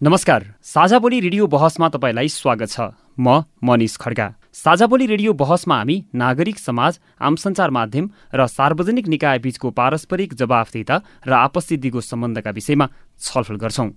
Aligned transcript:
नमस्कार 0.00 0.44
साझा 0.62 0.98
बोली 0.98 1.18
रेडियो 1.20 1.46
बहसमा 1.46 1.88
तपाईँलाई 1.88 2.28
स्वागत 2.28 2.70
छ। 2.70 2.80
म 3.18 3.42
मनिष 3.58 3.96
खड्गा। 3.96 4.26
साझा 4.54 4.86
बोली 4.86 5.06
रेडियो 5.06 5.32
बहसमा 5.34 5.76
हामी 5.76 5.96
नागरिक 6.14 6.58
समाज 6.58 6.98
आम 7.18 7.34
सञ्चार 7.34 7.70
माध्यम 7.70 8.10
र 8.30 8.46
सार्वजनिक 8.46 9.08
निकाय 9.08 9.38
बीचको 9.42 9.70
पारस्परिक 9.74 10.34
जवाफदिता 10.38 11.02
र 11.26 11.32
आपसी 11.34 11.76
दिगो 11.82 12.00
सम्बन्धका 12.00 12.50
विषयमा 12.50 12.86
छलफल 13.18 13.56
गर्छौं। 13.58 13.90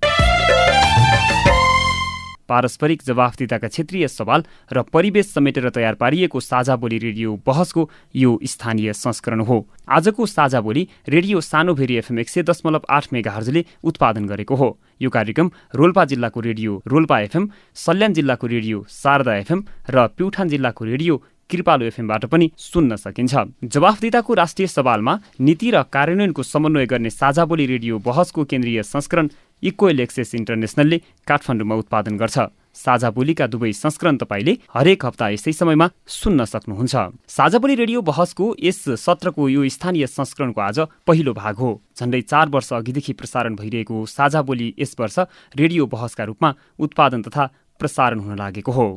पारस्परिक 2.49 3.01
जवाफदिताका 3.05 3.67
क्षेत्रीय 3.69 4.07
सवाल 4.09 4.43
र 4.73 4.81
परिवेश 4.83 5.25
समेटेर 5.31 5.69
तयार 5.69 5.95
पारिएको 5.95 6.39
साझा 6.41 6.75
बोली 6.75 6.97
रेडियो 6.97 7.39
बहसको 7.45 7.89
यो 8.15 8.39
स्थानीय 8.43 8.93
संस्करण 8.93 9.39
हो। 9.45 9.65
आजको 9.87 10.25
साझा 10.25 10.61
बोली 10.61 10.87
रेडियो 11.07 11.41
सानो 11.41 11.73
भेरी 11.73 11.95
एफएम 11.95 12.19
एक 12.19 12.29
सय 12.29 12.43
दशमलव 12.43 12.89
आठ 12.89 13.13
मेगाहर्जले 13.13 13.65
उत्पादन 13.83 14.25
गरेको 14.27 14.55
हो। 14.55 14.77
यो 15.01 15.09
कार्यक्रम 15.09 15.51
रोल्पा 15.75 16.05
जिल्लाको 16.05 16.39
रेडियो 16.41 16.81
रोल्पा 16.87 17.19
एफएम 17.19 17.49
सल्यान 17.75 18.13
जिल्लाको 18.13 18.47
रेडियो 18.47 18.85
शारदा 18.91 19.35
एफएम 19.35 19.63
र 19.89 20.07
प्युठान 20.17 20.49
जिल्लाको 20.49 20.85
रेडियो 20.85 21.21
कृपालु 21.49 21.85
एफएमबाट 21.85 22.25
पनि 22.31 22.49
सुन्न 22.57 22.95
सकिन्छ। 22.95 23.33
जवाफदिताको 23.65 24.33
राष्ट्रिय 24.33 24.67
सवालमा 24.67 25.17
नीति 25.41 25.71
र 25.71 25.81
कार्यान्वयनको 25.91 26.43
समन्वय 26.43 26.85
गर्ने 26.85 27.09
साझा 27.11 27.45
बोली 27.45 27.65
रेडियो 27.65 27.99
बहसको 27.99 28.45
केन्द्रीय 28.45 28.83
संस्करण 28.85 29.29
इक्वेल 29.63 29.99
एक्सेस 29.99 30.35
इन्टरनेसनलले 30.35 30.97
काठमाडौँमा 31.27 31.75
उत्पादन 31.75 32.17
गर्छ। 32.17 32.39
साझा 32.75 33.09
बोलीका 33.11 33.47
दुवै 33.47 33.71
संस्करण 33.73 34.17
तपाईँले 34.17 34.53
हरेक 34.73 35.05
हप्ता 35.05 35.29
यसै 35.29 35.51
समयमा 35.51 35.87
सुन्न 36.07 36.45
सक्नुहुन्छ। 36.45 36.95
साझा 37.27 37.59
बोली 37.59 37.75
रेडियो 37.75 38.01
बहसको 38.01 38.55
यस 38.59 38.83
सत्रको 38.97 39.47
यो 39.49 39.67
स्थानीय 39.69 40.07
संस्करणको 40.07 40.61
आज 40.61 40.79
पहिलो 41.07 41.33
भाग 41.33 41.55
हो। 41.55 41.71
झण्डै 41.97 42.21
चार 42.23 42.49
वर्ष 42.49 42.73
अघिदेखि 42.73 43.13
प्रसारण 43.13 43.55
भइरहेको 43.55 44.05
साझा 44.07 44.41
बोली 44.41 44.73
यस 44.79 44.95
वर्ष 44.99 45.19
रेडियो 45.55 45.85
बहसका 45.87 46.23
रूपमा 46.23 46.53
उत्पादन 46.79 47.21
तथा 47.21 47.49
प्रसारण 47.79 48.19
हुन 48.19 48.37
लागेको 48.37 48.71
हो। 48.71 48.87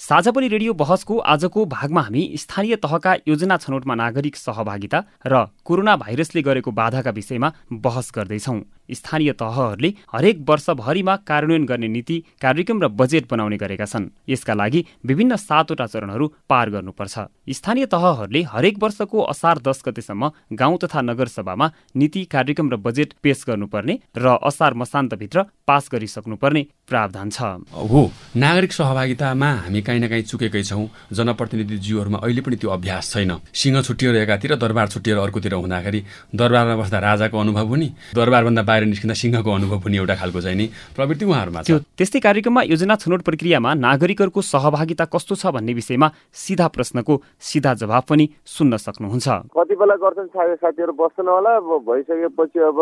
साझाबोली 0.00 0.48
रेडियो 0.48 0.72
बहसको 0.74 1.16
आजको 1.22 1.64
भागमा 1.66 2.00
हामी 2.02 2.22
स्थानीय 2.36 2.76
तहका 2.76 3.12
योजना 3.28 3.56
छनौटमा 3.56 3.94
नागरिक 3.94 4.36
सहभागिता 4.36 4.98
र 5.26 5.46
कोरोना 5.64 5.96
भाइरसले 5.96 6.42
गरेको 6.42 6.70
बाधाका 6.72 7.10
विषयमा 7.10 7.52
बहस 7.70 8.10
गर्दैछौँ। 8.16 8.58
स्थानीय 8.92 9.32
तहहरूले 9.32 9.92
हरेक 10.12 10.44
वर्षभरिमा 10.48 11.16
कार्यान्वयन 11.28 11.64
गर्ने 11.66 11.88
नीति 11.88 12.16
कार्यक्रम 12.42 12.82
र 12.82 12.88
बजेट 12.90 13.28
बनाउने 13.30 13.56
गरेका 13.56 13.84
छन्। 13.84 14.10
यसका 14.28 14.54
लागि 14.54 14.84
विभिन्न 15.06 15.36
सातवटा 15.38 15.86
चरणहरू 15.86 16.26
पार 16.48 16.70
गर्नुपर्छ। 16.70 17.18
स्थानीय 17.50 17.86
तहहरूले 17.86 18.42
हरेक 18.50 18.76
वर्षको 18.82 19.18
असार 19.22 19.58
दस 19.60 19.82
गतेसम्म 19.86 20.30
गाउँ 20.52 20.78
तथा 20.78 21.00
नगरसभामा 21.02 21.70
नीति 21.96 22.24
कार्यक्रम 22.26 22.70
र 22.70 22.76
बजेट 22.78 23.14
पेश 23.22 23.44
गर्नुपर्ने 23.48 23.98
र 24.16 24.36
असार 24.42 24.74
मसान्तभित्र 24.74 25.42
पास 25.66 25.88
गरिसक्नुपर्ने 25.92 26.62
प्रावधान 26.88 27.30
छ। 27.30 27.40
हो 27.70 28.00
नागरिक 28.36 28.72
सहभागितामा 28.72 29.50
हामी 29.64 29.80
काहीँ 29.82 30.00
न 30.00 30.08
काहीँ 30.08 30.22
चुकेकै 30.24 30.62
छौँ। 30.62 30.88
जनप्रतिनिधिज्यूहरूमा 31.12 32.18
अहिले 32.18 32.40
पनि 32.40 32.56
त्यो 32.56 32.70
अभ्यास 32.70 33.12
छैन। 33.12 33.32
सिंह 33.54 33.80
छुट्टिएर 33.82 34.16
एकातिर 34.16 34.54
दरबार 34.56 34.88
छुट्टिएर 34.88 35.18
अर्कोतिर 35.18 35.54
हुँदाखेरि 35.54 36.00
दरबारमा 36.34 36.76
बस्दा 36.76 36.98
राजाको 36.98 37.38
अनुभव 37.38 37.66
हुने 37.68 37.88
दरबारभन्दा 38.14 38.62
बाहिर 38.62 38.79
निस्किँदा 38.86 39.14
सिंहको 39.14 39.50
अनुभव 39.50 39.78
पनि 39.80 39.96
एउटा 39.96 40.14
खालको 40.14 40.40
चाहिँ 40.40 40.56
नि। 40.56 40.66
प्रवृत्ति 40.96 41.24
उहाँहरूमा 41.24 41.62
छ। 41.62 41.70
त्यस्तै 41.98 42.20
कार्यक्रममा 42.20 42.62
योजना 42.62 42.94
छनौट 42.96 43.22
प्रक्रियामा 43.22 43.74
नागरिकहरूको 43.74 44.40
सहभागिता 44.40 45.04
कस्तो 45.04 45.34
छ 45.34 45.46
भन्ने 45.52 45.72
विषयमा 45.74 46.08
सिधा 46.32 46.66
प्रश्नको 46.68 47.14
सिधा 47.40 47.74
जवाब 47.74 48.04
पनि 48.08 48.24
सुन्न 48.46 48.76
सक्नुहुन्छ। 48.76 49.28
कति 49.52 49.74
बेला 49.76 49.96
गर्छन् 50.00 50.32
साथीहरू 50.56 50.92
बस्छन् 50.92 51.28
होला? 51.28 51.52
भइसकेपछि 51.60 52.58
अब 52.60 52.78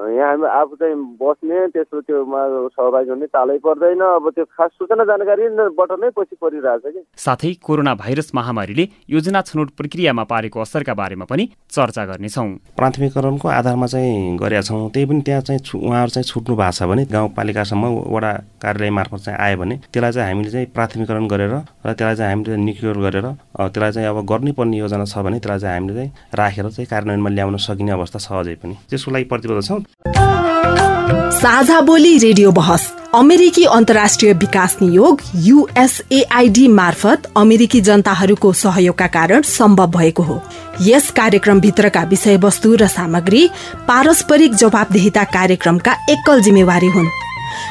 यहाँ 0.00 0.30
हामी 0.30 0.46
आफू 0.48 0.74
चाहिँ 0.80 0.96
बस्ने 1.20 1.66
त्यसको 1.76 2.00
त्योमा 2.00 2.40
सहभागी 2.72 3.10
हुने 3.10 3.26
तालै 3.26 3.58
पर्दैन। 3.60 4.00
अब 4.00 4.30
त्यो 4.30 4.44
खास 4.44 4.70
सूचना 4.78 5.04
जानकारीबाट 5.04 5.92
नै 6.00 6.10
पछि 6.16 6.36
परिरहेछ 6.40 6.82
कि। 6.86 7.02
साथै 7.16 7.52
कोरोना 7.60 7.94
भाइरस 7.94 8.30
महामारीले 8.34 8.88
योजना 9.10 9.40
छनौट 9.42 9.70
प्रक्रियामा 9.76 10.24
पारेको 10.24 10.60
असरका 10.60 10.94
बारेमा 10.94 11.24
पनि 11.24 11.44
चर्चा 11.70 12.04
गर्नेछौँ। 12.06 12.48
प्राथमिकरणको 12.76 13.48
आधारमा 13.48 13.86
चाहिँ 13.86 14.36
गरेका 14.38 14.62
छौँ। 14.62 14.88
त्यही 14.90 15.06
पनि 15.06 15.20
त्यहाँ 15.20 15.42
चाहिँ 15.42 15.60
उहाँहरू 15.60 16.10
चाहिँ 16.10 16.24
छुट्नु 16.24 16.56
भएको 16.56 16.72
छ 16.72 16.88
भने 16.88 17.04
गाउँपालिकासम्म 17.12 17.84
वडा 18.08 18.32
कार्यालय 18.62 18.90
मार्फत 18.90 19.24
चाहिँ 19.24 19.38
आयो 19.40 19.56
भने 19.56 19.76
त्यसलाई 19.92 20.12
चाहिँ 20.12 20.28
हामीले 20.28 20.50
चाहिँ 20.50 20.66
प्राथमिकरण 20.76 21.26
गरेर 21.28 21.54
र 21.86 21.92
त्यसलाई 21.92 22.16
चाहिँ 22.16 22.32
हामीले 22.32 22.56
निक्योर 22.56 22.98
गरेर 22.98 23.26
त्यसलाई 23.56 23.92
चाहिँ 23.92 24.08
अब 24.08 24.24
गर्नै 24.26 24.52
पर्ने 24.52 24.76
योजना 24.76 25.04
छ 25.04 25.18
भने 25.24 25.38
त्यसलाई 25.38 25.58
चाहिँ 25.60 25.76
हामीले 25.76 25.94
चाहिँ 25.94 26.12
राखेर 26.34 26.68
चाहिँ 26.70 26.86
कार्यान्वयनमा 26.86 27.30
ल्याउन 27.30 27.56
सकिने 27.56 27.92
अवस्था 27.92 28.18
छ 28.18 28.32
अझै 28.32 28.54
पनि। 28.62 28.74
त्यसको 28.90 29.10
लागि 29.10 29.24
प्रतिबद्ध 29.24 29.66
छौँ। 29.66 29.80
साझा 31.40 31.80
बोली 31.80 32.18
रेडियो 32.18 32.50
बहस 32.52 32.82
अमेरिकी 33.14 33.64
अन्तर्राष्ट्रिय 33.64 34.32
विकास 34.32 34.76
नियोग 34.82 35.20
युएसएआईडी 35.36 36.66
मार्फत 36.68 37.30
अमेरिकी 37.36 37.80
जनताहरूको 37.80 38.52
सहयोगका 38.52 39.06
कारण 39.06 39.42
सम्भव 39.42 39.90
भएको 39.90 40.22
हो। 40.22 40.40
यस 40.80 41.10
कार्यक्रमभित्रका 41.10 42.02
विषयवस्तु 42.02 42.74
र 42.74 42.86
सामग्री 42.88 43.48
पारस्परिक 43.88 44.54
जवाबदेहिता 44.54 45.24
कार्यक्रमका 45.32 45.96
एकल 46.10 46.40
जिम्मेवारी 46.40 46.90
हुन्। 46.90 47.10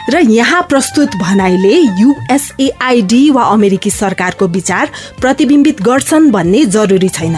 र 0.09 0.19
यहाँ 0.31 0.61
प्रस्तुत 0.69 1.15
भनाइले 1.15 1.75
युएसएआईडी 2.01 3.29
वा 3.29 3.43
अमेरिकी 3.53 3.89
सरकारको 3.91 4.47
विचार 4.49 4.91
प्रतिबिम्बित 5.21 5.81
गर्छन् 5.81 6.31
भन्ने 6.31 6.65
जरुरी 6.67 7.09
छैन। 7.09 7.35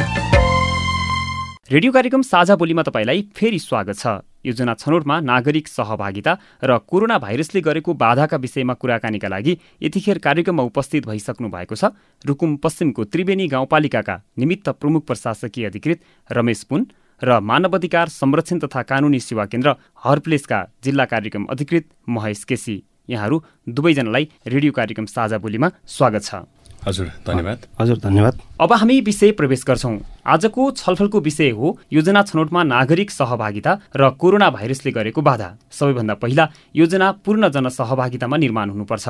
रेडियो 1.72 1.92
कार्यक्रम 1.92 2.22
साझा 2.22 2.56
बोलीमा 2.56 2.84
तपाईँलाई 2.84 3.22
फेरि 3.36 3.60
स्वागत 3.60 3.98
छ। 3.98 4.08
योजना 4.46 4.74
छनौटमा 4.74 5.20
नागरिक 5.22 5.68
सहभागिता 5.68 6.34
र 6.64 6.78
कोरोना 6.84 7.18
भाइरसले 7.18 7.62
गरेको 7.62 7.94
बाधाका 7.94 8.38
विषयमा 8.38 8.74
कुराकानीका 8.74 9.28
लागि 9.28 9.58
यतिखेर 9.82 10.18
कार्यक्रममा 10.18 10.64
उपस्थित 10.64 11.08
भइसक्नु 11.08 11.50
भएको 11.50 11.76
छ। 11.76 11.94
रुकुम 12.26 12.56
पश्चिमको 12.58 13.04
त्रिवेणी 13.06 13.48
गाउँपालिकाका 13.48 14.16
निमित्त 14.40 14.70
प्रमुख 14.82 15.06
प्रशासकीय 15.06 15.66
अधिकृत 15.66 16.00
रमेश 16.30 16.64
पुन 16.64 16.86
र 17.24 17.40
मानव 17.42 17.76
अधिकार 17.76 18.08
संरक्षण 18.10 18.60
तथा 18.60 18.82
कानुनी 18.84 19.20
सेवा 19.20 19.46
केन्द्र 19.46 19.76
हरप्लेसका 20.04 20.64
जिल्ला 20.84 21.06
कार्यक्रम 21.06 21.46
अधिकृत 21.50 21.86
महेश 22.10 22.44
केसी। 22.44 22.82
यहाँहरू 23.10 23.42
दुवैजनालाई 23.70 24.28
रेडियो 24.48 24.72
कार्यक्रम 24.72 25.06
साझा 25.06 25.38
बोलीमा 25.38 25.70
स्वागत 25.88 26.24
छ। 26.24 26.36
हजुर 26.82 27.08
धन्यवाद। 27.28 27.66
हजुर 27.80 27.98
धन्यवाद। 27.98 28.40
अब 28.62 28.74
हामी 28.74 29.00
विषय 29.02 29.32
प्रवेश 29.32 29.64
गर्छौँ। 29.68 29.98
आजको 30.26 30.72
छलफलको 30.72 31.20
विषय 31.20 31.50
हो 31.50 31.78
योजना 31.94 32.22
छनौटमा 32.24 32.64
नागरिक 32.64 33.12
सहभागिता 33.12 33.72
र 33.96 34.10
कोरोना 34.12 34.50
भाइरसले 34.50 34.92
गरेको 34.92 35.22
बाधा। 35.22 35.50
सबैभन्दा 35.72 36.14
पहिला 36.18 36.50
योजना 36.76 37.12
पूर्ण 37.22 37.50
जनसहभागितामा 37.50 38.38
निर्माण 38.38 38.70
हुनुपर्छ। 38.70 39.08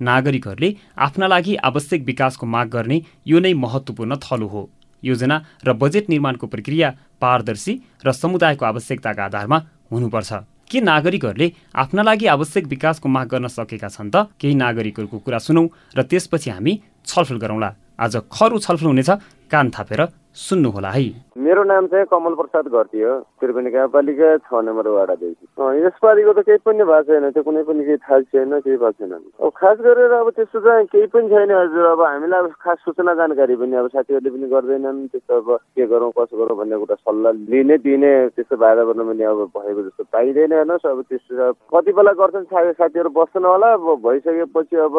नागरिकहरूले 0.00 0.74
आफ्ना 0.98 1.26
लागि 1.26 1.54
आवश्यक 1.64 2.04
विकासको 2.04 2.46
माग 2.46 2.68
गर्ने 2.68 3.02
यो 3.26 3.38
नै 3.40 3.52
महत्त्वपूर्ण 3.54 4.16
थलो 4.20 4.46
हो। 4.46 4.70
योजना 5.04 5.36
र 5.64 5.72
बजेट 5.72 6.08
निर्माणको 6.10 6.46
प्रक्रिया 6.46 6.88
पारदर्शी 7.20 7.72
र 8.04 8.12
समुदायको 8.12 8.64
आवश्यकताका 8.64 9.24
आधारमा 9.24 9.58
हुनुपर्छ। 9.92 10.32
के 10.64 10.80
नागरिकहरूले 10.80 11.48
आफ्ना 11.76 12.02
लागि 12.02 12.26
आवश्यक 12.26 12.64
विकासको 12.66 13.08
माग 13.08 13.28
गर्न 13.28 13.46
सकेका 13.52 13.88
छन् 13.88 14.10
त? 14.10 14.32
केही 14.40 14.54
नागरिकहरूको 14.56 15.18
कुरा 15.20 15.38
सुनौ 15.38 15.64
र 15.92 16.02
त्यसपछि 16.08 16.50
हामी 16.50 16.72
छलफल 17.04 17.36
गरौँला। 17.36 17.70
आज 18.00 18.16
खरु 18.32 18.58
छलफल 18.58 18.86
हुनेछ 18.86 19.10
कान 19.52 19.70
थापेर 19.70 20.00
सुन्नुहोला 20.34 20.90
है। 20.90 21.02
मेरो 21.38 21.62
नाम 21.64 21.86
चाहिँ 21.86 22.06
कमल 22.10 22.34
प्रसाद 22.34 22.66
घरती 22.66 23.00
हो 23.00 23.12
त्रिवेणी 23.40 23.70
गाउँपालिका 23.70 24.28
छ 24.46 24.62
नम्बर 24.66 24.86
वाडादेखि 24.94 25.46
यसपालिको 25.84 26.32
त 26.34 26.42
केही 26.46 26.58
पनि 26.66 26.84
भएको 26.84 27.06
छैन 27.06 27.30
त्यो 27.30 27.42
कुनै 27.46 27.62
पनि 27.62 27.84
केही 27.86 28.02
थाहा 28.02 28.20
छैन 28.34 28.52
केही 28.66 28.76
भएको 28.76 28.90
छैन। 28.98 29.12
अब 29.14 29.50
खास 29.54 29.78
गरेर 29.86 30.12
अब 30.18 30.30
त्यस्तो 30.34 30.60
चाहिँ 30.66 30.86
केही 30.90 31.06
पनि 31.14 31.28
छैन 31.30 31.50
हजुर 31.54 31.86
अब 31.86 32.02
हामीलाई 32.02 32.40
अब 32.40 32.50
खास 32.66 32.78
सूचना 32.82 33.14
जानकारी 33.14 33.56
पनि 33.62 33.76
अब 33.78 33.88
साथीहरूले 33.94 34.30
पनि 34.34 34.46
गर्दैनन् 34.50 35.06
त्यस्तो 35.14 35.34
अब 35.38 35.48
के 35.78 35.86
गरौँ 35.86 36.10
कसो 36.18 36.34
गरौँ 36.34 36.56
भन्ने 36.58 36.76
कुरा 36.82 36.96
सल्लाह 36.98 37.32
लिने 37.54 37.76
दिने 37.86 38.12
त्यस्तो 38.34 38.56
वातावरण 38.58 39.06
पनि 39.14 39.24
अब 39.30 39.38
भएको 39.54 39.82
जस्तो 39.86 40.02
पाइँदैन 40.10 40.52
हेर्नुहोस् 40.58 40.90
अब 40.90 41.02
त्यस्तो 41.14 41.52
कति 41.70 41.92
बेला 41.94 42.12
गर्छन् 42.18 42.50
साथीहरू 42.74 43.10
बस्छन् 43.14 43.46
होला 43.46 43.72
अब 43.78 43.86
भइसकेपछि 44.02 44.76
अब 44.82 44.98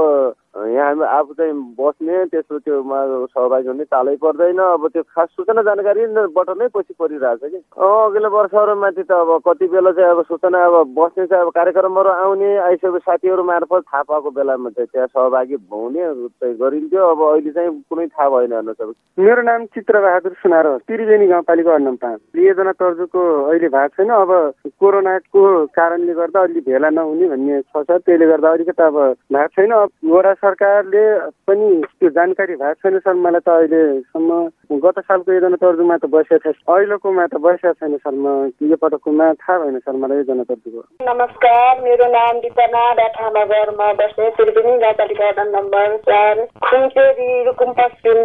यहाँ 0.55 0.87
हामी 0.87 1.03
आफू 1.03 1.33
चाहिँ 1.35 1.53
बस्ने 1.75 2.25
त्यसको 2.31 2.57
त्योमा 2.63 2.99
सहभागी 3.27 3.67
हुने 3.67 3.83
चालै 3.83 4.15
पर्दैन। 4.23 4.59
अब 4.59 4.87
त्यो 4.87 5.03
खास 5.03 5.29
सूचना 5.35 5.61
जानकारीबाट 5.67 6.49
नै 6.55 6.67
पछि 6.71 6.93
परिरहेछ 6.95 7.39
कि। 7.43 7.59
अघिल्लो 7.75 8.29
वर्षहरू 8.31 8.75
माथि 8.79 9.03
त 9.03 9.11
अब 9.11 9.41
कति 9.47 9.67
बेला 9.67 9.91
चाहिँ 9.91 10.09
अब 10.09 10.21
सूचना 10.31 10.63
अब 10.65 10.95
बस्ने 10.95 11.25
चाहिँ 11.27 11.43
अब 11.43 11.51
कार्यक्रमहरू 11.59 12.09
आउने 12.09 12.55
आइसकेको 12.71 12.99
साथीहरू 13.03 13.43
मार्फत 13.43 13.83
थाहा 13.83 14.01
पाएको 14.07 14.29
बेलामा 14.31 14.69
चाहिँ 14.69 14.87
त्यहाँ 14.87 15.07
सहभागी 15.07 15.57
हुने 15.67 16.03
चाहिँ 16.39 16.55
गरिन्थ्यो। 16.55 17.03
अब 17.03 17.19
अहिले 17.25 17.51
चाहिँ 17.51 17.71
कुनै 17.91 18.07
थाहा 18.07 18.29
भएन 18.29 18.53
हेर्नुहोस् 18.53 18.95
मेरो 19.19 19.41
नाम 19.43 19.65
चित्रबहादुर 19.75 20.33
सुनार 20.39 20.67
त्रिवेणी 20.87 21.27
गाउँपालिका 21.27 21.77
नम्बर 21.77 21.99
पाँच 22.07 22.19
योजना 22.39 22.71
तर्जुको 22.79 23.21
अहिले 23.51 23.67
भएको 23.75 24.03
छैन। 24.03 24.09
अब 24.15 24.31
कोरोनाको 24.79 25.43
कारणले 25.75 26.13
गर्दा 26.13 26.41
अलि 26.41 26.59
भेला 26.63 26.89
नहुने 26.95 27.27
भन्ने 27.27 27.61
छ 27.61 27.83
त्यसले 27.91 28.25
गर्दा 28.25 28.51
अलिकति 28.51 28.83
अब 28.83 28.97
भएको 29.27 29.47
छैन। 29.55 29.73
वडा 30.15 30.33
सरकारले 30.45 31.05
पनि 31.49 31.69
त्यो 31.99 32.09
जानकारी 32.17 32.55
भएको 32.55 32.89
छैन 32.89 32.99
सर। 32.99 33.13
मलाई 33.25 33.45
त 33.45 33.49
अहिलेसम्म 33.55 34.39
गत 34.85 34.99
सालको 35.07 35.33
योजना 35.33 35.57
तर्जुमा 35.61 35.97
त 35.97 36.11
बसेको 36.13 36.51
छ 36.51 36.57
अहिलेकोमा 36.75 37.25
त 37.27 37.41
बसेको 37.45 37.73
छैन 37.79 37.97
सर। 37.97 38.15
म 38.15 38.51
यो 38.69 38.77
पटककोमा 38.83 39.31
थाहा 39.41 39.57
भएन 39.59 39.79
सर 39.79 39.95
मलाई 40.03 40.17
योजना 40.17 40.43
तर्जुको 40.49 40.81
नमस्कार 41.09 41.81
मेरो 41.83 42.07
नाम 42.13 42.39
दिपना 42.45 42.83
डाठानगरमा 43.01 43.91
बस्ने 44.01 44.29
त्रिवेणी 44.37 44.77
गाउँपालिका 44.83 45.43
नम्बर 45.49 45.95
चार 46.09 46.43
खुम्चेरी 46.65 47.29
रुकुम 47.45 47.71
पश्चिम 47.79 48.19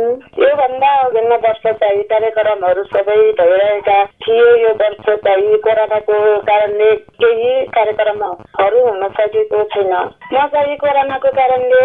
योभन्दा 0.45 0.91
अघिल्लो 1.01 1.37
वर्ष 1.47 1.67
चाहिँ 1.83 2.03
कार्यक्रमहरू 2.13 2.85
सबै 2.93 3.19
भइरहेका 3.41 3.99
थिए 4.25 4.49
यो 4.63 4.73
वर्ष 4.83 5.09
चाहिँ 5.27 5.57
कोरोनाको 5.67 6.19
कारणले 6.51 6.91
केही 7.23 7.53
कार्यक्रमहरू 7.77 8.85
हुन 8.87 9.09
सकेको 9.19 9.63
छैन। 9.75 9.93
म 10.35 10.47
चाहिँ 10.55 10.77
कोरोनाको 10.85 11.33
कारणले 11.41 11.85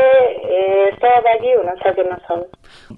सहभागी 1.02 1.52
हुन 1.54 1.70
सकेन 1.84 2.12
छन् 2.26 2.44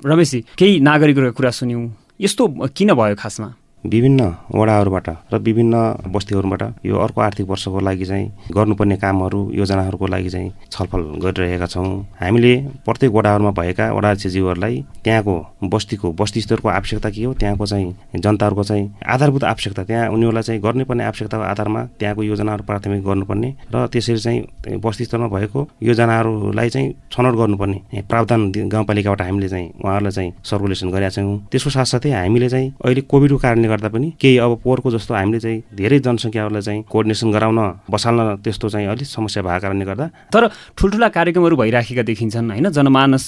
रमेशजी 0.05 0.39
केही 0.59 0.79
नागरिकहरूको 0.79 1.37
कुरा 1.37 1.51
सुन्यौँ। 1.51 1.83
यस्तो 2.21 2.43
किन 2.77 2.93
भयो 2.93 3.15
खासमा? 3.15 3.49
विभिन्न 3.85 4.21
वडाहरूबाट 4.55 5.09
र 5.33 5.37
विभिन्न 5.37 5.75
बस्तीहरूबाट 6.13 6.85
यो 6.85 6.97
अर्को 6.97 7.21
आर्थिक 7.21 7.47
वर्षको 7.47 7.79
लागि 7.79 8.05
चाहिँ 8.05 8.51
गर्नुपर्ने 8.51 8.95
कामहरू 8.97 9.39
योजनाहरूको 9.53 10.07
लागि 10.07 10.29
चाहिँ 10.29 10.51
छलफल 10.71 11.01
गरिरहेका 11.23 11.65
छौँ। 11.65 11.85
हामीले 12.21 12.55
प्रत्येक 12.85 13.11
वडाहरूमा 13.13 13.51
भएका 13.51 13.91
वडा 13.93 14.13
सचिवहरूलाई 14.13 14.83
त्यहाँको 15.03 15.35
बस्तीको 15.63 16.11
बस्ती 16.19 16.41
स्तरको 16.41 16.69
आवश्यकता 16.69 17.09
के 17.09 17.23
हो? 17.23 17.33
त्यहाँको 17.33 17.65
चाहिँ 17.65 17.95
जनताहरूको 18.15 18.63
चाहिँ 18.63 18.93
आधारभूत 19.05 19.43
आवश्यकता। 19.43 19.83
त्यहाँ 19.83 20.09
उनीहरूलाई 20.09 20.43
चाहिँ 20.43 20.61
गर्नुपर्ने 20.61 21.03
आवश्यकताको 21.03 21.43
आधारमा 21.43 21.83
त्यहाँको 21.99 22.23
योजनाहरू 22.23 22.63
प्राथमिक 22.63 23.03
गर्नुपर्ने 23.05 23.49
र 23.73 23.87
त्यसरी 23.87 24.17
चाहिँ 24.17 24.79
बस्ती 24.81 25.05
स्तरमा 25.05 25.27
भएको 25.27 25.67
योजनाहरूलाई 25.83 26.69
चाहिँ 26.69 26.93
छनौट 27.11 27.35
गर्नुपर्ने 27.35 28.01
प्रावधान 28.09 28.51
गाउँपालिकाबाट 28.73 29.21
हामीले 29.21 29.49
चाहिँ 29.49 29.69
उहाँहरूलाई 29.85 30.11
चाहिँ 30.11 30.33
सर्कुलेसन 30.43 30.89
गरेका 30.91 31.09
छौँ। 31.15 31.39
त्यसको 31.51 31.69
साथसाथै 31.69 32.11
हामीले 32.11 32.49
चाहिँ 32.49 32.73
अहिले 32.83 33.01
कोभिडको 33.07 33.37
कारणले 33.37 33.67
गर्दा 33.77 33.89
पनि 33.93 34.07
केही 34.17 34.37
अब 34.41 34.51
पोहोरको 34.65 34.89
जस्तो 34.97 35.13
हामीले 35.13 35.39
चाहिँ 35.39 35.61
धेरै 35.77 35.99
जनसङ्ख्याहरूलाई 36.01 36.61
चाहिँ 36.65 36.81
कोअर्डिनेसन 36.89 37.29
गराउन 37.31 37.59
बसाल्न 37.93 38.35
त्यस्तो 38.41 38.69
चाहिँ 38.73 38.87
अलिक 38.89 39.07
समस्या 39.07 39.43
भएको 39.43 39.61
कारणले 39.61 39.85
गर्दा 39.85 40.05
तर 40.33 40.47
ठुल्ठुला 40.77 41.07
कार्यक्रमहरू 41.13 41.55
भइराखेका 41.55 42.03
देखिन्छन् 42.09 42.49
होइन? 42.51 42.69
जनमानस 42.77 43.25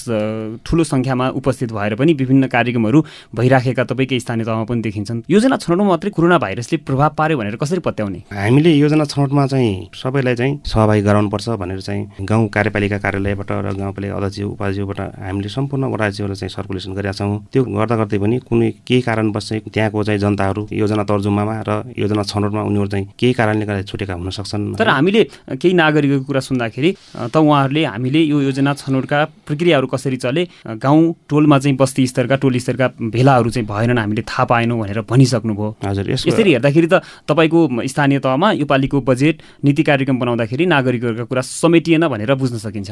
ठुलो 0.66 0.84
सङ्ख्यामा 0.84 1.28
उपस्थित 1.40 1.72
भएर 1.72 1.94
पनि 1.94 2.12
विभिन्न 2.20 2.46
कार्यक्रमहरू 2.50 2.98
भइराखेका 3.36 3.84
तपाईँकै 3.90 4.18
स्थानीय 4.20 4.44
तहमा 4.44 4.64
पनि 4.64 4.80
देखिन्छन्। 4.82 5.22
योजना 5.30 5.56
छनौटमा 5.56 5.84
मात्रै 5.88 6.10
कोरोना 6.10 6.38
भाइरसले 6.38 6.76
प्रभाव 6.88 7.10
पार्यो 7.18 7.38
भनेर 7.38 7.56
कसरी 7.62 7.80
पत्याउने? 7.86 8.18
हामीले 8.32 8.70
योजना 8.74 9.04
छनौटमा 9.04 9.46
चाहिँ 9.46 9.88
सबैलाई 9.94 10.34
चाहिँ 10.34 10.60
सहभागी 10.66 11.02
गराउनुपर्छ 11.02 11.48
भनेर 11.62 11.80
चाहिँ 11.80 12.26
गाउँ 12.26 12.48
कार्यपालिका 12.48 12.98
कार्यालयबाट 13.04 13.50
र 13.50 13.72
गाउँपालिका 13.78 14.14
अध्यक्ष 14.16 14.40
उपाध्यक्षबाट 14.54 15.00
हामीले 15.20 15.48
सम्पूर्ण 15.48 15.84
राज्यहरूलाई 16.02 16.38
चाहिँ 16.40 16.52
सर्कुलेसन 16.56 16.92
गरेका 16.94 17.12
छौँ। 17.18 17.38
त्यो 17.52 17.64
गर्दा 17.64 17.96
गर्दै 18.00 18.18
पनि 18.18 18.36
कुनै 18.48 18.70
केही 18.86 19.00
कारणवश 19.06 19.48
चाहिँ 19.48 19.62
त्यहाँको 19.74 20.02
चाहिँ 20.04 20.20
जनताहरू 20.30 20.62
योजना 20.70 21.02
तर्जुमामा 21.02 21.54
र 21.66 21.70
योजना 21.98 22.22
छनौटमा 22.22 22.62
उनीहरू 22.62 22.88
चाहिँ 22.88 23.06
केही 23.18 23.32
कारणले 23.34 23.66
गर्दा 23.66 23.82
छुटेका 23.90 24.14
हुन 24.14 24.30
सक्छन्। 24.30 24.78
तर 24.78 24.88
हामीले 24.88 25.22
केही 25.58 25.74
नागरिकको 25.74 26.24
कुरा 26.24 26.40
सुन्दाखेरि 26.40 26.90
त 27.28 27.36
उहाँहरूले 27.36 27.82
हामीले 27.84 28.20
यो 28.30 28.40
योजना 28.46 28.72
छनौटका 28.78 29.18
प्रक्रियाहरू 29.42 29.86
कसरी 29.90 30.16
चले 30.16 30.42
गाउँ 30.78 31.02
टोलमा 31.26 31.58
चाहिँ 31.58 31.76
बस्ती 31.76 32.06
स्तरका 32.06 32.36
टोल 32.38 32.58
स्तरका 32.62 32.86
भेलाहरू 33.10 33.50
चाहिँ 33.50 33.66
भएनन् 33.66 33.98
हामीले 33.98 34.22
थाहा 34.22 34.44
पाएनौँ 34.46 34.78
भनेर 34.78 35.00
भनिसक्नुभयो। 35.10 35.68
हजुर 35.82 36.10
यसरी 36.10 36.50
हेर्दाखेरि 36.52 36.88
त 36.92 37.02
तपाईँको 37.26 37.60
स्थानीय 37.90 38.18
तहमा 38.22 38.48
योपालिको 38.62 39.00
बजेट 39.00 39.42
नीति 39.64 39.82
कार्यक्रम 39.82 40.18
बनाउँदाखेरि 40.20 40.66
नागरिकहरूका 40.66 41.24
कुरा 41.26 41.42
समेटिएन 41.42 42.06
भनेर 42.08 42.34
बुझ्न 42.34 42.58
सकिन्छ। 42.58 42.90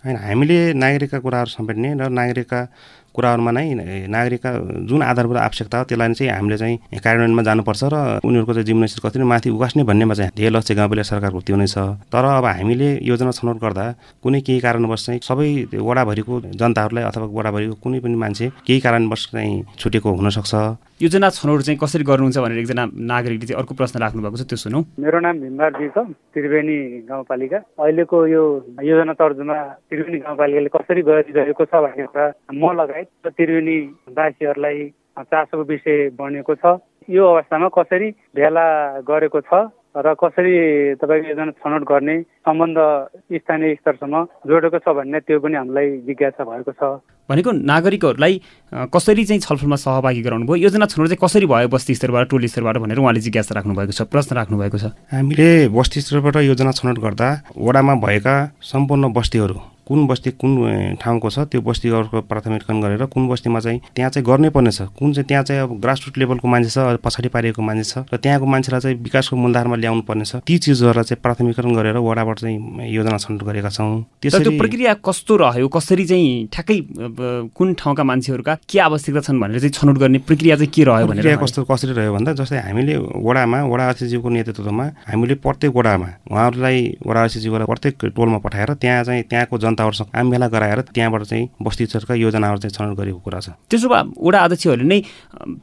होइन 0.00 0.16
हामीले 0.16 0.58
नागरिकका 0.80 1.18
कुराहरू 1.20 1.50
समेट्ने 1.52 1.88
र 2.00 2.08
नागरिकका 2.08 2.60
कुराहरूमा 3.14 3.50
नै 3.50 3.66
नागरिकका 4.06 4.50
जुन 4.88 5.02
आधारभूत 5.02 5.36
आवश्यकता 5.36 5.78
हो 5.78 5.84
त्यसलाई 5.90 6.12
चाहिँ 6.14 6.32
हामीले 6.32 6.56
चाहिँ 6.62 6.76
कार्यान्वयनमा 7.04 7.42
जानुपर्छ 7.48 7.82
र 7.92 7.96
उनीहरूको 8.24 8.52
चाहिँ 8.54 8.66
जीवनस्तर 8.66 9.00
कसरी 9.08 9.24
माथि 9.32 9.50
उकास्ने 9.50 9.82
भन्नेमा 9.90 10.14
चाहिँ 10.14 10.32
धेरै 10.36 10.50
लक्ष्य 10.54 10.74
गाउँपालिका 10.74 11.08
सरकारको 11.10 11.40
त्यो 11.46 11.56
नै 11.56 11.66
छ 11.66 11.78
तर 12.12 12.24
अब 12.38 12.44
हामीले 12.44 12.88
योजना 13.02 13.32
छनौट 13.38 13.58
गर्दा 13.64 13.84
कुनै 14.22 14.40
केही 14.46 14.60
कारणवश 14.66 15.06
चाहिँ 15.06 15.20
सबै 15.26 15.48
वडाभरिको 15.74 16.40
जनताहरूलाई 16.60 17.04
अथवा 17.10 17.26
वडाभरिको 17.38 17.74
कुनै 17.82 17.98
पनि 18.04 18.16
मान्छे 18.22 18.46
केही 18.66 18.80
कारणवश 18.80 19.22
चाहिँ 19.32 19.64
छुटेको 19.80 20.08
हुनसक्छ। 20.10 20.54
योजना 21.00 21.28
छनौट 21.32 21.60
चाहिँ 21.64 21.78
कसरी 21.80 22.04
गर्नुहुन्छ 22.04 22.38
भनेर 22.44 22.58
एकजना 22.60 22.84
नागरिकले 22.92 23.46
चाहिँ 23.48 23.58
अर्को 23.60 23.74
प्रश्न 23.74 23.96
राख्नु 24.04 24.20
भएको 24.22 24.36
छ 24.36 24.44
त्यो 24.52 24.56
सुनौ। 24.60 24.80
मेरो 25.00 25.18
नाम 25.24 25.36
भीमबार 25.40 25.72
जी 25.80 25.88
छ 25.96 25.98
त्रिवेणी 26.36 26.76
गाउँपालिका। 27.08 27.58
अहिलेको 27.80 28.16
यो 28.26 28.42
योजना 28.84 29.12
तर्जुमा 29.16 29.56
त्रिवेणी 29.88 30.18
गाउँपालिकाले 30.20 30.70
कसरी 30.76 31.02
गरिरहेको 31.08 31.64
छ 31.64 31.72
भन्ने 31.72 32.04
कुरा 32.04 32.24
म 32.52 32.64
लगायत 33.00 33.32
त्रिवेणी 33.36 33.78
वासीहरूलाई 34.16 34.78
चासोको 35.20 35.62
विषय 35.64 36.08
बनेको 36.16 36.54
छ। 36.54 36.64
यो 37.08 37.24
अवस्थामा 37.24 37.68
कसरी 37.72 38.08
भेला 38.36 38.66
गरेको 39.02 39.40
छ 39.40 39.52
र 39.90 40.14
कसरी 40.14 40.54
तपाईँको 41.02 41.28
योजना 41.28 41.52
छनौट 41.58 41.82
गर्ने 41.82 42.16
सम्बन्ध 42.46 42.78
स्थानीय 43.42 43.74
स्तरसम्म 43.74 44.14
जोडेको 44.46 44.78
छ 44.78 44.86
भन्ने 44.94 45.18
त्यो 45.26 45.40
पनि 45.42 45.56
हामीलाई 45.56 45.88
जिज्ञासा 46.06 46.44
भएको 46.46 46.72
छ। 46.78 46.82
भनेको 47.28 47.50
नागरिकहरूलाई 47.50 48.34
कसरी 48.94 49.24
चाहिँ 49.24 49.40
छलफलमा 49.42 49.76
सहभागी 49.76 50.22
गराउनु 50.22 50.46
भयो? 50.46 50.62
योजना 50.70 50.86
छनौट 50.86 51.08
चाहिँ 51.10 51.22
कसरी 51.24 51.46
भयो 51.50 51.68
बस्ती 51.74 51.94
स्तरबाट 51.98 52.28
टोली 52.30 52.48
स्तरबाट 52.48 52.76
भनेर 52.86 52.98
उहाँले 53.02 53.20
जिज्ञासा 53.26 53.54
राख्नु 53.58 53.74
भएको 53.74 53.92
छ 53.98 54.06
प्रश्न 54.06 54.36
राख्नु 54.38 54.56
भएको 54.62 54.78
छ। 54.78 54.94
हामीले 55.10 55.50
बस्ती 55.74 56.00
स्तरबाट 56.00 56.36
योजना 56.46 56.70
छनौट 56.78 56.98
गर्दा 57.02 57.28
वडामा 57.58 57.94
भएका 58.06 58.34
सम्पूर्ण 58.62 59.12
बस्तीहरू 59.12 59.58
कुन 59.90 60.06
बस्ती 60.06 60.30
कुन 60.38 60.52
ठाउँको 61.02 61.30
छ 61.30 61.38
त्यो 61.50 61.60
बस्तीहरूको 61.66 62.20
प्राथमिकरण 62.30 62.80
गरेर 62.80 63.04
कुन 63.10 63.26
बस्तीमा 63.28 63.60
चाहिँ 63.60 63.80
त्यहाँ 63.90 64.10
चाहिँ 64.10 64.24
गर्नै 64.26 64.50
पर्ने 64.54 64.70
छ। 64.70 64.86
कुन 64.94 65.12
चाहिँ 65.12 65.26
त्यहाँ 65.26 65.44
चाहिँ 65.44 65.62
अब 65.62 65.70
ग्रासरुट 65.82 66.18
लेभलको 66.18 66.46
मान्छे 66.46 66.70
छ 66.70 66.78
पछाडि 67.02 67.28
पारिएको 67.34 67.62
मान्छे 67.62 67.84
छ 67.84 68.06
र 68.06 68.16
त्यहाँको 68.22 68.46
मान्छेलाई 68.46 68.80
चाहिँ 68.80 68.96
विकासको 69.02 69.36
मूलधारमा 69.36 69.76
ल्याउनु 69.82 70.02
पर्ने 70.06 70.24
छ। 70.24 70.46
ती 70.46 70.58
चिजहरूलाई 70.62 71.04
चाहिँ 71.10 71.20
प्राथमिकरण 71.22 71.74
गरेर 71.74 71.96
वडाबाट 71.98 72.38
चाहिँ 72.38 72.86
योजना 72.86 73.18
छनौट 73.18 73.42
गरेका 73.42 73.70
छौँ। 73.74 73.90
त्यो 74.22 74.50
प्रक्रिया 74.62 74.94
कस्तो 75.02 75.36
रह्यो? 75.42 75.66
कसरी 75.66 76.04
चाहिँ 76.06 76.46
ठ्याक्कै 76.54 76.78
कुन 77.50 77.74
ठाउँका 77.74 78.04
मान्छेहरूका 78.06 78.54
के 78.70 78.78
आवश्यकता 78.78 79.20
छन् 79.26 79.40
भनेर 79.42 79.58
चाहिँ 79.58 79.74
छनौट 79.74 79.98
गर्ने 79.98 80.18
प्रक्रिया 80.22 80.56
चाहिँ 80.56 80.70
के 80.70 80.84
रह्यो 80.86 81.06
भनेर 81.10 81.36
कस्तो 81.42 81.66
कसरी 81.66 81.92
रह्यो 81.98 82.14
भन्दा 82.14 82.32
जस्तै 82.38 82.62
हामीले 82.62 82.94
वडामा 83.26 83.58
वडा 83.66 83.84
अध्यक्षज्यूको 83.90 84.28
नेतृत्वमा 84.38 84.86
हामीले 85.10 85.34
प्रत्येक 85.42 85.74
वडामा 85.74 86.08
उहाँहरूलाई 86.30 86.78
वडा 87.02 87.20
अध्यक्षज्यूलाई 87.26 87.66
प्रत्येक 87.66 88.04
टोलमा 88.14 88.38
पठाएर 88.46 88.74
त्यहाँ 88.78 89.04
चाहिँ 89.04 89.22
त्यहाँको 89.26 89.58
जनता 89.58 89.79
जनताहरूसँग 89.80 90.08
आमभेला 90.14 90.48
गराएर 90.48 90.80
त्यहाँबाट 90.92 91.22
चाहिँ 91.22 91.48
बस्ती 91.62 91.86
स्तरका 91.86 92.14
योजनाहरू 92.14 92.58
चाहिँ 92.58 92.72
छनौट 92.72 92.96
गरेको 92.98 93.18
कुरा 93.24 93.40
छ। 93.40 93.48
त्यसो 93.70 93.88
भए 93.88 94.02
वडा 94.20 94.38
अध्यक्षहरूले 94.44 94.84
नै 94.84 95.00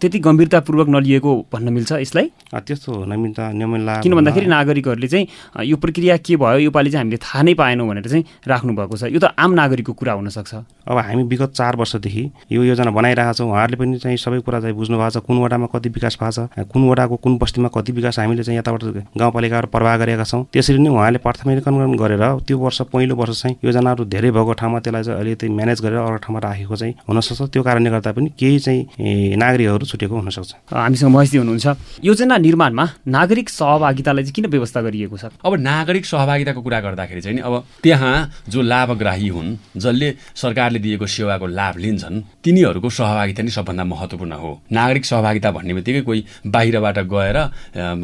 त्यति 0.01 0.19
गम्भीरतापूर्वक 0.19 0.87
नलिएको 0.89 1.31
भन्न 1.53 1.67
मिल्छ 1.73 1.91
यसलाई? 2.01 2.25
त्यस्तो 2.57 3.05
नमिल्ता 3.05 3.43
नमिल्ला 3.53 3.93
किन 4.01 4.13
भन्दाखेरि 4.15 4.47
नागरिकहरूले 4.47 5.07
चाहिँ 5.07 5.27
यो 5.65 5.77
प्रक्रिया 5.77 6.17
के 6.17 6.35
भयो 6.35 6.59
योपालि 6.67 6.89
चाहिँ 6.89 7.01
हामीले 7.05 7.17
थाहा 7.21 7.41
नै 7.45 7.53
पाएनौँ 7.53 7.87
भनेर 7.87 8.07
चाहिँ 8.09 8.23
राख्नु 8.47 8.73
भएको 8.73 8.95
छ। 8.97 9.03
यो 9.13 9.19
त 9.21 9.33
आम 9.37 9.51
नागरिकको 9.53 9.93
कुरा 9.93 10.13
हुनसक्छ। 10.17 10.53
अब 10.87 10.97
हामी 10.97 11.23
विगत 11.29 11.51
चार 11.53 11.75
वर्षदेखि 11.77 12.23
यो 12.51 12.63
योजना 12.63 12.91
बनाइरहेको 12.91 13.33
छौँ 13.37 13.49
उहाँहरूले 13.51 13.77
पनि 13.77 13.97
चाहिँ 14.01 14.17
सबै 14.17 14.39
कुरा 14.41 14.59
चाहिँ 14.65 14.75
बुझ्नु 14.75 14.97
भएको 14.97 15.19
छ। 15.19 15.25
कुन 15.27 15.37
वडामा 15.43 15.67
कति 15.69 15.89
विकास 15.93 16.17
भएको 16.17 16.31
छ 16.31 16.65
कुन 16.73 16.81
वडाको 16.89 17.15
कुन 17.21 17.37
बस्तीमा 17.37 17.69
कति 17.69 17.91
विकास 17.91 18.19
हामीले 18.19 18.43
चाहिँ 18.43 18.59
यताबाट 18.59 18.83
गाउँपालिकाहरू 19.17 19.67
प्रवाह 19.67 19.97
गरेका 19.97 20.23
छौँ। 20.23 20.45
त्यसरी 20.53 20.79
नै 20.79 20.89
उहाँले 20.89 21.19
प्राथमिकरण 21.19 21.95
गरेर 21.97 22.23
त्यो 22.47 22.57
वर्ष 22.57 22.81
पहिलो 22.87 23.15
वर्ष 23.15 23.41
चाहिँ 23.41 23.55
योजनाहरू 23.65 24.05
धेरै 24.07 24.31
भएको 24.31 24.53
ठाउँमा 24.53 24.79
त्यसलाई 24.79 25.03
चाहिँ 25.03 25.19
अलिकति 25.19 25.47
म्यानेज 25.49 25.79
गरेर 25.81 25.99
अर्को 25.99 26.17
ठाउँमा 26.23 26.39
राखेको 26.39 26.75
चाहिँ 26.75 26.93
हुनसक्छ। 27.09 27.41
त्यो 27.53 27.61
कारणले 27.63 27.89
गर्दा 27.89 28.11
पनि 28.11 28.29
केही 28.39 28.59
चाहिँ 28.59 29.35
नागरिकहरू 29.35 29.85
छुटेको 29.85 30.15
हुनसक्छ। 30.15 30.51
हामीसँग 30.71 31.11
महेशजी 31.11 31.37
हुनुहुन्छ। 31.37 31.67
योजना 32.03 32.37
निर्माणमा 32.37 32.85
नागरिक 33.07 33.49
सहभागितालाई 33.49 34.23
चाहिँ 34.23 34.35
किन 34.35 34.45
व्यवस्था 34.47 34.81
गरिएको 34.81 35.17
छ? 35.17 35.25
अब 35.43 35.53
नागरिक 35.59 36.05
सहभागिताको 36.05 36.61
कुरा 36.61 36.79
गर्दाखेरि 36.81 37.21
चाहिँ 37.21 37.39
अब 37.39 37.53
त्यहाँ 37.83 38.15
जो 38.49 38.61
लाभग्राही 38.61 39.27
हुन् 39.27 39.49
जसले 39.77 40.09
सरकारले 40.35 40.79
दिएको 40.79 41.05
सेवाको 41.07 41.45
लाभ 41.47 41.77
लिन्छन् 41.77 42.21
तिनीहरूको 42.43 42.89
सहभागिता 42.89 43.43
नै 43.43 43.51
सबभन्दा 43.51 43.83
महत्त्वपूर्ण 43.83 44.33
हो। 44.33 44.51
नागरिक 44.71 45.05
सहभागिता 45.05 45.51
भन्ने 45.51 45.73
बित्तिकै 45.73 46.01
कोही 46.01 46.19
बाहिरबाट 46.47 46.97
गएर 47.11 47.37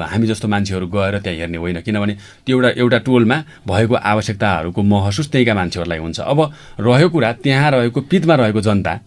हामी 0.03 0.27
जस्तो 0.27 0.47
मान्छेहरू 0.47 0.87
गएर 0.87 1.19
त्यहाँ 1.23 1.37
हेर्ने 1.39 1.57
होइन। 1.57 1.81
किनभने 1.81 2.13
त्यो 2.45 2.55
एउटा 2.55 2.69
एउटा 2.81 2.97
टोलमा 3.07 3.37
भएको 3.67 3.95
आवश्यकताहरूको 3.95 4.81
महसुस 4.83 5.31
त्यहीँका 5.31 5.53
मान्छेहरू 5.53 5.82
मानिसहरूलाई 5.83 5.99
हुन्छ। 5.99 6.19
अब 6.19 6.39
रह्यो 6.79 7.09
कुरा 7.09 7.31
त्यहाँ 7.43 7.71
रहेको 7.71 8.01
पितमा 8.01 8.35
रहेको 8.35 8.61
जनता 8.61 8.99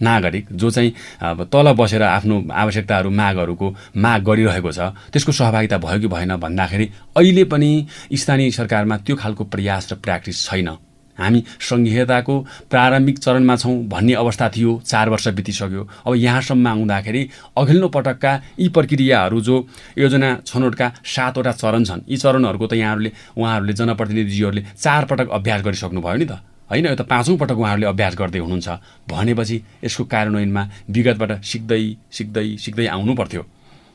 नागरिक 0.00 0.46
जो 0.52 0.70
चाहिँ 0.70 0.92
अब 1.22 1.44
तल 1.46 1.72
बसेर 1.72 2.02
आफ्नो 2.02 2.50
आवश्यकताहरू 2.50 3.10
मागहरूको 3.10 3.66
माग 3.96 4.20
गरिरहेको 4.22 4.70
छ 4.72 4.80
त्यसको 5.14 5.32
सहभागिता 5.32 5.78
भयो 5.78 5.98
कि 6.00 6.08
भएन 6.10 6.36
भन्दाखेरि 6.36 6.86
अहिले 7.16 7.44
पनि 7.46 7.70
स्थानीय 8.12 8.50
सरकारमा 8.50 8.96
त्यो 9.06 9.16
खालको 9.16 9.44
प्रयास 9.44 9.92
र 9.92 9.94
प्र्याक्टिस 9.96 10.36
छैन। 10.50 10.68
हामी 11.18 11.40
सङ्घीयताको 11.60 12.34
प्रारम्भिक 12.70 13.18
चरणमा 13.18 13.56
छौँ 13.56 13.76
भन्ने 13.88 14.14
अवस्था 14.14 14.48
थियो 14.56 14.80
चार 14.86 15.08
वर्ष 15.08 15.28
बितिसक्यो। 15.28 15.82
अब 16.06 16.14
यहाँसम्म 16.16 16.66
आउँदाखेरि 16.68 17.22
अघिल्लो 17.56 17.88
पटकका 17.88 18.32
यी 18.58 18.68
प्रक्रियाहरू 18.68 19.40
जो 19.40 19.56
योजना 19.98 20.34
छनौटका 20.46 20.92
सातवटा 21.04 21.52
चरण 21.52 21.84
छन् 21.84 22.02
यी 22.08 22.16
चरणहरूको 22.16 22.66
त 22.66 22.74
यहाँहरूले 22.74 23.10
उहाँहरूले 23.38 23.72
जनप्रतिनिधिज्यूहरूले 23.72 24.62
चार 24.74 25.04
पटक 25.04 25.28
अभ्यास 25.30 25.62
गरिसक्नुभयो 25.62 26.16
नि 26.16 26.26
त। 26.26 26.40
होइन 26.70 26.86
यो 26.86 26.96
त 26.96 27.06
पाँचौँ 27.06 27.36
पटक 27.38 27.58
उहाँहरूले 27.60 27.86
अभ्यास 27.86 28.14
गर्दै 28.16 28.38
हुनुहुन्छ। 28.38 28.68
भनेपछि 29.06 29.56
यसको 29.84 30.04
कार्यान्वयनमा 30.04 30.62
विगतबाट 30.90 31.32
सिक्दै 31.44 31.82
सिक्दै 32.10 32.46
सिक्दै 32.56 32.86
आउनु 32.88 33.14
पर्थ्यो। 33.14 33.42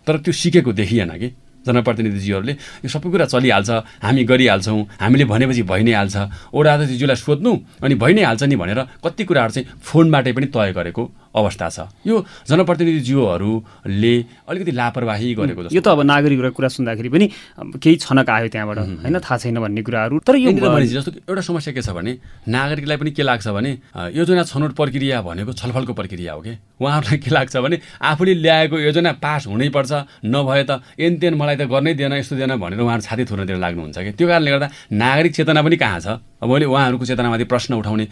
तर 0.07 0.17
त्यो 0.23 0.33
सिकेको 0.33 0.71
देखिएन 0.71 1.11
कि? 1.19 1.29
जनप्रतिनिधिज्यूहरूले 1.66 2.54
यो 2.84 2.89
सबै 2.89 3.10
कुरा 3.12 3.25
चलिहाल्छ 3.34 3.70
हामी 4.06 4.24
गरिहाल्छौँ 4.32 4.80
हामीले 5.01 5.25
भनेपछि 5.32 5.63
भइ 5.72 5.82
नै 5.84 5.94
हाल्छ 6.00 6.16
ओडा 6.56 6.74
अध्यक्षज्यूलाई 6.74 7.18
सोध्नु 7.20 7.51
अनि 7.84 7.96
भइ 8.00 8.13
नै 8.16 8.24
हाल्छ 8.24 8.44
नि 8.44 8.56
भनेर 8.56 8.80
कति 9.04 9.24
कुराहरू 9.30 9.51
चाहिँ 9.54 9.68
फोनबाटै 9.84 10.32
पनि 10.34 10.48
तय 10.56 10.72
गरेको 10.78 11.04
अवस्था 11.30 11.68
छ। 11.70 11.80
यो 12.10 12.16
जनप्रतिनिधिज्यूहरूले 12.50 14.16
अलिकति 14.50 14.72
लापरवाही 14.72 15.28
गरेको 15.38 15.62
यो 15.70 15.82
त 15.82 15.88
अब 15.94 16.01
नागरिकहरूको 16.01 16.58
कुरा 16.58 16.70
सुन्दाखेरि 16.74 17.10
पनि 17.13 17.25
केही 17.78 17.96
छनक 18.01 18.30
आयो 18.30 18.48
त्यहाँबाट 18.50 18.78
होइन? 19.06 19.18
थाहा 19.22 19.38
छैन 19.38 19.60
भन्ने 19.62 19.82
कुराहरू। 19.86 20.25
तर 20.25 20.36
यो 20.42 20.50
जस्तो 20.58 21.30
एउटा 21.30 21.42
समस्या 21.46 21.74
के 21.78 21.82
छ 21.86 21.94
भने 21.94 22.18
नागरिकलाई 22.50 22.98
पनि 22.98 23.12
के 23.13 23.24
लाग्छ 23.24 23.48
भने 23.54 23.72
योजना 24.18 24.44
छनौट 24.50 24.74
प्रक्रिया 24.74 25.22
भनेको 25.22 25.54
छलफलको 25.54 25.94
प्रक्रिया 25.94 26.34
हो 26.34 26.42
कि? 26.42 26.54
उहाँहरूलाई 26.82 27.18
के 27.22 27.30
लाग्छ 27.30 27.58
भने 27.62 27.78
आफूले 28.01 28.34
ल्याएको 28.34 28.75
योजना 28.80 29.12
पास 29.22 29.48
हुनैपर्छ 29.48 29.92
नभए 30.25 30.63
त 30.66 30.82
एन 30.98 31.13
तेन 31.22 31.38
मलाई 31.50 31.58
त 31.58 31.70
गर्नै 31.70 31.94
दिएन 31.98 32.13
यस्तो 32.22 32.36
दिएन 32.38 32.53
भनेर 32.62 32.79
उहाँहरू 32.86 33.01
छाती 33.01 33.24
थुर्नतिर 33.25 33.58
लाग्नुहुन्छ 33.58 33.98
कि? 33.98 34.12
त्यो 34.13 34.27
कारणले 34.29 34.51
गर्दा 34.53 34.68
नागरिक 34.94 35.34
चेतना 35.34 35.62
पनि 35.65 35.77
कहाँ 35.82 36.00
छ? 36.00 36.08
मैले 36.41 36.65
उहाँहरूको 36.65 37.05
चेतनामाथि 37.05 37.43
प्रश्न 37.43 37.74
उठाउने 37.75 38.05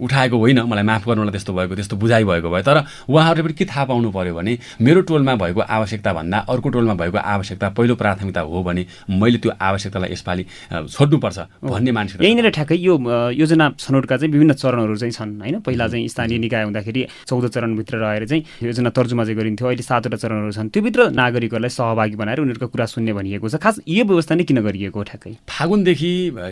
उठाएको 0.00 0.36
होइन 0.38 0.60
मलाई 0.68 0.84
माफ 0.84 1.06
गर्नुलाई 1.08 1.32
त्यस्तो 1.32 1.52
भएको 1.52 1.74
त्यस्तो 1.74 1.96
बुझाइ 1.96 2.24
भएको 2.24 2.48
भयो। 2.50 2.62
तर 2.62 2.78
उहाँहरूले 3.08 3.42
पनि 3.42 3.54
के 3.54 3.64
थाहा 3.64 3.84
पाउनु 3.88 4.10
पऱ्यो 4.12 4.34
भने 4.34 4.58
मेरो 4.80 5.00
टोलमा 5.08 5.34
भएको 5.36 5.60
आवश्यकता 5.60 6.12
भन्दा 6.12 6.38
अर्को 6.52 6.68
टोलमा 6.68 6.94
भएको 6.94 7.18
आवश्यकता 7.18 7.68
पहिलो 7.72 7.94
प्राथमिकता 7.96 8.40
हो 8.40 8.62
भने 8.62 8.86
मैले 9.10 9.38
त्यो 9.38 9.52
आवश्यकतालाई 9.60 10.12
यसपालि 10.12 10.44
छोड्नुपर्छ 10.90 11.38
भन्ने 11.64 11.92
मान्छे 11.92 12.24
यहीँनिर 12.24 12.50
ठ्याक्कै 12.50 12.76
यो 12.76 12.94
योजना 13.40 13.70
छनौटका 13.78 14.16
चाहिँ 14.16 14.32
विभिन्न 14.32 14.52
चरणहरू 14.52 14.96
चाहिँ 14.96 15.12
छन् 15.12 15.40
होइन? 15.40 15.60
पहिला 15.60 15.88
चाहिँ 15.88 16.08
स्थानीय 16.08 16.38
निकाय 16.38 16.62
हुँदाखेरि 16.64 17.06
चौध 17.28 17.48
चरणभित्र 17.48 17.96
रहेर 17.96 18.26
चाहिँ 18.26 18.42
योजना 18.62 18.90
तर्जुमा 18.90 19.24
चाहिँ 19.24 19.38
गरिन्थ्यो। 19.38 19.66
अहिले 19.68 19.82
सातवटा 19.82 20.16
चरणहरू 20.16 20.52
छन्। 20.52 20.68
त्योभित्र 20.68 21.10
नागरिकहरूलाई 21.10 21.70
सहभागी 21.70 22.16
बनाएर 22.16 22.40
उनीहरूको 22.40 22.68
कुरा 22.68 22.86
सुन्ने 22.86 23.12
भनिएको 23.12 23.48
छ। 23.48 23.56
खास 23.56 23.80
यो 23.88 24.04
व्यवस्था 24.04 24.34
नै 24.34 24.44
किन 24.44 24.60
गरिएको 24.60 25.02
ठ्याक्कै? 25.02 25.32
फागुनदेखि 25.48 26.10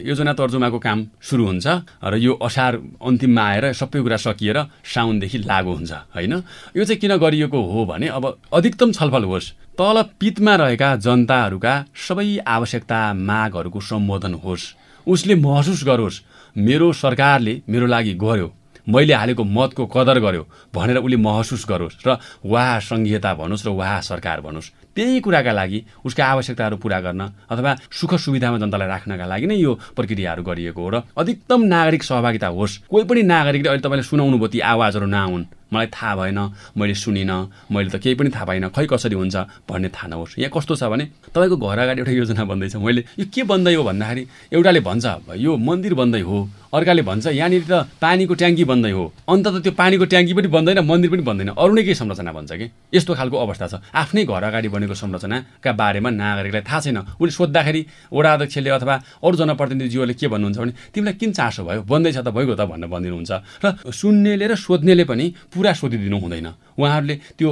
योजना 0.09 0.33
तर्जुमाको 0.33 0.79
काम 0.79 0.99
सुरु 1.23 1.45
हुन्छ 1.47 1.67
र 2.05 2.15
यो 2.17 2.33
असार 2.39 2.73
अन्तिममा 3.03 3.43
आएर 3.43 3.65
सबै 3.73 4.01
कुरा 4.01 4.17
सकिएर 4.17 4.59
साउनदेखि 4.85 5.39
लागु 5.41 5.73
हुन्छ 5.73 5.93
होइन? 6.17 6.33
यो 6.77 6.85
चाहिँ 6.85 7.01
किन 7.01 7.17
गरिएको 7.17 7.59
हो 7.61 7.85
भने 7.87 8.07
अब 8.09 8.25
अधिकतम 8.53 8.93
छलफल 8.93 9.25
होस्। 9.25 9.53
तल 9.79 9.97
पितमा 10.21 10.55
रहेका 10.57 10.89
जनताहरूका 10.97 11.75
सबै 12.09 12.39
आवश्यकता 12.47 13.01
मागहरूको 13.15 13.81
सम्बोधन 13.81 14.35
होस्। 14.45 14.75
उसले 15.07 15.35
महसुस 15.37 15.85
गरोस् 15.85 16.23
मेरो 16.57 16.93
सरकारले 16.93 17.55
मेरो 17.69 17.87
लागि 17.87 18.15
गर्यो 18.15 18.49
मैले 18.87 19.15
हालेको 19.15 19.45
मतको 19.45 19.87
कदर 19.87 20.19
गर्यो 20.19 20.45
भनेर 20.75 20.97
उसले 20.99 21.17
महसुस 21.17 21.65
गरोस् 21.69 22.01
र 22.07 22.17
वाह 22.45 22.79
सङ्घीयता 22.81 23.35
भनोस् 23.35 23.67
र 23.67 23.71
वाह 23.71 24.01
सरकार 24.01 24.41
भनोस्। 24.41 24.73
त्यही 24.97 25.21
कुराका 25.21 25.53
लागि 25.53 25.79
उसका 26.05 26.25
आवश्यकताहरू 26.27 26.77
पुरा 26.77 26.99
गर्न 27.01 27.23
अथवा 27.51 27.71
सुख 27.91 28.15
सुविधामा 28.15 28.59
जनतालाई 28.59 28.89
राख्नका 28.89 29.27
लागि 29.27 29.47
नै 29.47 29.57
यो 29.57 29.73
प्रक्रियाहरू 29.97 30.43
गरिएको 30.43 30.81
हो 30.83 30.89
र 30.91 30.97
अधिकतम 31.17 31.61
नागरिक 31.71 32.03
सहभागिता 32.03 32.49
होस्। 32.51 32.91
कोही 32.91 33.05
पनि 33.05 33.23
नागरिकले 33.23 33.69
अहिले 33.71 33.83
तपाईँले 33.87 34.05
सुनाउनु 34.05 34.37
भयो 34.39 34.49
ती 34.51 34.59
आवाजहरू 34.61 35.07
नआउन्। 35.07 35.45
मलाई 35.71 35.87
थाहा 35.87 36.15
भएन 36.19 36.39
मैले 36.75 36.95
सुनिनँ 36.99 37.71
मैले 37.71 37.91
त 37.95 38.03
केही 38.03 38.19
पनि 38.19 38.31
थाहा 38.35 38.45
पाइनँ। 38.51 38.75
खै 38.75 38.87
कसरी 38.91 39.15
हुन्छ 39.15 39.37
भन्ने 39.71 39.89
थाहा 39.95 40.09
नहोस्। 40.11 40.43
यहाँ 40.43 40.51
कस्तो 40.51 40.75
छ 40.75 40.91
भने 40.91 41.31
तपाईँको 41.31 41.57
घर 41.57 41.79
अगाडि 41.79 42.01
एउटा 42.03 42.11
योजना 42.11 42.43
बन्दैछ 42.43 42.75
मैले 42.83 43.05
यो 43.23 43.27
के 43.31 43.43
बन्दै 43.47 43.75
हो 43.79 43.83
भन्दाखेरि 43.87 44.23
एउटाले 44.51 44.81
भन्छ 44.83 45.07
यो 45.39 45.57
मन्दिर 45.57 45.95
बन्दै 45.95 46.21
हो। 46.27 46.39
अर्काले 46.75 47.03
भन्छ 47.03 47.27
यहाँनिर 47.35 47.63
त 47.71 47.87
पानीको 48.03 48.35
ट्याङ्की 48.35 48.65
बन्दै 48.67 48.91
हो। 48.91 49.05
अन्त 49.31 49.47
त 49.47 49.57
त्यो 49.63 49.73
पानीको 49.79 50.05
ट्याङ्की 50.11 50.35
पनि 50.35 50.49
बन्दैन 50.51 50.79
मन्दिर 50.83 51.11
पनि 51.11 51.23
बन्दैन। 51.23 51.49
अरू 51.55 51.73
नै 51.75 51.83
केही 51.87 51.95
संरचना 51.95 52.31
भन्छ 52.35 52.51
कि? 52.51 52.67
यस्तो 52.95 53.15
खालको 53.15 53.37
अवस्था 53.39 53.67
छ। 53.71 53.75
आफ्नै 53.95 54.27
घर 54.27 54.43
अगाडि 54.51 54.69
बनेको 54.81 54.97
संरचनाका 54.97 55.71
बारेमा 55.77 56.11
नागरिकलाई 56.11 56.65
थाहा 56.65 56.81
छैन। 56.81 56.99
उसले 57.21 57.33
सोद्धाखेरि 57.37 57.81
वडा 58.09 58.31
अध्यक्षले 58.33 58.71
अथवा 58.73 58.95
अरू 59.21 59.37
जनप्रतिनिधिज्यूहरूले 59.37 60.15
के 60.17 60.27
भन्नुहुन्छ 60.33 60.59
भने 60.59 60.73
तिमीलाई 60.95 61.15
किन 61.21 61.31
चासो 61.37 61.63
भयो? 61.69 61.81
बन्दैछ 61.85 62.17
त 62.25 62.29
भइगयो 62.33 62.57
त 62.57 62.65
भनेर 62.65 62.89
भनिदिनुहुन्छ। 62.89 63.33
र 63.61 63.67
सुन्नेले 63.93 64.47
र 64.49 64.55
सोध्नेले 64.57 65.05
पनि 65.05 65.25
पुरा 65.53 65.73
सोधिदिनु 65.77 66.17
हुँदैन। 66.17 66.49
उहाँहरूले 66.81 67.17
त्यो 67.39 67.51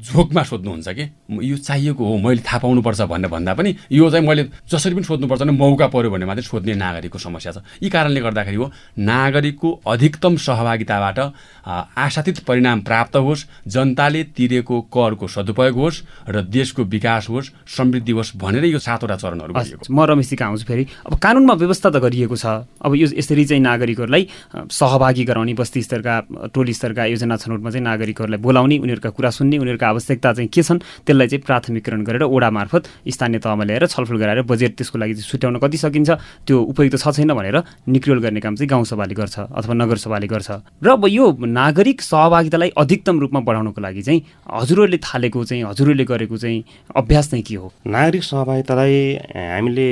झोकमा 0.00 0.42
सोध्नुहुन्छ 0.42 0.88
कि 0.88 1.04
यो 1.44 1.56
चाहिएको 1.60 2.00
हो 2.00 2.16
मैले 2.24 2.40
थाहा 2.40 2.58
पाउनुपर्छ 2.64 3.00
भनेर 3.04 3.30
भन्दा 3.30 3.52
पनि 3.54 3.70
यो 3.92 4.10
चाहिँ 4.10 4.26
मैले 4.26 4.42
जसरी 4.64 4.94
पनि 4.96 5.04
सोध्नुपर्छ 5.04 5.42
भने 5.42 5.52
मौका 5.52 5.86
पऱ्यो 5.92 6.10
भने 6.10 6.24
मात्रै 6.24 6.44
सोध्ने 6.48 6.74
नागरिकको 6.74 7.18
समस्या 7.20 7.52
छ। 7.52 7.58
यी 7.84 7.88
कारणले 7.92 8.20
गर्दाखेरि 8.20 8.56
हो 8.56 8.70
नागरिकको 8.96 9.68
अधिकतम 9.86 10.36
सहभागिताबाट 10.40 11.18
आशातीत 12.00 12.38
परिणाम 12.48 12.80
प्राप्त 12.80 13.16
होस् 13.16 13.44
जनताले 13.68 14.22
तिरेको 14.32 14.80
करको 14.88 15.26
सदुपयोग 15.28 15.76
होस् 15.76 16.02
र 16.32 16.42
देशको 16.48 16.82
विकास 16.88 17.28
होस् 17.28 17.52
समृद्धि 17.76 18.12
होस् 18.12 18.36
भनेर 18.40 18.64
यो 18.72 18.78
सातवटा 18.80 19.16
चरणहरू 19.20 19.52
म 19.92 20.00
रमेशजीका 20.00 20.44
आउँछु 20.46 20.64
फेरि। 20.64 20.84
अब 21.06 21.18
कानुनमा 21.20 21.54
व्यवस्था 21.60 21.88
त 21.92 21.96
गरिएको 22.00 22.36
छ। 22.40 22.64
अब 22.80 22.94
यो 22.96 23.06
यसरी 23.12 23.44
चाहिँ 23.44 23.62
नागरिकहरूलाई 23.62 24.22
सहभागी 24.72 25.24
गराउने 25.28 25.54
बस्ती 25.60 25.82
स्तरका 25.82 26.48
टोली 26.54 26.72
स्तरका 26.72 27.04
योजना 27.12 27.36
छनौटमा 27.36 27.70
चाहिँ 27.70 27.84
नागरिकहरूलाई 27.84 28.40
बोलाउने 28.40 28.69
उनीहरूका 28.78 29.10
कुरा 29.10 29.30
सुन्ने 29.30 29.58
उनीहरूका 29.58 29.88
आवश्यकता 29.88 30.32
चाहिँ 30.32 30.48
के 30.48 30.62
छन् 30.62 30.78
त्यसलाई 31.06 31.28
चाहिँ 31.28 31.42
प्राथमिकरण 31.42 32.04
गरेर 32.04 32.22
ओडा 32.22 32.50
मार्फत 32.50 32.82
स्थानीय 33.08 33.38
तहमा 33.40 33.64
ल्याएर 33.64 33.86
छलफल 33.86 34.16
गराएर 34.16 34.42
बजेट 34.42 34.76
त्यसको 34.76 34.98
लागि 34.98 35.14
चाहिँ 35.14 35.30
छुट्याउन 35.30 35.58
कति 35.58 35.76
सकिन्छ 35.76 36.10
त्यो 36.46 36.56
उपयुक्त 36.60 36.96
छ 36.98 37.08
छैन 37.10 37.32
भनेर 37.34 37.56
निक्रियोल 37.88 38.20
गर्ने 38.20 38.40
काम 38.40 38.54
चाहिँ 38.54 38.68
गाउँसभाले 38.68 39.14
गर्छ 39.14 39.38
अथवा 39.40 39.74
नगरसभाले 39.74 40.26
गर्छ। 40.26 40.50
र 40.84 40.88
अब 40.90 41.06
यो 41.08 41.26
नागरिक 41.40 42.00
सहभागितालाई 42.02 42.70
अधिकतम 42.76 43.20
रूपमा 43.20 43.40
बढाउनको 43.40 43.80
लागि 43.80 44.02
चाहिँ 44.02 44.20
हजुरहरूले 44.52 44.98
थालेको 44.98 45.44
चाहिँ 45.44 45.64
हजुरहरूले 45.64 46.04
गरेको 46.04 46.36
चाहिँ 46.36 46.64
अभ्यास 46.96 47.30
चाहिँ 47.30 47.44
के 47.44 47.54
हो? 47.54 47.72
नागरिक 47.86 48.22
सहभागितालाई 48.22 48.96
हामीले 49.34 49.88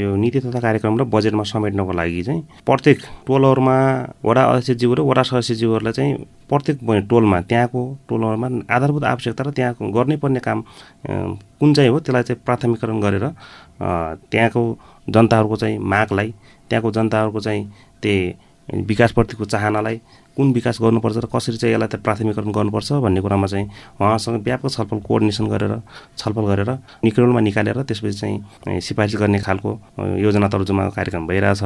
यो 0.00 0.16
नीति 0.16 0.40
तथा 0.40 0.60
कार्यक्रम 0.60 0.98
र 1.00 1.04
बजेटमा 1.04 1.42
समेट्नको 1.42 1.92
लागि 1.92 2.22
चाहिँ 2.22 2.42
प्रत्येक 2.66 2.98
टोलहरूमा 3.26 3.76
वडा 4.24 4.42
अध्यक्षज्यू 4.44 4.94
र 4.94 5.00
वडा 5.00 5.22
सदस्यज्यूहरूलाई 5.22 5.92
चाहिँ 5.92 6.14
प्रत्येक 6.50 6.78
टोलमा 7.10 7.40
त्यहाँको 7.40 7.82
टोलहरूमा 8.08 8.48
आधारभूत 8.74 9.04
आवश्यकता 9.04 9.44
र 9.44 9.50
त्यहाँ 9.56 9.90
गर्नै 9.94 10.16
पर्ने 10.18 10.40
काम 10.40 10.58
कुन 11.60 11.74
चाहिँ 11.74 11.90
हो 11.90 11.98
त्यसलाई 12.00 12.22
चाहिँ 12.22 12.42
प्राथमिकरण 12.44 13.00
गरेर 13.00 13.26
त्यहाँको 14.30 14.62
जनताहरूको 15.08 15.56
चाहिँ 15.56 15.78
मागलाई 15.78 16.34
त्यहाँको 16.68 16.90
जनताहरूको 16.90 17.40
चाहिँ 17.40 17.62
त्यही 18.02 18.34
विकासप्रतिको 18.68 19.44
चाहनालाई 19.44 19.96
कुन 20.36 20.52
विकास 20.52 20.78
गर्नुपर्छ 20.82 21.16
र 21.16 21.26
कसरी 21.26 21.56
चाहिँ 21.58 21.74
यसलाई 21.74 21.88
त 21.90 21.96
प्राथमिकरण 22.06 22.50
गर्नुपर्छ 22.54 22.92
भन्ने 23.02 23.20
कुरामा 23.20 23.46
चाहिँ 23.46 23.66
उहाँसँग 24.00 24.42
व्यापक 24.46 24.70
छलफल 24.70 24.98
कोअर्डिनेसन 25.02 25.46
गरेर 25.50 25.74
छलफल 26.18 26.44
गरेर 26.50 26.70
निक्रोलमा 27.04 27.40
निकालेर 27.40 27.82
त्यसपछि 27.82 28.18
चाहिँ 28.20 28.80
सिफारिस 28.80 29.16
गर्ने 29.18 29.38
खालको 29.42 29.70
योजना 30.22 30.48
तर्जुमा 30.48 30.88
कार्यक्रम 30.96 31.26
भइरहेछ। 31.26 31.62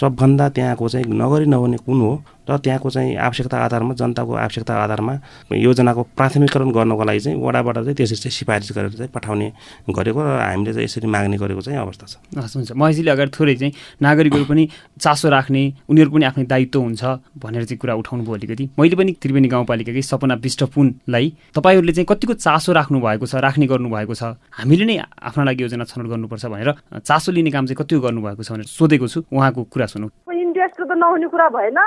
सबभन्दा 0.00 0.48
त्यहाँको 0.52 0.88
चाहिँ 0.88 1.06
नगरी 1.08 1.46
नहुने 1.48 1.76
कुन 1.80 2.00
हो? 2.00 2.12
र 2.48 2.56
त्यहाँको 2.58 2.90
चाहिँ 2.90 3.16
आवश्यकता 3.16 3.56
आधारमा 3.64 3.94
जनताको 3.94 4.32
आवश्यकता 4.34 4.72
आधारमा 4.84 5.14
योजनाको 5.56 6.02
प्राथमिकरण 6.16 6.70
गर्नको 6.70 7.04
लागि 7.04 7.20
चाहिँ 7.20 7.38
वडाबाट 7.40 7.76
चाहिँ 7.84 7.96
त्यसरी 7.96 8.16
चाहिँ 8.20 8.34
सिफारिस 8.38 8.70
गरेर 8.76 8.92
चाहिँ 9.00 9.10
पठाउने 9.14 9.48
गरेको 9.88 10.20
र 10.20 10.28
हामीले 10.44 10.72
चाहिँ 10.72 10.84
यसरी 10.84 11.06
माग्ने 11.08 11.36
गरेको 11.40 11.60
चाहिँ 11.60 11.78
अवस्था 11.80 12.06
छ। 12.06 12.14
हस् 12.36 12.56
हुन्छ। 12.56 12.72
महेशजीले 12.76 13.10
अगाडि 13.10 13.30
थोरै 13.32 13.54
चाहिँ 13.56 13.72
नागरिकहरू 14.02 14.44
पनि 14.44 14.62
चासो 15.00 15.28
राख्ने 15.28 15.62
उनीहरू 15.88 16.10
पनि 16.10 16.24
आफ्नो 16.24 16.44
दायित्व 16.44 16.80
हुन्छ 16.80 17.02
भनेर 17.40 17.64
चाहिँ 17.64 17.78
कुरा 17.80 17.94
उठाउनु 17.94 18.22
भयो 18.24 18.34
अलिकति। 18.34 18.64
मैले 18.78 18.96
पनि 18.96 19.12
त्रिवेणी 19.22 19.48
गाउँपालिकाकै 19.48 20.02
सपना 20.02 20.34
विष्टपुनलाई 20.44 21.26
तपाईँहरूले 21.56 21.92
चाहिँ 21.92 22.06
कतिको 22.10 22.34
चासो 22.44 22.72
राख्नु 22.72 23.00
भएको 23.00 23.26
छ 23.26 23.34
राख्ने 23.40 23.66
गर्नुभएको 23.66 24.14
छ? 24.14 24.36
हामीले 24.60 24.84
नै 24.84 24.96
आफ्नो 25.00 25.42
लागि 25.44 25.62
योजना 25.64 25.84
छनौट 25.84 26.06
गर्नुपर्छ 26.12 26.44
भनेर 26.46 26.70
चासो 27.00 27.32
लिने 27.32 27.50
काम 27.50 27.66
चाहिँ 27.66 27.78
कति 27.80 27.94
गर्नुभएको 28.04 28.42
छ 28.42 28.52
भनेर 28.52 28.68
सोधेको 28.68 29.06
छु। 29.08 29.18
उहाँको 29.32 29.62
कुरा 29.72 29.86
सुनौ। 29.88 30.08
इन्ट्रेस्ट 30.34 30.80
त 30.80 30.92
नहुने 30.92 31.26
कुरा 31.32 31.48
भएन। 31.50 31.78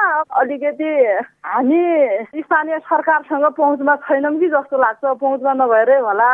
अलिकति 0.47 0.91
हामी 1.43 2.39
स्थानीय 2.39 2.77
सरकारसँग 2.79 3.45
पहुँचमा 3.57 3.95
छैनौँ 4.07 4.31
कि 4.39 4.47
जस्तो 4.47 4.77
लाग्छ। 4.79 5.03
पहुँचमा 5.19 5.53
नभएरै 5.59 5.97
होला। 5.99 6.29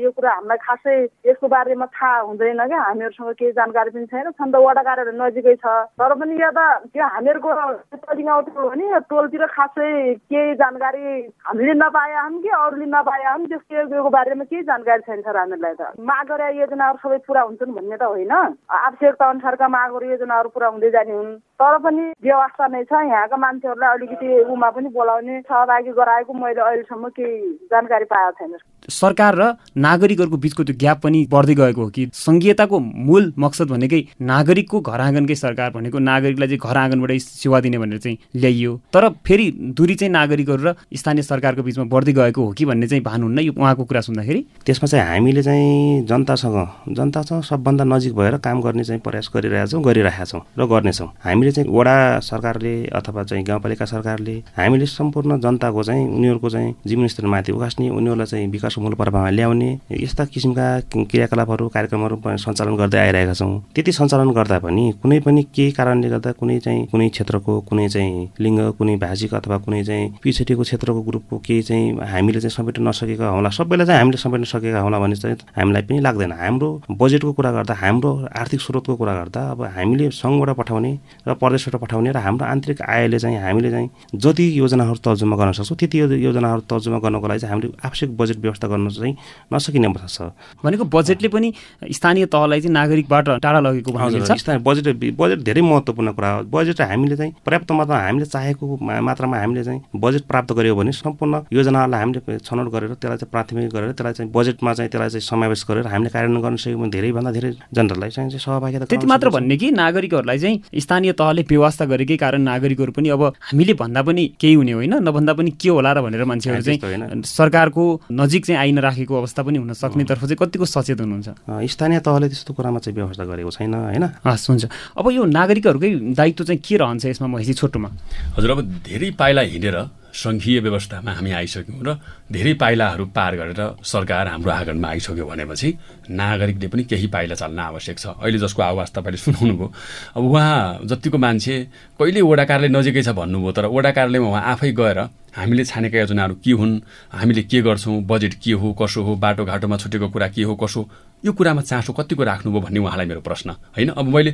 यो 0.00 0.10
कुरा 0.16 0.32
हामीलाई 0.32 0.56
खासै 0.64 0.96
यसको 1.28 1.48
बारेमा 1.52 1.86
थाहा 1.92 2.20
हुँदैन 2.24 2.56
क्या। 2.56 2.80
हामीहरूसँग 2.80 3.32
केही 3.36 3.52
जानकारी 3.52 3.90
पनि 3.92 4.06
छैन। 4.08 4.30
छन् 4.32 4.52
त 4.52 4.56
वडा 4.56 4.80
कार्यालय 4.80 5.12
नजिकै 5.12 5.54
छ। 5.60 5.66
तर 5.92 6.12
पनि 6.16 6.40
या 6.40 6.50
त 6.56 6.88
त्यो 6.88 7.04
हामीहरूको 7.04 7.50
गाउँ 7.52 8.42
टोल 8.48 8.64
हो 8.64 8.72
नि 8.80 8.86
टोलतिर 9.12 9.44
खासै 9.52 9.88
केही 10.24 10.54
जानकारी 10.56 11.04
हामीले 11.44 11.74
नपाए 11.84 12.16
हौँ 12.16 12.40
कि 12.40 12.48
अरूले 12.48 12.86
नपाए 12.88 13.24
हौँ 13.28 13.44
त्यसको 13.44 14.08
बारेमा 14.08 14.44
केही 14.48 14.62
जानकारी 14.64 15.02
छैन 15.04 15.20
सर 15.20 15.36
हामीहरूलाई 15.36 15.74
त। 15.76 16.00
माग 16.00 16.32
गरे 16.32 16.48
योजनाहरू 16.64 16.98
सबै 17.04 17.18
पुरा 17.28 17.42
हुन्छन् 17.44 17.76
भन्ने 17.76 17.96
त 18.00 18.08
होइन। 18.08 18.32
आवश्यकता 18.32 19.28
अनुसारका 19.28 19.68
मागहरू 19.68 20.06
योजनाहरू 20.16 20.48
पुरा 20.48 20.68
हुँदै 20.72 20.90
जाने 20.96 21.12
हुन्। 21.12 21.32
तर 21.60 21.76
पनि 21.84 22.02
व्यवस्था 22.24 22.66
नै 22.72 22.82
छ। 22.84 22.92
यहाँका 23.04 23.36
मान्छेहरूलाई 23.36 23.90
अलिकति 23.96 24.28
उमा 24.48 24.70
पनि 24.72 24.88
बोलाउने 24.96 25.40
सहभागी 25.44 25.92
गराएको 25.92 26.32
मैले 26.32 26.60
अहिलेसम्म 26.60 27.08
केही 27.12 27.38
जानकारी 27.68 28.04
पाएको 28.08 28.32
छैन। 28.40 28.56
सरकार 28.90 29.34
र 29.36 29.44
नागरिकहरूको 29.76 30.36
बिचको 30.40 30.64
त्यो 30.64 30.74
ग्याप 30.80 31.00
पनि 31.02 31.18
बढ्दै 31.30 31.54
गएको 31.54 31.82
हो 31.84 31.88
कि 31.90 32.06
सङ्घीयताको 32.16 32.78
मूल 32.80 33.32
मकसद 33.38 33.68
भनेकै 33.70 34.00
नागरिकको 34.24 34.80
घर 34.80 35.00
आँगनकै 35.00 35.34
सरकार 35.36 35.70
भनेको 35.70 35.98
नागरिकलाई 36.00 36.48
चाहिँ 36.48 36.60
घर 36.64 36.76
आँगनबाटै 36.80 37.18
सेवा 37.18 37.60
दिने 37.60 37.78
भनेर 37.78 37.98
चाहिँ 37.98 38.18
ल्याइयो। 38.40 38.72
तर 38.94 39.08
फेरि 39.20 39.50
दूरी 39.76 39.94
चाहिँ 40.00 40.12
नागरिकहरू 40.12 40.64
र 40.64 40.74
स्थानीय 40.96 41.22
सरकारको 41.22 41.62
बिचमा 41.62 41.84
बढ्दै 41.92 42.12
गएको 42.12 42.40
हो 42.40 42.52
कि 42.56 42.64
भन्ने 42.64 42.86
चाहिँ 42.88 43.04
भानुहुन्न 43.04 43.38
यो 43.40 43.52
उहाँको 43.52 43.84
कुरा 43.84 44.00
सुन्दाखेरि। 44.08 44.40
त्यसमा 44.64 44.86
चाहिँ 44.88 45.04
हामीले 45.06 45.42
चाहिँ 45.42 46.06
जनतासँग 46.08 46.58
जनतासँग 46.96 47.42
सबभन्दा 47.44 47.84
नजिक 47.84 48.14
भएर 48.16 48.36
काम 48.40 48.60
गर्ने 48.64 48.84
चाहिँ 48.84 49.00
प्रयास 49.04 49.30
गरिरहेछौँ 49.36 49.82
गरिरहेका 49.84 50.24
छौँ 50.24 50.42
र 50.58 50.66
गर्नेछौँ। 50.66 51.08
हामीले 51.20 51.49
चाहिँ 51.52 51.70
वडा 51.70 51.96
सरकारले 52.20 52.74
अथवा 52.98 53.22
चाहिँ 53.24 53.44
गाउँपालिका 53.44 53.84
सरकारले 53.84 54.36
हामीले 54.56 54.86
सम्पूर्ण 54.86 55.40
जनताको 55.40 55.82
चाहिँ 55.82 56.06
उनीहरूको 56.08 56.50
चाहिँ 56.50 56.74
जीवनस्तरमाथि 56.86 57.52
उकास्ने 57.52 57.88
उनीहरूलाई 57.90 58.26
चाहिँ 58.26 58.46
विकास 58.50 58.78
मूल 58.78 58.94
प्रभावमा 58.94 59.30
ल्याउने 59.30 59.70
यस्ता 60.00 60.24
किसिमका 60.32 60.66
क्रियाकलापहरू 61.10 61.68
कार्यक्रमहरू 61.74 62.16
सञ्चालन 62.36 62.76
गर्दै 62.76 62.98
आइरहेका 62.98 63.34
छौँ। 63.34 63.52
त्यति 63.74 63.92
सञ्चालन 63.92 64.30
गर्दा 64.38 64.58
पनि 64.64 64.84
कुनै 65.02 65.18
पनि 65.26 65.42
केही 65.54 65.70
कारणले 65.78 66.08
गर्दा 66.08 66.32
कुनै 66.40 66.58
चाहिँ 66.60 66.86
कुनै 66.92 67.08
क्षेत्रको 67.08 67.60
कुनै 67.68 67.88
चाहिँ 67.88 68.28
लिङ्ग 68.40 68.60
कुनै 68.78 68.96
भाषिक 69.04 69.34
अथवा 69.34 69.56
कुनै 69.64 69.82
चाहिँ 69.84 70.12
पिछेटीको 70.22 70.62
क्षेत्रको 70.62 71.00
ग्रुपको 71.08 71.38
केही 71.46 71.62
चाहिँ 71.62 71.86
हामीले 72.12 72.40
चाहिँ 72.40 72.54
समेट्न 72.56 72.88
नसकेका 72.88 73.28
होला 73.28 73.50
सबैलाई 73.58 73.86
चाहिँ 73.86 74.00
हामीले 74.00 74.18
समेट्न 74.18 74.44
सकेका 74.52 74.80
होला 74.80 74.98
भन्ने 74.98 75.16
चाहिँ 75.16 75.36
हामीलाई 75.58 75.82
पनि 75.82 76.00
लाग्दैन। 76.00 76.32
हाम्रो 76.32 76.68
बजेटको 77.00 77.32
कुरा 77.32 77.50
गर्दा 77.52 77.74
हाम्रो 77.74 78.10
आर्थिक 78.40 78.60
स्रोतको 78.60 78.96
कुरा 78.96 79.14
गर्दा 79.14 79.40
अब 79.50 79.62
हामीले 79.76 80.10
सङ्घबाट 80.10 80.50
पठाउने 80.56 80.92
र 81.28 81.34
प्रदेशबाट 81.40 81.80
पठाउने 81.82 82.12
र 82.12 82.16
हाम्रो 82.18 82.46
आन्तरिक 82.46 82.82
आयले 82.82 83.18
चाहिँ 83.18 83.38
हामीले 83.38 83.70
चाहिँ 83.70 83.88
जति 84.14 84.46
योजनाहरू 84.58 84.98
तर्जुमा 85.04 85.36
गर्न 85.36 85.52
सक्छौँ 85.58 85.76
त्यति 85.78 85.98
योजनाहरू 86.24 86.60
तर्जुमा 86.70 86.98
गर्नको 86.98 87.26
लागि 87.28 87.40
चाहिँ 87.40 87.52
हामीले 87.52 87.72
आवश्यक 87.84 88.16
बजेट 88.16 88.38
व्यवस्था 88.44 88.68
गर्न 88.68 88.88
चाहिँ 88.90 89.14
नसकिने 89.54 89.86
अवस्था 89.86 90.28
छ 90.30 90.64
भनेको 90.64 90.84
बजेटले 90.96 91.28
पनि 91.28 91.52
स्थानीय 91.92 92.26
तहलाई 92.34 92.60
चाहिँ 92.60 92.74
नागरिकबाट 92.74 93.28
टाढा 93.42 93.60
लगेको 93.60 94.36
स्थानीय 94.36 94.62
बजेट 94.66 94.86
बजेट 95.20 95.38
धेरै 95.48 95.62
महत्त्वपूर्ण 95.62 96.12
कुरा 96.12 96.30
हो। 96.30 96.42
बजेट 96.50 96.80
हामीले 96.80 97.16
चाहिँ 97.16 97.32
पर्याप्त 97.46 97.72
मात्रामा 97.72 98.02
हामीले 98.06 98.26
चाहेको 98.26 98.76
मात्रामा 99.08 99.36
हामीले 99.40 99.64
चाहिँ 99.64 99.80
बजेट 99.96 100.22
प्राप्त 100.28 100.52
गऱ्यौँ 100.52 100.76
भने 100.76 100.92
सम्पूर्ण 100.92 101.40
योजनाहरूलाई 101.52 102.00
हामीले 102.00 102.38
छनौट 102.38 102.68
गरेर 102.72 102.94
त्यसलाई 102.94 103.18
चाहिँ 103.18 103.30
प्राथमिक 103.30 103.68
गरेर 103.74 103.92
त्यसलाई 103.92 104.12
चाहिँ 104.12 104.32
बजेटमा 104.32 104.72
चाहिँ 104.74 104.90
त्यसलाई 104.90 105.10
चाहिँ 105.10 105.26
समावेश 105.28 105.64
गरेर 105.70 105.86
हामीले 105.86 106.10
कार्यान्वयन 106.10 106.42
गर्न 106.42 106.56
सक्यौँ 106.56 106.80
भने 106.80 106.90
धेरैभन्दा 106.90 107.30
धेरै 107.32 107.50
जनतालाई 107.74 108.10
चाहिँ 108.10 108.38
सहभागिता 108.38 108.84
त्यति 108.90 109.06
मात्र 109.06 109.28
भन्ने 109.30 109.56
कि 109.56 109.70
नागरिकहरूलाई 109.70 110.38
चाहिँ 110.38 110.80
स्थानीय 110.80 111.12
तहले 111.30 111.42
व्यवस्था 111.46 111.84
गरेकै 111.86 112.16
कारण 112.18 112.42
नागरिकहरू 112.42 112.92
पनि 112.92 113.08
अब 113.14 113.22
हामीले 113.54 113.74
भन्दा 113.78 114.02
पनि 114.02 114.22
केही 114.34 114.54
हुने 114.54 114.72
होइन 114.72 114.94
नभन्दा 115.06 115.32
पनि 115.38 115.50
के 115.54 115.68
होला 115.70 115.90
र 115.94 116.02
भनेर 116.02 116.24
मान्छेहरू 116.26 116.62
चाहिँ 116.66 117.22
सरकारको 117.22 117.84
नजिक 118.10 118.46
चाहिँ 118.46 118.58
आइन 118.58 118.78
राखेको 118.82 119.14
अवस्था 119.14 119.42
पनि 119.46 119.58
हुन 119.62 119.72
सक्नेतर्फ 119.78 120.22
चाहिँ 120.26 120.38
कतिको 120.42 120.64
सचेत 120.66 121.00
हुनुहुन्छ। 121.00 121.28
स्थानीय 121.70 122.00
तहले 122.02 122.26
त्यस्तो 122.26 122.52
कुरामा 122.54 122.78
चाहिँ 122.82 122.96
व्यवस्था 122.98 123.24
गरेको 123.30 123.50
छैन 123.54 123.74
होइन? 123.74 124.04
हस् 124.26 124.48
हुन्छ। 124.50 124.64
अब 124.98 125.06
यो 125.06 125.22
नागरिकहरूकै 125.30 125.90
दायित्व 126.18 126.44
चाहिँ 126.50 126.60
के 126.66 126.76
रहन्छ 126.76 127.06
यसमा 127.06 127.28
महिसी 127.30 127.54
छोटोमा? 127.54 127.88
हजुर 128.34 128.50
अब 128.50 128.60
धेरै 128.82 129.10
पाइला 129.14 129.42
हिँडेर 129.46 129.78
सङ्घीय 130.12 130.60
व्यवस्थामा 130.60 131.12
हामी 131.12 131.30
आइसक्यौँ 131.30 131.82
र 131.86 131.96
धेरै 132.32 132.52
पाइलाहरू 132.62 133.04
पार 133.16 133.36
गरेर 133.36 133.60
सरकार 133.84 134.28
हाम्रो 134.28 134.50
आँगनमा 134.50 134.88
आइसक्यो 134.88 135.26
भनेपछि 135.26 135.68
नागरिकले 136.10 136.68
पनि 136.68 136.82
केही 136.84 137.06
पाइला 137.06 137.34
चाल्न 137.34 137.58
आवश्यक 137.58 137.98
छ। 137.98 138.06
अहिले 138.18 138.38
जसको 138.38 138.62
आवाज 138.62 138.88
तपाईँले 138.90 139.18
सुनाउनु 139.18 139.54
भयो 139.56 139.72
अब 140.16 140.24
उहाँ 140.24 140.78
जतिको 140.90 141.18
मान्छे 141.18 141.54
कहिले 141.98 142.20
वडा 142.20 142.44
कार्यालय 142.44 142.74
नजिकै 142.76 143.02
छ 143.02 143.14
भन्नुभयो 143.14 143.52
तर 143.52 143.66
वडा 143.70 143.90
कार्यालयमा 143.90 144.28
उहाँ 144.28 144.42
आफै 144.52 144.72
गएर 144.72 144.98
हामीले 145.30 145.64
छानेका 145.64 145.98
योजनाहरू 145.98 146.34
के 146.42 146.52
हुन् 146.58 146.80
हामीले 147.14 147.42
के 147.46 147.60
गर्छौँ 147.62 148.02
बजेट 148.02 148.34
के 148.42 148.52
हो 148.58 148.72
कसो 148.74 149.02
हो 149.06 149.14
बाटोघाटोमा 149.22 149.76
छुटेको 149.76 150.08
कुरा 150.10 150.28
के 150.34 150.42
हो 150.42 150.54
कसो 150.58 150.82
यो 151.24 151.32
कुरामा 151.32 151.62
चासो 151.62 151.92
कतिको 151.92 152.22
राख्नुभयो 152.24 152.60
भन्ने 152.60 152.80
उहाँलाई 152.80 153.06
मेरो 153.06 153.20
प्रश्न 153.20 153.50
होइन? 153.76 153.88
अब 153.92 154.06
मैले 154.08 154.32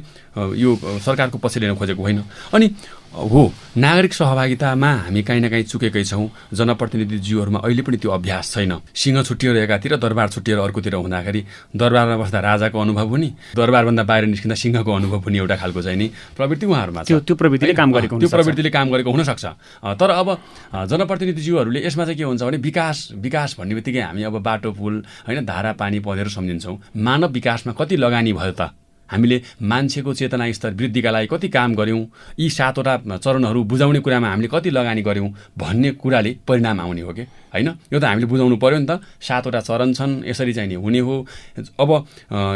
यो 0.56 0.70
सरकारको 1.02 1.38
पछि 1.38 1.60
लिन 1.60 1.74
खोजेको 1.74 2.02
होइन। 2.02 2.22
अनि 2.54 2.66
हो 3.16 3.42
नागरिक 3.76 4.12
सहभागितामा 4.12 4.90
हामी 5.08 5.22
काहीँ 5.22 5.40
न 5.40 5.48
काहीँ 5.48 5.64
चुकेकै 5.64 6.04
छौँ। 6.04 6.28
जनप्रतिनिधिज्यूहरूमा 6.52 7.58
अहिले 7.64 7.82
पनि 7.82 7.96
त्यो 7.96 8.10
अभ्यास 8.12 8.52
छैन। 8.52 8.72
सिंह 8.92 9.22
छुट्टिएर 9.22 9.56
एकातिर 9.56 9.96
दरबार 9.96 10.28
छुट्टिएर 10.28 10.58
अर्कोतिर 10.58 10.94
हुँदाखेरि 10.94 11.40
दरबारमा 11.72 12.16
बस्दा 12.16 12.40
राजाको 12.40 12.76
अनुभव 12.76 13.08
हुने 13.08 13.28
दरबारभन्दा 13.56 14.04
बाहिर 14.04 14.24
निस्किँदा 14.26 14.54
सिंहको 14.54 14.92
अनुभव 14.92 15.18
हुने 15.24 15.38
एउटा 15.38 15.56
खालको 15.56 15.82
चाहिँ 15.82 15.98
नि 15.98 16.06
प्रवृत्ति 16.36 16.66
उहाँहरूमा 16.66 17.02
छ। 17.02 17.24
त्यो 17.24 17.34
प्रवृत्तिले 17.40 17.74
काम 17.74 17.92
गरेको 17.92 18.18
त्यो 18.20 18.28
प्रवृत्तिले 18.28 18.70
काम 18.70 18.86
गरेको 18.92 19.10
हुनसक्छ। 19.10 19.44
तर 19.96 20.10
अब 20.12 20.28
जनप्रतिनिधिज्यूहरूले 20.86 21.80
यसमा 21.86 22.04
चाहिँ 22.04 22.18
के 22.18 22.24
हुन्छ 22.24 22.42
भने 22.42 22.58
विकास 22.60 22.96
विकास 23.16 23.56
भन्ने 23.58 23.74
बित्तिकै 23.74 24.02
हामी 24.12 24.22
अब 24.28 24.36
बाटो 24.44 24.70
पुल 24.76 24.94
होइन 25.24 25.44
धारा 25.46 25.72
पानी 25.72 25.98
पधेर 26.04 26.28
सम्झिन्छौँ। 26.28 26.75
मानव 26.96 27.30
विकासमा 27.32 27.72
कति 27.72 27.96
लगानी 27.96 28.32
भयो 28.32 28.52
त? 28.52 28.70
हामीले 29.08 29.36
मान्छेको 29.62 30.12
चेतना 30.18 30.50
स्तर 30.50 30.74
वृद्धिका 30.74 31.10
लागि 31.10 31.26
कति 31.30 31.48
काम 31.48 31.74
गऱ्यौँ? 31.78 32.06
यी 32.38 32.48
सातवटा 32.50 33.16
चरणहरू 33.22 33.62
बुझाउने 33.62 34.00
कुरामा 34.02 34.28
हामीले 34.28 34.48
कति 34.50 34.70
लगानी 34.70 35.02
गऱ्यौँ 35.02 35.30
भन्ने 35.54 35.90
कुराले 35.94 36.36
परिणाम 36.42 36.80
आउने 36.80 37.00
हो 37.06 37.12
कि? 37.14 37.22
होइन? 37.54 37.68
यो 37.92 37.98
त 38.02 38.04
हामीले 38.04 38.26
बुझाउनु 38.26 38.56
पऱ्यो 38.58 38.78
नि 38.82 38.86
त। 38.90 38.98
सातवटा 39.22 39.60
चरण 39.62 39.92
छन् 39.94 40.26
यसरी 40.26 40.52
चाहिँ 40.52 40.68
नि 40.68 40.74
हुने 40.74 40.98
हो। 41.06 41.22
अब 41.78 41.90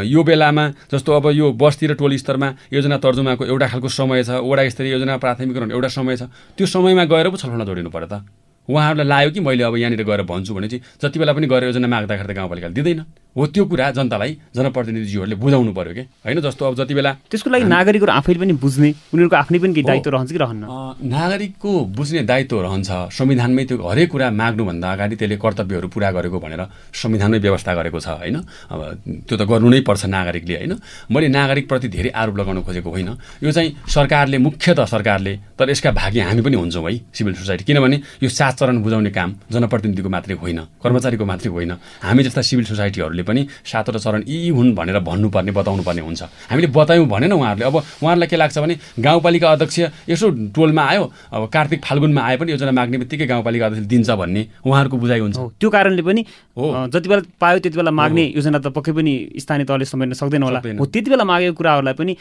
यो 0.03 0.23
बेलामा 0.27 0.67
जस्तो 0.91 1.09
अब 1.15 1.31
यो 1.31 1.51
बस्ती 1.55 1.87
र 1.87 1.93
टोल 1.95 2.19
स्तरमा 2.19 2.49
योजना 2.67 2.97
तर्जुमाको 2.99 3.45
एउटा 3.47 3.67
खालको 3.71 3.87
समय 3.87 4.23
छ 4.27 4.43
वडा 4.43 4.67
स्तरीय 4.67 4.91
योजना 4.91 5.17
प्राथमिकरण 5.23 5.71
एउटा 5.71 5.87
समय 5.87 6.17
छ 6.19 6.27
त्यो 6.59 6.67
समयमा 6.67 7.07
गएर 7.07 7.31
पो 7.31 7.37
छलफलमा 7.39 7.63
जोडिनु 7.63 7.89
पऱ्यो 7.95 8.11
त। 8.11 8.27
उहाँहरूलाई 8.69 9.07
लाग्यो 9.07 9.31
कि 9.31 9.39
मैले 9.39 9.63
अब 9.63 9.75
यहाँनिर 9.75 10.03
गएर 10.03 10.21
भन्छु 10.27 10.53
भने 10.53 10.67
चाहिँ 10.67 10.83
जति 11.01 11.19
बेला 11.19 11.33
पनि 11.33 11.47
गएर 11.47 11.63
योजना 11.71 11.87
माग्दाखेरि 11.87 12.27
त 12.27 12.35
गाउँपालिकाले 12.35 12.73
दिँदैन। 12.75 12.99
हो 13.35 13.45
त्यो 13.47 13.63
कुरा 13.65 13.91
जनतालाई 13.95 14.31
जनप्रतिनिधिज्यूहरूले 14.55 15.35
बुझाउनु 15.39 15.71
पर्यो 15.71 15.93
कि? 15.93 16.03
होइन 16.25 16.39
जस्तो 16.43 16.65
अब 16.67 16.75
जति 16.75 16.93
बेला 16.93 17.11
त्यसको 17.31 17.49
लागि 17.49 17.63
नागरिकहरू 17.63 18.11
आफैले 18.11 18.39
पनि 18.43 18.53
बुझ्ने 18.59 18.89
उनीहरूको 19.13 19.35
आफ्नै 19.35 19.59
पनि 19.59 19.73
केही 19.73 19.87
दायित्व 19.87 20.09
रहन्छ 20.11 20.31
कि 20.31 20.39
रहन्न? 20.43 20.63
नागरिकको 21.07 21.71
बुझ्ने 21.95 22.21
दायित्व 22.27 22.59
रहन्छ। 22.61 22.89
संविधानमै 23.15 23.63
त्यो 23.71 23.77
हरेक 23.79 24.09
कुरा 24.11 24.27
माग्नुभन्दा 24.35 24.87
अगाडि 24.91 25.15
त्यसले 25.15 25.37
कर्तव्यहरू 25.39 25.87
पुरा 25.87 26.09
गरेको 26.11 26.37
भनेर 26.43 26.61
संविधानमै 26.91 27.39
व्यवस्था 27.39 27.71
गरेको 27.71 27.99
छ 27.99 28.07
होइन? 28.19 28.37
अब 28.67 28.79
त्यो 29.27 29.35
त 29.39 29.41
गर्नु 29.47 29.69
नै 29.71 29.79
पर्छ 29.87 30.11
नागरिकले 30.11 30.55
होइन? 30.59 30.73
मैले 31.07 31.27
नागरिकप्रति 31.31 31.87
धेरै 31.87 32.11
आरोप 32.11 32.35
लगाउन 32.35 32.59
खोजेको 32.67 32.89
होइन। 32.91 33.09
यो 33.39 33.51
चाहिँ 33.51 33.69
सरकारले 33.87 34.37
मुख्यत 34.43 34.79
सरकारले 34.91 35.33
तर 35.55 35.69
यसका 35.71 35.91
भागी 35.95 36.19
हामी 36.19 36.41
पनि 36.43 36.55
हुन्छौँ 36.59 36.83
है 36.83 36.99
सिभिल 37.15 37.33
सोसाइटी। 37.39 37.63
किनभने 37.63 37.97
यो 38.23 38.29
सात 38.29 38.59
चरण 38.59 38.83
बुझाउने 38.83 39.11
काम 39.15 39.29
जनप्रतिनिधिको 39.51 40.09
मात्रै 40.11 40.35
होइन 40.35 40.59
कर्मचारीको 40.83 41.25
मात्रै 41.25 41.49
होइन। 41.51 41.71
हामी 42.03 42.21
जस्ता 42.23 42.41
सिभिल 42.43 42.65
सोसाइटीहरूले 42.67 43.20
उहाँहरूले 43.21 43.45
पनि 43.45 43.47
सातवटा 43.65 43.99
चरण 43.99 44.23
यी 44.27 44.49
हुन् 44.49 44.73
भनेर 44.75 44.99
भन्नुपर्ने 44.99 45.51
बताउनु 45.51 45.83
पर्ने 45.83 46.01
हुन्छ। 46.01 46.21
हामीले 46.49 46.67
बतायौँ 46.67 47.05
भनेन 47.05 47.31
उहाँहरूले। 47.33 47.65
अब 47.65 47.75
उहाँहरूलाई 47.75 48.27
के 48.27 48.35
लाग्छ 48.35 48.57
भने 48.57 48.75
गाउँपालिका 48.99 49.47
अध्यक्ष 49.51 50.09
यसो 50.09 50.29
टोलमा 50.51 50.81
आयो 50.81 51.03
अब 51.31 51.49
कार्तिक 51.49 51.79
फाल्गुनमा 51.85 52.21
आए 52.21 52.37
पनि 52.37 52.51
योजना 52.51 52.71
माग्ने 52.71 52.97
बित्तिकै 52.97 53.25
गाउँपालिका 53.27 53.65
अध्यक्ष 53.65 53.87
दिन्छ 53.87 54.09
भन्ने 54.11 54.41
उहाँहरूको 54.65 54.97
बुझाइ 54.97 55.19
हुन्छ। 55.19 55.37
त्यो 55.59 55.69
कारणले 55.69 56.01
पनि 56.01 56.21
हो। 56.57 56.65
जति 56.89 57.07
बेला 57.09 57.21
पायो 57.39 57.59
त्यति 57.59 57.77
बेला 57.77 57.91
माग्ने 57.91 58.23
योजना 58.35 58.59
त 58.59 58.67
पक्कै 58.73 58.91
पनि 58.91 59.13
स्थानीय 59.37 59.65
तहले 59.65 59.85
समेट्न 59.85 60.13
सक्दैन 60.17 60.43
होला। 60.43 60.59
हो 60.79 60.85
त्यति 60.85 61.09
बेला 61.09 61.23
मागेको 61.23 61.55
कुराहरूलाई 61.57 61.93
पनि 61.93 62.13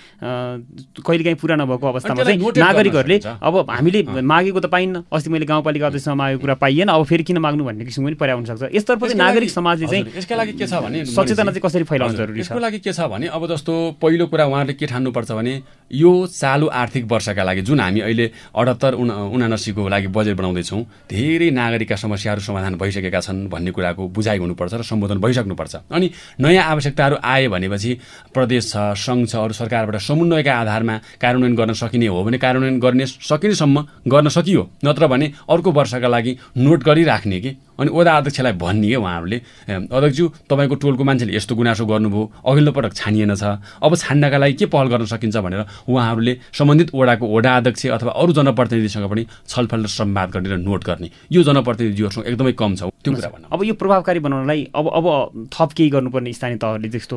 कहिलेकाहीँ 1.01 1.39
पुरा 1.41 1.57
नभएको 1.57 1.87
अवस्थामा 1.89 2.23
चाहिँ 2.25 2.39
नागरिकहरूले 2.39 3.19
अब 3.41 3.55
हामीले 3.71 4.01
मागेको 4.23 4.61
त 4.61 4.67
पाइन्न। 4.71 5.05
अस्ति 5.11 5.31
मैले 5.31 5.47
गाउँपालिका 5.47 5.87
अध्यक्षमा 5.87 6.15
मागेको 6.15 6.41
कुरा 6.41 6.55
पाइएन 6.61 6.89
अब 6.89 7.03
फेरि 7.05 7.25
किन 7.25 7.39
माग्नु 7.39 7.65
भन्ने 7.65 7.85
किसिमको 7.85 8.09
पनि 8.09 8.17
पर्या 8.21 8.35
हुनसक्छ। 8.35 8.75
यसतर्फ 8.75 9.01
चाहिँ 9.01 9.19
नागरिक 9.19 9.51
समाजले 9.51 9.87
चाहिँ 9.87 10.05
यसका 10.17 10.37
लागि 10.37 10.53
के 10.53 10.67
छ 10.67 10.75
भने 10.91 11.05
सचेतना 11.07 11.51
चाहिँ 11.55 11.63
कसरी 11.63 11.85
फैलाउनु 11.87 12.17
जरुरी 12.19 12.43
छ? 12.43 12.51
यसको 12.51 12.59
लागि 12.59 12.79
के 12.83 12.93
छ 12.93 13.01
भने 13.07 13.27
अब 13.31 13.47
जस्तो 13.47 13.73
पहिलो 14.03 14.27
कुरा 14.27 14.45
उहाँहरूले 14.51 14.75
के 14.75 14.87
ठान्नुपर्छ 14.91 15.31
भने 15.33 15.55
यो 15.95 16.11
चालु 16.27 16.67
आर्थिक 16.67 17.05
वर्षका 17.07 17.43
लागि 17.43 17.63
जुन 17.63 17.81
हामी 17.81 18.01
अहिले 18.01 18.27
अठहत्तर 18.55 18.95
उना 18.95 19.15
उनासीको 19.31 19.89
लागि 19.89 20.07
बजेट 20.11 20.37
बनाउँदैछौँ 20.37 20.83
धेरै 21.11 21.51
नागरिकका 21.51 21.97
समस्याहरू 21.97 22.41
समाधान 22.43 22.75
भइसकेका 22.75 23.21
छन् 23.21 23.47
भन्ने 23.49 23.71
कुराको 23.71 24.03
बुझाइ 24.11 24.39
हुनुपर्छ 24.39 24.75
र 24.75 24.83
सम्बोधन 24.83 25.19
भइसक्नुपर्छ। 25.21 25.75
अनि 25.91 26.11
नयाँ 26.41 26.65
आवश्यकताहरू 26.65 27.17
आए 27.23 27.49
भनेपछि 27.49 27.91
प्रदेश 28.35 28.73
छ 28.73 28.77
सङ्घ 28.99 29.27
छ 29.29 29.35
अरू 29.37 29.55
सरकारबाट 29.55 29.97
समन्वयका 30.01 30.53
आधारमा 30.55 30.95
कार्यान्वयन 31.23 31.55
गर्न 31.57 31.73
सकिने 31.79 32.07
हो 32.07 32.23
भने 32.25 32.39
कार्यान्वयन 32.39 32.79
गर्ने 32.81 33.07
सकिनेसम्म 33.07 33.77
गर्न 34.09 34.29
सकियो। 34.29 34.63
नत्र 34.85 35.07
भने 35.07 35.27
अर्को 35.51 35.71
वर्षका 35.73 36.09
लागि 36.09 36.33
नोट 36.57 36.81
गरिराख्ने 36.85 37.41
कि? 37.41 37.51
अनि 37.81 37.91
ओदा 37.91 38.13
अध्यक्षलाई 38.17 38.53
भन्ने 38.61 38.89
कि 38.89 38.97
उहाँहरूले? 38.97 39.39
अध्यक्षज्यू 39.69 40.27
तपाईँको 40.51 40.75
टोलको 40.81 41.05
मान्छेले 41.05 41.37
यस्तो 41.37 41.55
गुनासो 41.55 41.85
गर्नुभयो? 41.87 42.23
अघिल्लो 42.41 42.73
पटक 42.73 42.93
छानिएन 42.97 43.35
छ। 43.35 43.61
अब 43.81 43.93
छान्नका 43.97 44.39
लागि 44.39 44.55
के 44.57 44.67
पहल 44.67 44.87
गर्न 44.89 45.05
सकिन्छ 45.07 45.37
भनेर 45.37 45.63
उहाँहरूले 45.89 46.33
सम्बन्धित 46.53 46.89
ओडाको 46.95 47.25
ओडा 47.27 47.57
अध्यक्ष 47.57 47.87
अथवा 47.97 48.13
अरू 48.13 48.33
जनप्रतिनिधिसँग 48.33 49.07
पनि 49.11 49.27
छलफल 49.49 49.81
र 49.85 49.89
संवाद 49.89 50.29
गर्ने 50.31 50.49
र 50.49 50.57
नोट 50.59 50.85
गर्ने। 50.85 51.11
यो 51.33 51.43
जनप्रतिनिधिहरूसँग 51.43 52.27
एकदमै 52.27 52.53
कम 52.57 52.75
छ। 52.75 52.83
त्यो 53.01 53.13
कुरा 53.15 53.29
भन्नु 53.29 53.49
अब 53.53 53.61
यो 53.65 53.75
प्रभावकारी 53.75 54.21
बनाउनलाई 54.21 54.61
अब 54.75 54.87
अब 54.89 55.07
थप 55.53 55.71
केही 55.77 55.91
गर्नुपर्ने 55.91 56.33
स्थानीय 56.33 56.57
तहले 56.57 56.89
जस्तो 56.89 57.17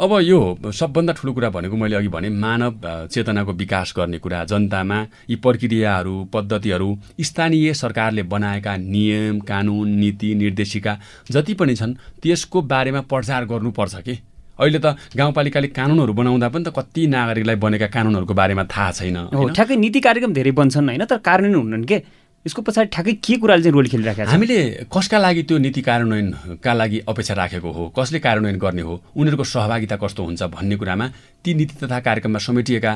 अब 0.00 0.12
यो 0.22 0.72
सबभन्दा 0.72 1.12
ठुलो 1.12 1.32
कुरा 1.36 1.48
भनेको 1.52 1.76
मैले 1.76 1.96
अघि 1.96 2.08
भने 2.08 2.28
मानव 2.32 3.08
चेतनाको 3.12 3.52
विकास 3.52 3.92
गर्ने 3.96 4.18
कुरा। 4.18 4.44
जनतामा 4.48 4.98
यी 5.30 5.36
प्रक्रियाहरू 5.44 6.14
पद्धतिहरू 6.32 6.88
स्थानीय 7.20 7.72
सरकारले 7.74 8.22
बनाएका 8.24 8.76
नियम 8.76 9.40
कानुन 9.44 9.88
नीति 10.00 10.34
निर्देशिका 10.34 10.96
जति 11.30 11.54
पनि 11.60 11.74
छन् 11.76 11.94
त्यसको 12.22 12.62
बारेमा 12.62 13.00
प्रचार 13.12 13.44
गर्नुपर्छ 13.44 13.94
कि? 14.00 14.14
अहिले 14.56 14.78
त 14.80 14.96
गाउँपालिकाले 15.16 15.68
कानुनहरू 15.68 16.12
बनाउँदा 16.16 16.48
पनि 16.48 16.64
त 16.64 16.72
कति 16.78 17.06
नागरिकलाई 17.06 17.56
बनेका 17.60 17.86
कानुनहरूको 17.92 18.34
बारेमा 18.40 18.64
थाहा 18.72 18.90
छैन 18.96 19.52
ठ्याक्कै 19.52 19.76
नीति 19.76 20.00
कार्यक्रम 20.00 20.32
धेरै 20.32 20.52
बन्छन् 20.56 20.88
होइन? 20.88 21.04
तर 21.04 21.18
कार्यान्वयन 21.20 21.60
हुन्नन् 21.60 21.84
के? 21.84 21.98
यसको 22.46 22.62
पछाडि 22.64 22.88
ठ्याक्कै 22.88 23.12
के 23.20 23.36
कुराले 23.36 23.62
चाहिँ 23.62 23.72
रोल 23.76 23.86
खेलिराखेको 23.92 24.24
छ 24.24 24.32
हामीले 24.32 24.88
कसका 24.88 25.18
लागि 25.20 25.42
त्यो 25.44 25.56
नीति 25.60 25.80
कार्यान्वयनका 25.84 26.72
लागि 26.72 26.98
अपेक्षा 27.04 27.34
राखेको 27.36 27.70
हो? 27.70 27.82
कसले 27.92 28.18
कार्यान्वयन 28.24 28.56
गर्ने 28.56 28.82
हो? 28.82 28.94
उनीहरूको 29.12 29.44
सहभागिता 29.44 29.96
कस्तो 30.00 30.24
हुन्छ 30.24 30.42
भन्ने 30.48 30.76
कुरामा 30.80 31.06
ती 31.44 31.54
नीति 31.54 31.74
तथा 31.84 32.00
कार्यक्रममा 32.00 32.40
समेटिएका 32.40 32.92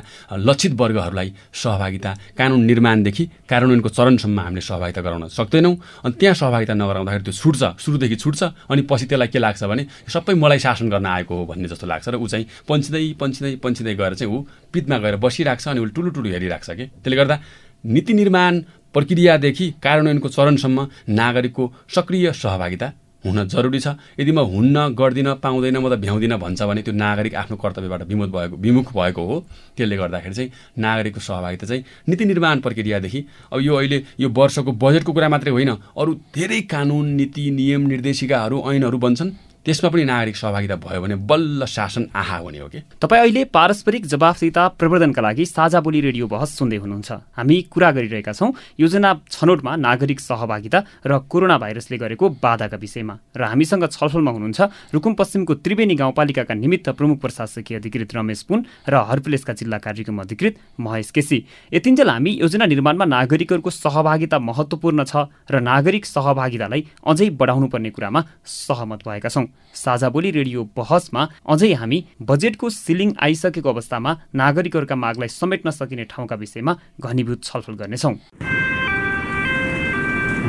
लक्षित 0.49 0.73
वर्गहरूलाई 0.81 1.29
सहभागिता 1.61 2.11
कानुन 2.41 2.65
निर्माणदेखि 2.65 3.25
कार्यान्वयनको 3.45 3.89
चरणसम्म 3.93 4.41
हामीले 4.41 4.65
सहभागिता 4.65 5.01
गराउन 5.05 5.29
सक्दैनौँ। 5.29 5.75
अनि 6.09 6.15
त्यहाँ 6.21 6.35
सहभागिता 6.41 6.75
नगराउँदाखेरि 6.81 7.25
त्यो 7.29 7.37
छुट्छ 7.37 7.85
सुरुदेखि 7.85 8.17
छुट्छ 8.17 8.43
अनि 8.73 8.83
पछि 8.89 9.07
त्यसलाई 9.13 9.29
के 9.29 9.39
लाग्छ 9.45 9.65
भने 9.69 9.85
सबै 10.09 10.35
मलाई 10.41 10.59
शासन 10.65 10.89
गर्न 10.89 11.07
आएको 11.21 11.33
हो 11.37 11.45
भन्ने 11.53 11.69
जस्तो 11.69 11.85
लाग्छ 11.85 12.09
र 12.09 12.17
ऊ 12.17 12.27
चाहिँ 12.33 12.49
पन्छिँदै 12.65 13.05
पन्छिँदै 13.21 13.57
पन्छिँदै 13.61 13.95
गएर 14.01 14.15
चाहिँ 14.17 14.33
ऊ 14.33 14.41
पितमा 14.73 14.97
गएर 15.05 15.17
बसिरहेको 15.21 15.61
छ 15.61 15.69
अनि 15.69 15.85
उसले 15.85 15.93
ठुलो 15.93 16.11
ठुलो 16.17 16.29
हेरिरहेको 16.33 16.65
छ 16.65 16.77
कि? 16.81 16.85
त्यसले 17.05 17.17
गर्दा 17.21 17.37
नीति 17.85 18.13
निर्माण 18.17 18.53
प्रक्रियादेखि 18.95 19.71
कार्यान्वयनको 19.83 20.29
चरणसम्म 20.29 20.89
नागरिकको 21.11 21.73
सक्रिय 21.95 22.33
सहभागिता 22.35 22.93
हुन 23.25 23.39
जरुरी 23.49 23.81
छ। 23.81 23.89
यदि 24.21 24.33
म 24.33 24.39
हुन्न 24.45 24.77
गर्दिनँ 24.95 25.35
पाउँदैन 25.41 25.77
म 25.81 25.89
त 25.89 25.97
भ्याउँदिनँ 25.97 26.39
भन्छ 26.39 26.63
भने 26.63 26.83
त्यो 26.85 26.93
नागरिक 26.95 27.35
आफ्नो 27.35 27.57
कर्तव्यबाट 27.57 28.03
विमुख 28.05 28.29
भएको 28.29 28.57
विमुख 28.57 28.93
भएको 28.93 29.23
हो। 29.25 29.37
त्यसले 29.77 29.97
गर्दाखेरि 29.97 30.35
चाहिँ 30.35 30.51
नागरिकको 30.79 31.21
सहभागिता 31.21 31.67
चाहिँ 31.67 31.85
नीति 32.09 32.25
निर्माण 32.25 32.61
प्रक्रियादेखि 32.61 33.21
अब 33.53 33.61
यो 33.61 33.75
अहिले 33.75 33.99
यो 34.21 34.29
वर्षको 34.29 34.73
बजेटको 34.77 35.13
कुरा 35.13 35.29
मात्रै 35.29 35.53
होइन 35.57 35.73
अरू 35.73 36.15
धेरै 36.37 36.61
कानुन 36.69 37.07
नीति 37.17 37.51
नियम 37.51 37.83
निर्देशिकाहरू 37.89 38.57
ऐनहरू 38.69 38.99
बन्छन्। 39.01 39.31
त्यसमा 39.65 39.89
पनि 39.89 40.05
नागरिक 40.05 40.37
सहभागिता 40.37 40.77
भयो 40.77 41.01
भने 41.01 41.17
बल्ल 41.25 41.65
शासन 41.65 42.05
आहा 42.13 42.37
हुने 42.37 42.59
हो 42.59 42.69
कि? 42.69 42.81
तपाईँ 43.01 43.21
अहिले 43.23 43.45
पारस्परिक 43.49 44.07
जवाफदिता 44.07 44.63
प्रवर्धनका 44.77 45.23
लागि 45.25 45.45
साझा 45.49 45.81
बोली 45.81 46.01
रेडियो 46.05 46.27
बहस 46.29 46.51
सुन्दै 46.61 46.77
हुनुहुन्छ। 46.85 47.13
हामी 47.33 47.57
कुरा 47.73 47.91
गरिरहेका 47.97 48.33
छौँ 48.37 48.53
योजना 48.77 49.11
छनौटमा 49.33 49.73
नागरिक 49.81 50.21
सहभागिता 50.21 50.79
र 51.09 51.19
कोरोना 51.25 51.57
भाइरसले 51.57 51.97
गरेको 51.97 52.29
बाधाका 52.45 52.77
विषयमा। 52.77 53.15
र 53.33 53.43
हामीसँग 53.49 53.89
छलफलमा 53.89 54.31
हुनुहुन्छ 54.37 54.61
रुकुम 54.93 55.13
पश्चिमको 55.17 55.55
त्रिवेणी 55.65 55.95
गाउँपालिकाका 55.97 56.55
निमित्त 56.55 56.89
प्रमुख 56.93 57.25
प्रशासकीय 57.25 57.81
अधिकृत 57.81 58.15
रमेश 58.15 58.43
पुन 58.45 58.65
र 58.85 58.95
हर्पुलेसका 59.01 59.53
जिल्ला 59.57 59.79
कार्यक्रम 59.81 60.21
अधिकृत 60.21 60.55
महेश 60.77 61.11
केसी। 61.17 61.39
यतिन्जेल 61.73 62.09
हामी 62.13 62.31
योजना 62.45 62.67
निर्माणमा 62.69 63.05
नागरिकहरूको 63.17 63.71
सहभागिता 63.73 64.39
महत्त्वपूर्ण 64.45 65.09
छ 65.09 65.33
र 65.49 65.65
नागरिक 65.65 66.05
सहभागितालाई 66.05 66.85
अझै 67.01 67.33
बढाउनु 67.33 67.73
पर्ने 67.73 67.91
कुरामा 67.97 68.21
सहमत 68.45 69.09
भएका 69.09 69.33
छौँ। 69.33 69.49
साझा 69.75 70.09
बोली 70.09 70.31
रेडियो 70.31 70.65
बहसमा 70.77 71.23
अझै 71.49 71.73
हामी 71.73 71.99
बजेटको 72.23 72.71
सिलिङ 72.71 73.13
आइसकेको 73.23 73.69
अवस्थामा 73.69 74.17
नागरिकहरूका 74.35 74.97
मागलाई 74.97 75.29
समेट्न 75.31 75.71
सकिने 75.71 76.05
ठाउँका 76.05 76.37
विषयमा 76.37 76.77
घनीभूत 77.01 77.45
छलफल 77.45 77.75
गर्नेछौँ। 77.75 78.15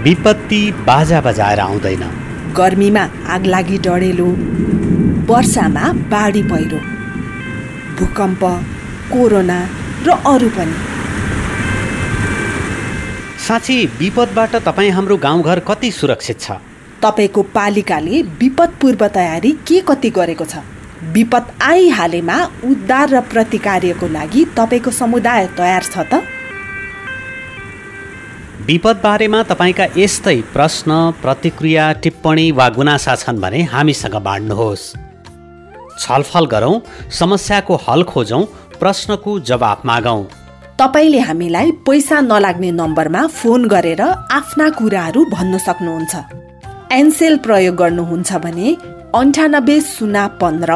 विपत्ति 0.03 0.61
बाजा 0.87 1.21
बजाएर 1.21 1.59
आउँदैन। 1.59 2.03
गर्मीमा 2.57 3.03
आग 3.27 3.45
लागि 3.45 3.77
डढेलो 3.77 4.27
वर्षामा 5.29 5.91
बाढी 6.11 6.43
पहिरो 6.43 6.79
भूकम्प 7.97 8.43
कोरोना 9.11 9.59
र 10.05 10.09
अरू 10.25 10.49
पनि। 10.49 10.77
साँच्ची 13.45 13.75
विपदबाट 13.99 14.55
तपाईँ 14.65 14.91
हाम्रो 14.91 15.17
गाउँघर 15.17 15.59
कति 15.59 15.91
सुरक्षित 15.91 16.39
छ? 16.39 16.51
तपाईँको 17.05 17.41
पालिकाले 17.55 18.21
विपद 18.39 18.77
पूर्व 18.81 19.07
तयारी 19.07 19.51
के 19.67 19.81
कति 19.87 20.09
गरेको 20.09 20.45
छ? 20.45 20.65
विपद 21.13 21.51
आइहालेमा 21.61 22.37
उद्धार 22.65 23.09
र 23.09 23.21
प्रतिकार्यको 23.31 24.07
लागि 24.09 24.45
तपाईँको 24.57 24.91
समुदाय 24.91 25.47
तयार 25.57 25.83
छ 25.85 25.97
त? 26.11 26.21
विपद 28.65 28.97
बारेमा 29.03 29.41
तपाईँका 29.43 29.85
यस्तै 29.97 30.37
प्रश्न 30.53 30.91
प्रतिक्रिया 31.21 31.91
टिप्पणी 32.03 32.45
वा 32.51 32.67
गुनासा 32.77 33.15
छन् 33.15 33.41
भने 33.41 33.61
हामीसँग 33.73 34.15
बाँड्नुहोस्। 34.27 34.85
छलफल 35.99 36.45
गरौँ 36.45 36.81
समस्याको 37.11 37.75
हल 37.85 38.03
खोजौँ 38.03 38.43
प्रश्नको 38.79 39.39
जवाफ 39.49 39.85
मागौँ। 39.85 40.23
तपाईँले 40.79 41.19
हामीलाई 41.19 41.71
पैसा 41.85 42.19
नलाग्ने 42.21 42.71
नम्बरमा 42.71 43.21
फोन 43.37 43.67
गरेर 43.67 44.01
आफ्ना 44.01 44.69
कुराहरू 44.79 45.25
भन्न 45.31 45.57
सक्नुहुन्छ। 45.57 46.15
एनसेल 46.91 47.37
प्रयोग 47.37 47.75
गर्नुहुन्छ 47.75 48.33
भने 48.33 48.75
अन्ठानब्बे 49.13 49.79
शून्य 49.81 50.27
पन्ध्र 50.41 50.71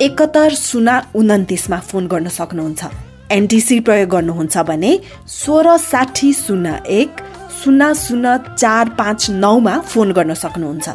एकहत्तर 0.00 0.54
शून्य 0.56 1.00
उन्तिसमा 1.14 1.78
फोन 1.80 2.06
गर्न 2.06 2.28
सक्नुहुन्छ। 2.28 2.84
एनटिसी 3.30 3.78
प्रयोग 3.80 4.08
गर्नुहुन्छ 4.08 4.58
भने 4.58 4.96
सोह्र 5.28 5.76
साठी 5.76 6.32
शून्य 6.32 6.74
एक 6.88 7.10
शून्य 7.62 7.92
शून्य 7.96 8.36
चार 8.58 8.88
पाँच 8.88 9.30
नौमा 9.30 9.78
फोन 9.80 10.12
गर्न 10.12 10.34
सक्नुहुन्छ। 10.34 10.88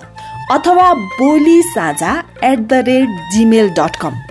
अथवा 0.51 0.93
Boli 0.93 1.61
Sajha 1.61 2.13
at 2.43 2.59
the 2.59 2.73
rate 2.73 3.09
Gmail 3.33 3.69
dot 3.69 3.95
com 4.01 4.13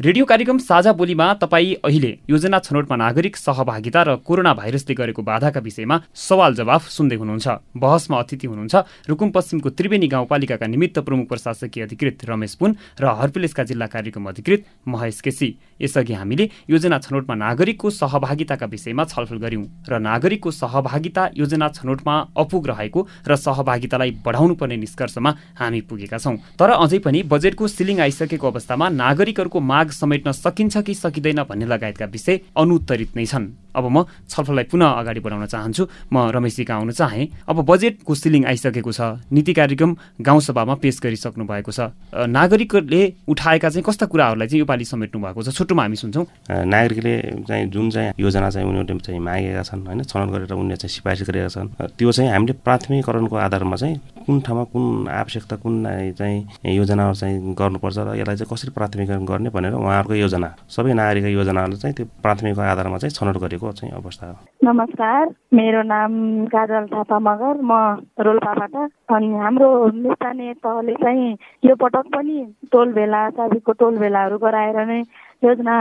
radio 0.00 0.24
कार्यक्रम 0.24 0.58
साझा 0.58 0.92
बोलीमा 0.92 1.26
तपाईँ 1.34 1.74
अहिले 1.80 2.08
योजना 2.30 2.58
छनौटमा 2.58 2.96
नागरिक 2.96 3.36
सहभागिता 3.36 4.02
र 4.02 4.16
कोरोना 4.20 4.52
भाइरसले 4.52 4.94
गरेको 4.94 5.22
बाधाका 5.24 5.60
विषयमा 5.60 5.96
सवाल 6.14 6.54
जवाफ 6.54 6.88
सुन्दै 6.90 7.16
हुनुहुन्छ। 7.16 7.48
बहसमा 7.74 8.18
अतिथि 8.18 8.46
हुनुहुन्छ 8.46 9.08
रुकुम 9.08 9.30
पश्चिमको 9.32 9.70
त्रिवेणी 9.72 10.06
गाउँपालिकाका 10.06 10.66
निमित्त 10.66 10.98
प्रमुख 11.00 11.28
प्रशासकीय 11.28 11.84
अधिकृत 11.84 12.28
रमेश 12.28 12.54
पुन 12.60 12.76
र 13.00 13.04
हर्पिलेसका 13.08 13.64
जिल्ला 13.64 13.86
कार्यक्रम 13.88 14.28
अधिकृत 14.28 14.64
महेश 14.84 15.20
केसी। 15.24 15.48
यसअघि 15.80 16.12
हामीले 16.12 16.44
योजना 16.68 16.98
छनौटमा 17.00 17.34
नागरिकको 17.34 17.90
सहभागिताका 17.90 18.66
विषयमा 18.68 19.04
छलफल 19.06 19.38
गर्यौं 19.40 19.64
र 19.88 19.98
नागरिकको 19.98 20.50
सहभागिता 20.52 21.28
योजना 21.40 21.68
छनौटमा 21.72 22.14
अपुग 22.36 22.68
रहेको 22.68 23.06
र 23.24 23.36
सहभागितालाई 23.38 24.10
बढाउनु 24.20 24.54
पर्ने 24.60 24.76
निष्कर्षमा 24.76 25.34
हामी 25.56 25.80
पुगेका 25.88 26.18
छौं। 26.20 26.36
तर 26.60 26.76
अझै 26.76 27.00
पनि 27.00 27.22
बजेटको 27.32 27.64
सिलिङ 27.70 28.04
आइसकेको 28.04 28.44
अवस्थामा 28.44 28.88
नागरिकहरूको 28.92 29.60
माग 29.62 29.84
समेट्न 29.92 30.32
सकिन्छ 30.32 30.78
कि 30.78 30.94
सकिँदैन 30.94 31.42
भन्ने 31.42 31.66
लगायतका 31.66 32.06
विषय 32.06 32.40
अनुत्तरित 32.56 33.16
नै 33.16 33.26
छन्। 33.26 33.46
अब 33.76 33.84
म 33.86 34.04
छलफललाई 34.28 34.64
पुनः 34.72 34.88
अगाडि 35.00 35.20
बढाउन 35.20 35.46
चाहन्छु। 35.46 35.84
म 36.12 36.16
रमेशजीका 36.32 36.74
आउन 36.74 36.90
चाहेँ। 36.90 37.28
अब 37.44 37.56
बजेटको 37.62 38.14
सिलिङ 38.14 38.44
आइसकेको 38.48 38.92
छ। 38.92 39.00
नीति 39.28 39.52
कार्यक्रम 39.52 39.96
गाउँसभामा 40.20 40.74
पेश 40.80 41.00
गरिसक्नु 41.04 41.44
भएको 41.44 41.72
छ। 41.72 41.92
नागरिकले 42.16 43.02
उठाएका 43.28 43.68
चाहिँ 43.68 43.84
कस्ता 43.84 44.06
कुराहरूलाई 44.06 44.48
चाहिँ 44.48 44.60
योपालि 44.64 44.84
समेट्नु 44.84 45.20
भएको 45.20 45.42
छ? 45.42 45.48
छुट्टोमा 45.52 45.82
हामी 45.82 45.96
सुन्छौँ। 45.96 46.26
नागरिकले 46.48 47.14
चाहिँ 47.44 47.66
जुन 47.70 47.90
चाहिँ 47.90 48.12
योजना 48.18 48.50
चाहिँ 48.50 48.68
उनीहरूले 48.68 49.04
चाहिँ 49.04 49.20
मागेका 49.20 49.62
छन् 49.62 49.86
होइन 49.86 50.02
छनौट 50.02 50.28
गरेर 50.32 50.52
उनीहरूले 50.52 50.76
चाहिँ 50.76 50.92
सिफारिस 50.96 51.22
गरेका 51.28 51.48
छन् 51.52 51.68
त्यो 51.98 52.12
चाहिँ 52.12 52.30
हामीले 52.32 52.52
प्राथमिकरणको 52.64 53.36
आधारमा 53.36 53.76
चाहिँ 53.76 53.96
कुन 54.26 54.40
ठाउँमा 54.40 54.64
कुन 54.72 55.08
आवश्यकता 55.08 55.56
कुन 55.62 55.74
चाहिँ 56.18 56.74
योजनाहरू 56.74 57.14
चाहिँ 57.14 57.54
गर्नुपर्छ 57.54 57.98
र 57.98 58.08
यसलाई 58.16 58.36
चाहिँ 58.36 58.50
कसरी 58.50 58.70
प्राथमिकरण 58.74 59.24
गर्ने 59.24 59.50
भनेर 59.50 59.74
उहाँहरूको 59.74 60.14
योजना। 60.14 60.48
सबै 60.66 60.92
नागरिकका 60.92 61.30
योजनाहरू 61.30 61.76
चाहिँ 61.76 61.94
त्यो 61.96 62.06
प्राथमिकको 62.22 62.60
आधारमा 62.60 62.98
चाहिँ 62.98 63.14
छनौट 63.14 63.36
गरेको 63.38 63.65
भएको 63.66 63.72
चाहिँ 63.72 63.92
अवस्था 63.94 64.26
हो? 64.26 64.36
नमस्कार 64.64 65.34
मेरो 65.54 65.82
नाम 65.82 66.46
काजल 66.46 66.86
थापा 66.86 67.18
मगर 67.18 67.60
म 67.62 67.72
रोल्पाबाट 68.20 68.74
अनि 69.10 69.28
हाम्रो 69.34 69.68
स्थानीय 69.90 70.52
तहले 70.62 70.94
चाहिँ 70.94 71.36
यो 71.64 71.74
पटक 71.74 72.06
पनि 72.14 72.38
टोल 72.72 72.92
भेला 72.92 73.28
चाबीको 73.30 73.72
टोल 73.72 73.98
भेलाहरू 73.98 74.38
गराएर 74.38 74.78
नै 74.86 75.02
योजना 75.46 75.74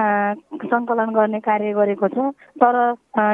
सङ्कलन 0.71 1.10
गर्ने 1.17 1.39
कार्य 1.47 1.73
गरेको 1.73 2.08
छ। 2.08 2.32
तर 2.62 2.75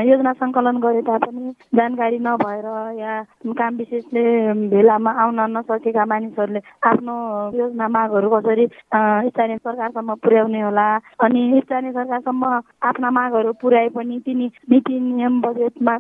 योजना 0.10 0.34
सङ्कलन 0.42 0.78
गरे 0.82 1.02
तापनि 1.10 1.52
जानकारी 1.76 2.20
नभएर 2.20 2.68
या 3.00 3.14
काम 3.60 3.76
विशेषले 3.78 4.24
भेलामा 4.72 5.12
आउन 5.24 5.40
नसकेका 5.58 6.06
मानिसहरूले 6.06 6.62
आफ्नो 6.90 7.16
योजना 7.58 7.88
मागहरू 7.88 8.30
कसरी 8.30 8.66
स्थानीय 8.66 9.58
सरकारसम्म 9.58 10.16
पुर्याउने 10.24 10.62
होला 10.62 10.88
अनि 11.26 11.42
स्थानीय 11.66 11.92
सरकारसम्म 11.92 12.44
आफ्ना 12.90 13.10
मागहरू 13.12 13.54
पुर्याए 13.62 13.90
पनि 13.96 14.20
तिनी 14.26 14.52
नीति 14.72 15.00
नियम 15.00 15.42
बजेटमा 15.42 15.98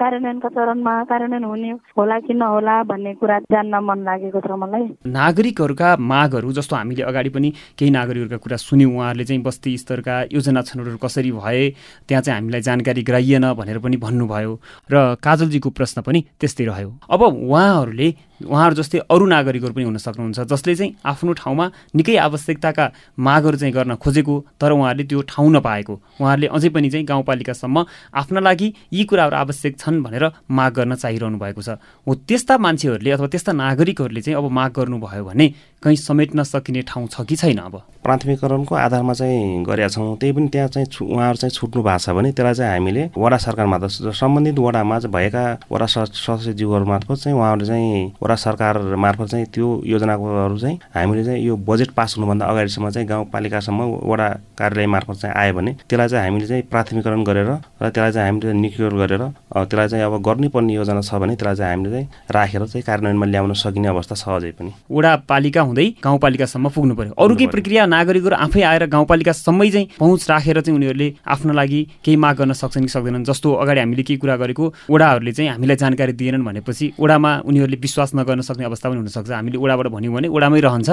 कार्यान्वयनका 0.00 0.48
चरणमा 0.48 0.94
कार्यान्वयन 1.10 1.44
हुने 1.44 1.70
होला 1.98 2.18
कि 2.26 2.34
नहोला 2.34 2.82
भन्ने 2.90 3.14
कुरा 3.20 3.38
जान्न 3.52 3.82
मन 3.84 4.04
लागेको 4.04 4.40
छ 4.40 4.50
मलाई। 4.62 4.86
नागरिकहरूका 5.18 5.96
मागहरू 6.12 6.52
जस्तो 6.52 6.76
हामीले 6.76 7.02
अगाडि 7.02 7.30
पनि 7.36 7.50
केही 7.78 7.90
नागरिकहरूका 7.90 8.42
कुरा 8.44 8.56
सुन्यौँ। 8.56 8.92
उहाँहरूले 8.94 9.24
चाहिँ 9.24 9.42
बस्ती 9.42 9.73
स्तरका 9.76 10.22
योजना 10.32 10.62
छनौटहरू 10.62 10.98
कसरी 10.98 11.32
भए 11.32 11.68
त्यहाँ 12.08 12.22
चाहिँ 12.22 12.40
हामीलाई 12.40 12.60
जानकारी 12.60 13.02
गराइएन 13.02 13.52
भनेर 13.52 13.78
पनि 13.78 13.96
भन्नुभयो 13.96 14.52
र 14.92 15.14
काजलजीको 15.22 15.70
प्रश्न 15.70 16.02
पनि 16.02 16.24
त्यस्तै 16.40 16.64
रह्यो। 16.64 16.90
अब 17.10 17.22
उहाँहरूले 17.22 18.08
उहाँहरू 18.42 18.74
जस्तै 18.74 18.98
अरू 19.10 19.26
नागरिकहरू 19.26 19.74
पनि 19.74 19.84
हुन 19.84 19.96
सक्नुहुन्छ 19.96 20.40
जसले 20.50 20.74
चाहिँ 20.74 20.92
आफ्नो 21.06 21.32
ठाउँमा 21.32 21.66
निकै 21.94 22.16
आवश्यकताका 22.18 22.84
मागहरू 23.18 23.56
चाहिँ 23.56 23.74
गर्न 23.74 23.94
खोजेको 23.94 24.34
तर 24.60 24.72
उहाँहरूले 24.72 25.04
त्यो 25.06 25.20
ठाउँ 25.22 25.50
नपाएको। 25.52 25.94
उहाँहरूले 26.20 26.46
अझै 26.50 26.68
पनि 26.68 26.90
चाहिँ 26.90 27.06
गाउँपालिकासम्म 27.06 27.84
आफ्ना 28.14 28.40
लागि 28.40 28.68
यी 28.92 29.04
कुराहरू 29.04 29.36
आवश्यक 29.36 29.78
छन् 29.78 30.02
भनेर 30.02 30.24
माग 30.50 30.72
गर्न 30.74 30.94
चाहिरहनु 30.94 31.38
भएको 31.38 31.62
छ। 31.62 31.78
हो 32.06 32.14
त्यस्ता 32.26 32.58
मान्छेहरूले 32.58 33.10
अथवा 33.10 33.26
त्यस्ता 33.30 33.52
नागरिकहरूले 33.54 34.20
चाहिँ 34.20 34.36
अब 34.38 34.50
माग 34.50 34.70
गर्नुभयो 34.76 35.24
भने 35.24 35.46
कहीँ 35.82 35.96
समेट्न 35.96 36.42
सकिने 36.42 36.82
ठाउँ 36.82 37.06
छ 37.06 37.22
कि 37.28 37.36
छैन 37.36 37.58
अब? 37.58 37.74
प्राथमिकरणको 38.02 38.74
आधारमा 38.74 39.12
चाहिँ 39.14 39.62
गरेका 39.64 39.88
छौँ। 39.88 40.16
त्यही 40.16 40.32
पनि 40.32 40.48
त्यहाँ 40.48 40.68
चाहिँ 40.68 40.88
उहाँहरू 41.06 41.36
चाहिँ 41.38 41.52
छुट्नु 41.52 41.82
भएको 41.82 41.98
छ 41.98 42.10
भने 42.16 42.32
त्यसलाई 42.32 42.54
चाहिँ 42.54 42.72
हामीले 42.72 43.02
वडा 43.16 43.36
सरकारमा 43.36 43.78
सम्बन्धित 44.12 44.58
वडामा 44.58 44.98
भएका 45.14 45.44
वडा 45.70 45.86
सदस्यज्यूहरू 45.86 46.84
मार्फत 46.84 47.16
चाहिँ 47.22 47.36
उहाँहरूले 47.36 47.66
चाहिँ 47.66 48.12
वडा 48.24 48.34
सरकार 48.36 48.78
मार्फत 48.96 49.26
चाहिँ 49.30 49.46
त्यो 49.54 49.68
योजनाकोहरू 49.86 50.58
चाहिँ 50.58 50.78
हामीले 50.94 51.24
चाहिँ 51.24 51.44
यो 51.44 51.56
बजेट 51.68 51.90
पास 51.96 52.14
हुनुभन्दा 52.16 52.46
अगाडिसम्म 52.46 52.90
चाहिँ 52.90 53.08
गाउँपालिकासम्म 53.08 53.80
वडा 54.10 54.28
कार्यालय 54.58 54.86
मार्फत 54.86 55.16
चाहिँ 55.20 55.36
आयो 55.36 55.54
भने 55.54 55.72
त्यसलाई 55.88 56.08
चाहिँ 56.08 56.24
हामीले 56.24 56.46
चाहिँ 56.46 56.62
प्राथमिकरण 56.70 57.24
गरेर 57.24 57.46
र 57.46 57.58
त्यसलाई 57.84 58.12
चाहिँ 58.12 58.28
हामीले 58.28 58.52
निक्योर 58.60 58.94
गरेर 58.94 59.22
त्यसलाई 59.52 59.88
चाहिँ 59.88 60.04
अब 60.04 60.22
गर्नुपर्ने 60.24 60.72
योजना 60.74 61.00
छ 61.00 61.14
भने 61.20 61.36
त्यसलाई 61.36 61.56
चाहिँ 61.56 61.74
हामीले 61.74 61.90
चाहिँ 61.92 62.08
राखेर 62.32 62.66
चाहिँ 62.66 62.82
कार्यान्वयनमा 62.86 63.26
ल्याउन 63.26 63.52
सकिने 63.52 63.88
अवस्था 63.88 64.14
छ 64.16 64.28
अझै 64.28 64.50
पनि। 64.56 64.72
वडापालिका 64.90 65.60
हुँदै 65.60 65.86
गाउँपालिकासम्म 66.04 66.68
पुग्नु 66.74 66.94
पर्यो। 66.96 67.12
अरू 67.20 67.34
केही 67.36 67.46
प्रक्रिया 67.52 67.86
नागरिकहरू 67.86 68.36
आफै 68.40 68.62
आएर 68.62 68.86
गाउँपालिकासम्मै 68.88 69.70
चाहिँ 69.70 69.88
पहुँच 70.00 70.30
राखेर 70.30 70.60
चाहिँ 70.64 70.76
उनीहरूले 70.78 71.08
आफ्नो 71.28 71.52
लागि 71.52 71.80
केही 72.04 72.16
माग 72.16 72.36
गर्न 72.40 72.52
सक्छन् 72.56 72.84
कि 72.84 72.92
सक्दैनन् 72.96 73.24
जस्तो 73.28 73.52
अगाडि 73.52 73.80
हामीले 73.80 74.02
केही 74.08 74.18
कुरा 74.24 74.36
गरेको 74.40 74.64
ओडाहरूले 74.90 75.32
चाहिँ 75.36 75.50
हामीलाई 75.50 75.76
जानकारी 75.76 76.12
दिएनन् 76.16 76.44
भनेपछि 76.48 76.92
ओडामा 76.98 77.30
उनीहरूले 77.44 77.78
विश्वास 77.84 78.13
नगर्न 78.14 78.40
सक्ने 78.40 78.64
अवस्था 78.64 78.88
पनि 78.88 78.98
हुनसक्छ। 79.02 79.30
हामीले 79.30 79.58
ओडाबाट 79.58 79.86
भन्यौँ 79.90 80.14
भने 80.14 80.28
ओडामै 80.28 80.60
रहन्छ। 80.60 80.88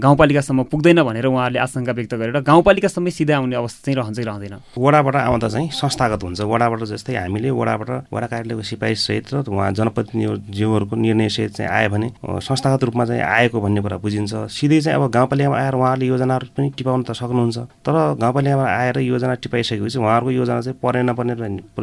गाउँपालिकासम्म 0.00 0.62
पुग्दैन 0.70 1.02
भनेर 1.02 1.26
उहाँहरूले 1.26 1.58
आशंका 1.60 1.92
व्यक्त 1.92 2.14
गरेर 2.14 2.40
गाउँपालिकासम्मै 2.40 3.10
सिधा 3.10 3.36
आउने 3.36 3.56
अवस्था 3.56 3.80
चाहिँ 3.84 3.96
रहन्छ 3.98 4.18
रहँदैन। 4.20 4.54
वडाबाट 4.78 5.16
आउँदा 5.16 5.48
चाहिँ 5.48 5.68
संस्थागत 5.70 6.22
हुन्छ। 6.24 6.40
वडाबाट 6.40 6.80
जस्तै 6.90 7.14
हामीले 7.16 7.50
वडाबाट 7.50 7.90
वडा 8.12 8.26
कार्यालयको 8.30 8.62
सिपाहीसहित 8.62 9.24
र 9.34 9.36
उहाँ 9.50 9.70
जनप्रतिनिधिज्यूहरूको 9.74 10.94
निर्णयसहित 10.96 11.50
चाहिँ 11.56 11.70
आयो 11.70 11.88
भने 11.90 12.08
संस्थागत 12.22 12.84
रूपमा 12.84 13.04
चाहिँ 13.04 13.22
आएको 13.22 13.60
भन्ने 13.60 13.80
कुरा 13.80 13.96
बुझिन्छ। 13.98 14.32
सिधै 14.48 14.80
चाहिँ 14.80 14.98
अब 14.98 15.10
गाउँपालिकामा 15.10 15.56
आएर 15.58 15.74
उहाँहरूले 15.74 16.06
योजनाहरू 16.06 16.46
पनि 16.56 16.68
टिपाउन 16.78 17.02
त 17.02 17.12
सक्नुहुन्छ। 17.12 17.58
तर 17.84 17.94
गाउँपालिकामा 18.20 18.64
आएर 18.64 18.98
योजना 19.02 19.34
टिपाइसकेपछि 19.42 19.98
उहाँहरूको 19.98 20.30
योजना 20.30 20.60
चाहिँ 20.60 20.78
परे 20.82 21.02
नपर्ने 21.02 21.34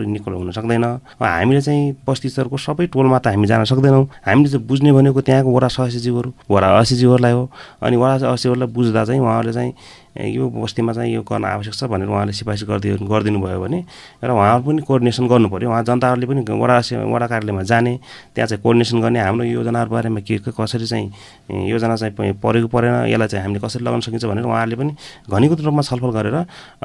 निको 0.08 0.30
हुन 0.32 0.52
सक्दैन। 0.52 0.86
हामीले 1.20 1.62
चाहिँ 1.62 1.96
बस्ती 2.08 2.30
स्तरको 2.30 2.58
सबै 2.58 2.86
टोलमा 2.94 3.20
त 3.20 3.28
हामी 3.34 3.48
जान 3.48 3.64
सक्दैनौँ। 3.66 4.06
हामीले 4.26 4.50
चाहिँ 4.50 4.68
बुझ्ने 4.78 4.92
भनेको 4.94 5.22
त्यहाँको 5.22 5.50
वडा 5.58 5.68
सदस्यज्यूहरू 5.68 6.30
वडा 6.52 6.68
असीज्यूहरूलाई 6.78 7.34
हो। 7.34 7.50
अनि 7.82 7.96
वडा 7.98 8.30
असीहरूलाई 8.30 8.70
बुझ्दा 8.70 9.06
चाहिँ 9.06 9.22
उहाँहरूले 9.22 9.54
चाहिँ 9.54 9.74
यो 10.18 10.50
बस्तीमा 10.50 10.94
चाहिँ 10.94 11.14
यो 11.14 11.22
गर्न 11.22 11.46
आवश्यक 11.46 11.74
छ 11.74 11.84
भनेर 11.86 12.10
उहाँले 12.10 12.34
सिफारिस 12.34 12.64
गरिदिनु 12.64 13.06
गरिदिनु 13.06 13.40
भयो 13.40 13.60
भने 13.62 13.80
र 14.18 14.30
उहाँहरू 14.30 14.64
पनि 14.64 14.82
कोअर्डिनेसन 14.82 15.28
गर्नु 15.28 15.48
पऱ्यो 15.50 15.70
उहाँ 15.70 15.84
जनताहरूले 15.84 16.26
पनि 16.26 16.42
वडा 16.42 16.78
वडा 17.06 17.28
कार्यालयमा 17.28 17.64
जाने 17.64 17.94
त्यहाँ 18.34 18.48
चाहिँ 18.48 18.62
कोअर्डिनेसन 18.64 18.98
गर्ने 19.02 19.20
हाम्रो 19.20 19.46
योजनाहरू 19.46 19.90
बारेमा 19.90 20.20
के 20.22 20.38
कसरी 20.50 20.86
चाहिँ 20.86 21.70
योजना 21.70 21.96
चाहिँ 21.96 22.34
परेको 22.36 22.68
परेन 22.68 23.06
यसलाई 23.08 23.28
चाहिँ 23.28 23.44
हामीले 23.44 23.62
कसरी 23.62 23.84
लगाउन 23.84 24.02
सकिन्छ 24.02 24.26
भनेर 24.26 24.46
उहाँहरूले 24.46 24.76
पनि 24.76 24.92
घनीभूत 25.28 25.62
रूपमा 25.62 25.82
छलफल 25.84 26.12
गरेर 26.18 26.36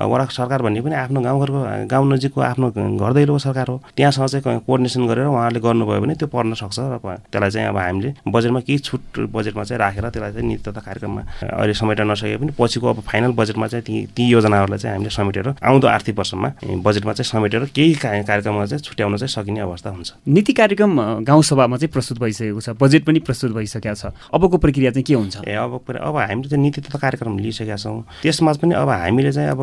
वडा 0.03 0.25
सरकार 0.31 0.63
भन्ने 0.63 0.81
पनि 0.81 0.95
आफ्नो 0.99 1.21
गाउँघरको 1.23 1.61
गाउँ 1.89 2.07
नजिकको 2.13 2.41
आफ्नो 2.43 2.71
घर 2.71 3.13
दैलोको 3.13 3.39
सरकार 3.41 3.67
हो 3.69 3.77
त्यहाँसँग 3.97 4.29
चाहिँ 4.29 4.61
कोअर्डिनेसन 4.61 5.07
गरेर 5.07 5.27
उहाँहरूले 5.27 5.61
गर्नुभयो 5.61 6.01
भने 6.01 6.15
त्यो 6.15 6.29
पर्न 6.29 6.55
सक्छ 6.55 6.79
र 6.79 6.99
त्यसलाई 6.99 7.51
चाहिँ 7.51 7.69
अब 7.69 7.77
हामीले 7.79 8.13
बजेटमा 8.27 8.61
केही 8.61 8.79
छुट 8.81 9.19
बजेटमा 9.31 9.65
चाहिँ 9.65 9.81
राखेर 9.81 10.09
त्यसलाई 10.11 10.33
चाहिँ 10.33 10.49
नीति 10.49 10.71
तथा 10.71 10.81
कार्यक्रममा 10.83 11.23
अहिले 11.43 11.75
समेट्न 11.75 12.11
नसके 12.11 12.37
पनि 12.37 12.53
पछिको 12.59 12.87
अब 12.89 13.01
फाइनल 13.23 13.35
बजेटमा 13.39 13.67
चाहिँ 13.67 13.83
ती 13.85 14.07
ती 14.17 14.23
योजनाहरूलाई 14.29 14.79
चाहिँ 14.79 14.97
हामीले 14.97 15.11
समेटेर 15.11 15.55
आउँदो 15.63 15.87
आर्थिक 15.87 16.19
वर्षमा 16.19 16.49
बजेटमा 16.83 17.13
चाहिँ 17.13 17.31
समेटेर 17.31 17.65
केही 17.75 17.95
कार्यक्रममा 17.95 18.67
चाहिँ 18.67 18.83
छुट्याउन 18.83 19.17
चाहिँ 19.17 19.29
सकिने 19.31 19.61
अवस्था 19.61 19.91
हुन्छ। 19.91 20.13
नीति 20.27 20.53
कार्यक्रम 20.53 21.23
गाउँसभामा 21.23 21.77
चाहिँ 21.77 21.93
प्रस्तुत 21.93 22.19
भइसकेको 22.19 22.61
छ। 22.61 22.69
बजेट 22.75 23.05
पनि 23.07 23.19
प्रस्तुत 23.23 23.53
भइसकेको 23.55 23.95
छ। 23.95 24.11
अबको 24.35 24.57
प्रक्रिया 24.59 24.91
चाहिँ 24.91 25.05
के 25.07 25.15
हुन्छ? 25.15 25.37
ए 25.47 25.55
अब 25.55 25.73
अब 25.87 26.17
हामीले 26.17 26.49
चाहिँ 26.51 26.63
नीति 26.63 26.81
तथा 26.83 26.99
कार्यक्रम 26.99 27.39
लिइसकेका 27.39 27.77
छौँ। 27.77 28.03
त्यसमा 28.23 28.53
पनि 28.59 28.75
अब 28.75 28.89
हामीले 28.91 29.33
चाहिँ 29.33 29.51
अब 29.51 29.61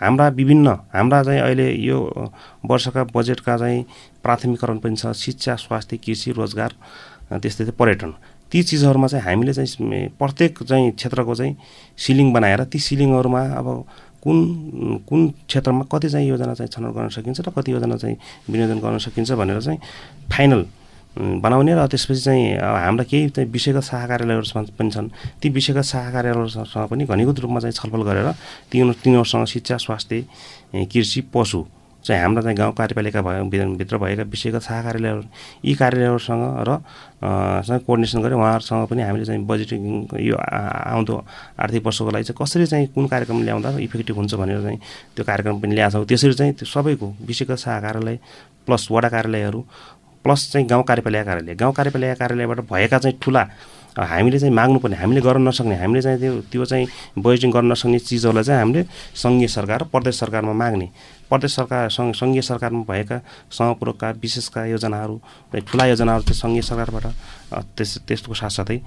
हाम्रा 0.00 0.28
विभिन्न 0.32 0.68
हाम्रा 0.96 1.22
चाहिँ 1.22 1.40
अहिले 1.40 1.68
यो 1.84 1.98
वर्षका 2.64 3.04
बजेटका 3.12 3.56
चाहिँ 3.56 3.84
प्राथमिकरण 4.24 4.78
पनि 4.80 4.96
छ। 4.96 5.12
शिक्षा 5.12 5.54
स्वास्थ्य 5.60 5.96
कृषि 6.00 6.32
रोजगार 6.32 6.72
त्यस्तै 7.32 7.70
पर्यटन। 7.76 8.12
ती 8.52 8.62
चिजहरूमा 8.62 9.06
चाहिँ 9.06 9.24
हामीले 9.24 9.52
चाहिँ 9.52 10.08
प्रत्येक 10.20 10.62
चाहिँ 10.62 10.90
क्षेत्रको 10.92 11.34
चाहिँ 11.34 11.56
सिलिङ 11.96 12.32
बनाएर 12.32 12.64
ती 12.64 12.78
सिलिङहरूमा 12.78 13.42
अब 13.56 13.68
कुन 14.22 14.36
कुन 15.08 15.28
क्षेत्रमा 15.48 15.84
कति 15.92 16.08
चाहिँ 16.08 16.28
योजना 16.28 16.54
चाहिँ 16.54 16.68
छनौट 16.68 16.94
गर्न 16.94 17.08
सकिन्छ 17.08 17.40
र 17.40 17.50
कति 17.50 17.72
योजना 17.72 17.96
चाहिँ 17.96 18.16
विनियोजन 18.50 18.78
गर्न 18.78 18.98
सकिन्छ 18.98 19.32
भनेर 19.32 19.60
चाहिँ 19.60 19.78
फाइनल 20.30 20.66
बनाउने 21.18 21.74
र 21.74 21.86
त्यसपछि 21.88 22.20
चाहिँ 22.20 22.44
हाम्रा 22.56 23.04
केही 23.04 23.28
चाहिँ 23.28 23.50
विषयगत 23.50 23.82
शाखा 23.82 24.06
कार्यालयहरू 24.06 24.64
पनि 24.78 24.90
छन्। 24.90 25.08
ती 25.42 25.48
विषयगत 25.48 25.84
शाखा 25.84 26.10
कार्यालयहरूसँग 26.12 26.88
पनि 26.88 27.04
घनीभूत 27.04 27.40
रूपमा 27.40 27.60
चाहिँ 27.60 27.72
छलफल 27.72 28.02
गरेर 28.02 28.28
तिनीहरू 28.70 28.92
तिनीहरूसँग 29.04 29.44
शिक्षा 29.44 29.76
स्वास्थ्य 29.76 30.24
कृषि 30.92 31.20
पशु 31.34 31.64
चाहिँ 32.04 32.22
हाम्रा 32.22 32.42
चाहिँ 32.42 32.56
गाउँ 32.56 32.72
कार्यपालिका 32.74 33.22
भयो 33.22 33.44
भित्र 33.78 33.98
भएका 33.98 34.22
विषयगत 34.30 34.62
शाखा 34.62 34.82
कार्यालयहरू 34.82 35.22
यी 35.64 35.74
कार्यालयहरूसँग 35.74 36.42
र 36.68 36.70
सँग 37.66 37.80
कोअर्डिनेसन 37.86 38.22
गरेर 38.22 38.34
उहाँहरूसँग 38.34 38.86
पनि 38.90 39.02
हामीले 39.02 39.24
चाहिँ 39.24 39.44
बजेटिङ 39.46 39.82
यो 40.20 40.36
आउँदो 40.36 41.14
आर्थिक 41.62 41.86
वर्षको 41.86 42.10
लागि 42.10 42.24
चाहिँ 42.24 42.38
कसरी 42.42 42.66
चाहिँ 42.66 42.86
कुन 42.94 43.06
कार्यक्रम 43.06 43.42
ल्याउँदा 43.42 43.78
इफेक्टिभ 43.86 44.16
हुन्छ 44.16 44.34
भनेर 44.34 44.62
चाहिँ 44.62 44.78
त्यो 45.16 45.24
कार्यक्रम 45.24 45.60
पनि 45.60 45.74
ल्याएको 45.74 45.98
छौँ। 45.98 46.06
त्यसरी 46.06 46.34
चाहिँ 46.34 46.52
त्यो 46.58 46.66
सबैको 46.66 47.06
विषयगत 47.26 47.58
शाखा 47.58 47.80
कार्यालय 47.80 48.18
प्लस 48.66 48.88
वडा 48.90 49.08
कार्यालयहरू 49.08 49.60
प्लस 50.24 50.50
चाहिँ 50.52 50.66
गाउँ 50.68 50.82
कार्यपालिका 50.82 51.24
कार्यालय। 51.24 51.54
गाउँ 51.54 51.72
कार्यपालिका 51.72 52.14
कार्यालयबाट 52.14 52.60
भएका 52.72 52.98
चाहिँ 52.98 53.18
ठुला 53.22 53.46
हामीले 53.92 54.38
चाहिँ 54.38 54.54
माग्नुपर्ने 54.54 54.96
हामीले 54.96 55.20
गर्न 55.20 55.48
नसक्ने 55.48 55.76
हामीले 55.76 56.02
चाहिँ 56.02 56.18
त्यो 56.18 56.40
त्यो 56.48 56.64
चाहिँ 56.64 56.86
बजेटिङ 57.18 57.50
गर्न 57.52 57.72
नसक्ने 57.72 57.98
चिजहरूलाई 57.98 58.44
चाहिँ 58.44 58.60
हामीले 58.60 58.82
सङ्घीय 59.22 59.48
सरकार 59.52 59.80
र 59.80 59.84
प्रदेश 59.92 60.16
सरकारमा 60.20 60.52
माग्ने 60.52 60.88
प्रदेश 61.32 61.54
सरकार 61.54 61.88
सङ्घीय 61.90 62.42
सरकारमा 62.42 62.84
भएका 62.84 63.18
सहपुरकका 63.50 64.10
विशेषका 64.20 64.64
योजनाहरू 64.66 65.20
ठुला 65.62 65.86
योजनाहरू 65.86 66.22
चाहिँ 66.22 66.38
सङ्घीय 66.38 66.62
सरकारबाट 66.62 67.06
त्यस 67.72 67.96
त्यसको 68.04 68.34
साथसाथै 68.34 68.78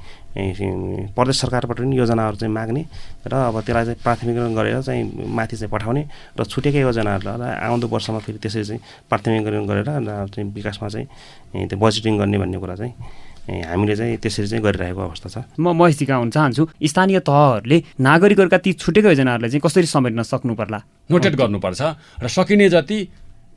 प्रदेश 1.11 1.41
सरकारबाट 1.41 1.79
पनि 1.79 1.97
योजनाहरू 1.97 2.35
चाहिँ 2.37 2.53
माग्ने 2.53 2.85
र 3.25 3.33
अब 3.33 3.59
त्यसलाई 3.59 3.85
चाहिँ 3.85 3.99
प्राथमिकरण 4.03 4.55
गरेर 4.55 4.81
चाहिँ 4.83 5.27
माथि 5.31 5.57
चाहिँ 5.57 5.71
पठाउने 5.71 6.05
र 6.37 6.45
छुटेका 6.45 6.79
योजनाहरूलाई 6.79 7.53
आउँदो 7.59 7.87
वर्षमा 7.87 8.19
फेरि 8.21 8.37
त्यसरी 8.37 8.63
चाहिँ 8.63 8.81
प्राथमिकरण 9.09 9.65
गरेर 9.65 9.89
चाहिँ 10.29 10.51
विकासमा 10.51 10.89
चाहिँ 10.89 11.67
त्यो 11.67 11.77
बजेटिङ 11.77 12.17
गर्ने 12.17 12.37
भन्ने 12.37 12.57
कुरा 12.57 12.75
चाहिँ 12.75 12.93
हामीले 13.45 13.95
चाहिँ 13.95 14.17
त्यसरी 14.17 14.47
चाहिँ 14.47 14.63
गरिरहेको 14.63 15.01
अवस्था 15.01 15.29
छ। 15.29 15.37
म 15.59 15.73
महेश 15.73 16.01
हुन 16.09 16.29
चाहन्छु। 16.29 16.63
स्थानीय 16.81 17.19
तहहरूले 17.21 17.77
नागरिकहरूका 17.99 18.57
ती 18.57 18.73
छुटेको 18.73 19.07
योजनाहरूलाई 19.13 19.49
चाहिँ 19.49 19.61
कसरी 19.61 19.85
समेट्न 19.85 20.21
सक्नु 20.23 20.53
पर्ला 20.55 20.79
नोटेट 21.11 21.35
गर्नुपर्छ 21.35 21.81
र 22.21 22.27
सकिने 22.27 22.69
जति 22.69 22.97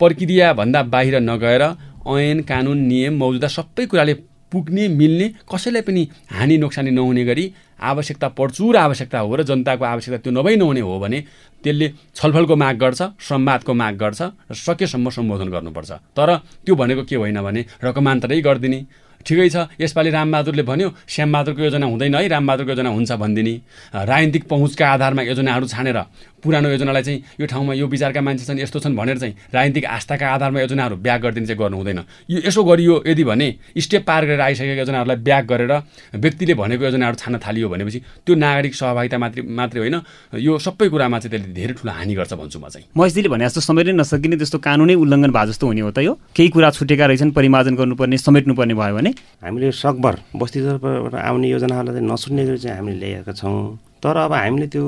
प्रक्रियाभन्दा 0.00 0.82
बाहिर 0.92 1.14
नगएर 1.20 1.62
ऐन 2.08 2.40
कानुन 2.44 2.78
नियम 2.86 3.14
मौजुदा 3.18 3.48
सबै 3.48 3.86
कुराले 3.86 4.14
पुग्ने 4.52 4.88
मिल्ने 4.88 5.26
कसैलाई 5.44 5.82
पनि 5.82 6.02
हानि 6.32 6.56
नोक्सानी 6.58 6.90
नहुने 6.90 7.24
गरी 7.24 7.44
आवश्यकता 7.80 8.28
प्रचुर 8.32 8.76
आवश्यकता 8.76 9.18
हो 9.18 9.34
र 9.36 9.42
जनताको 9.44 9.84
आवश्यकता 9.84 10.18
त्यो 10.24 10.32
नभई 10.32 10.56
नहुने 10.56 10.80
हो 10.80 10.98
भने 10.98 11.18
त्यसले 11.64 11.86
छलफलको 12.16 12.56
माग 12.56 12.76
गर्छ 12.76 13.00
संवादको 13.28 13.72
माग 13.74 13.94
गर्छ 13.96 14.20
र 14.48 14.54
सकेसम्म 14.56 15.10
सम्बोधन 15.10 15.48
गर्नुपर्छ। 15.48 15.90
तर 16.16 16.28
त्यो 16.64 16.74
भनेको 16.74 17.02
के 17.04 17.16
होइन 17.16 17.40
भने 17.42 17.64
रकमान्तरै 17.84 18.40
गरिदिने 18.40 18.80
ठिकै 19.26 19.48
छ। 19.48 19.56
यसपालि 19.80 20.10
रामबहादुरले 20.10 20.62
भन्यो 20.62 20.88
श्यामबहादुरको 21.08 21.62
योजना 21.62 21.86
हुँदैन 21.86 22.14
है 22.14 22.28
रामबहादुरको 22.28 22.70
योजना 22.72 22.90
हुन्छ 22.90 23.12
भनिदिने। 23.12 23.54
राजनीतिक 23.94 24.44
पहुँचका 24.48 24.84
आधारमा 24.88 25.22
योजनाहरू 25.22 25.66
छानेर 25.66 25.98
पुरानो 26.38 26.68
योजनालाई 26.70 27.02
चाहिँ 27.02 27.22
यो 27.40 27.46
ठाउँमा 27.50 27.74
यो 27.74 27.86
विचारका 27.90 28.20
मान्छे 28.22 28.44
छन् 28.46 28.62
यस्तो 28.62 28.78
छन् 28.78 28.94
भनेर 28.94 29.18
चाहिँ 29.18 29.34
राजनीतिक 29.50 29.84
आस्थाका 29.84 30.26
आधारमा 30.28 30.60
योजनाहरू 30.60 30.96
ब्याग 31.02 31.20
गरिदिने 31.22 31.46
चाहिँ 31.46 31.58
गर्नु 31.58 31.76
हुँदैन। 31.76 32.00
यो 32.30 32.38
यसो 32.46 32.62
गरियो 32.62 33.02
यदि 33.10 33.24
भने 33.26 33.48
स्टेप 33.74 34.06
पार 34.06 34.22
गरेर 34.24 34.40
आइसकेका 34.40 34.78
योजनाहरूलाई 34.78 35.18
ब्याग 35.18 35.44
गरेर 35.50 35.72
व्यक्तिले 36.14 36.54
भनेको 36.54 36.84
योजनाहरू 36.84 37.16
छान्न 37.18 37.38
थालियो 37.42 37.68
भनेपछि 37.68 37.98
त्यो 38.22 38.34
नागरिक 38.38 38.74
सहभागिता 38.74 39.18
मात्रै 39.18 39.42
मात्रै 39.42 39.80
होइन। 39.82 39.96
यो 40.38 40.52
सबै 40.62 40.88
कुरामा 40.94 41.18
चाहिँ 41.18 41.30
त्यसले 41.34 41.52
धेरै 41.58 41.74
ठुलो 41.74 41.90
हानि 41.90 42.14
गर्छ 42.14 42.32
भन्छु 42.38 42.58
म 42.62 42.70
चाहिँ। 42.70 42.86
मस्जिदले 42.94 43.28
भने 43.34 43.44
जस्तो 43.50 43.60
समेट्नै 43.66 43.94
नसकिने 43.98 44.36
त्यस्तो 44.38 44.58
कानुनै 44.62 44.94
उल्लङ्घन 44.94 45.30
भए 45.34 45.46
जस्तो 45.50 45.66
हुने 45.66 45.82
हो 45.82 45.90
त 45.90 46.06
यो। 46.06 46.14
केही 46.38 46.48
कुरा 46.54 46.70
छुटेका 46.70 47.04
रहेछन् 47.10 47.34
परिमार्जन 47.34 47.74
गर्नुपर्ने 47.74 48.16
समेट्नुपर्ने 48.16 48.74
भयो 48.78 48.94
भने। 48.94 49.07
हामीले 49.42 49.70
सकभर 49.72 50.14
बस्तीबाट 50.36 51.14
आउने 51.14 51.48
योजनाहरूलाई 51.48 51.94
चाहिँ 51.94 52.08
नसुन्ने 52.12 52.42
गरी 52.46 52.58
चाहिँ 52.58 52.76
हामीले 52.78 52.98
ल्याएका 52.98 53.32
छौँ। 53.32 53.78
तर 54.02 54.16
अब 54.16 54.32
हामीले 54.32 54.66
त्यो 54.70 54.84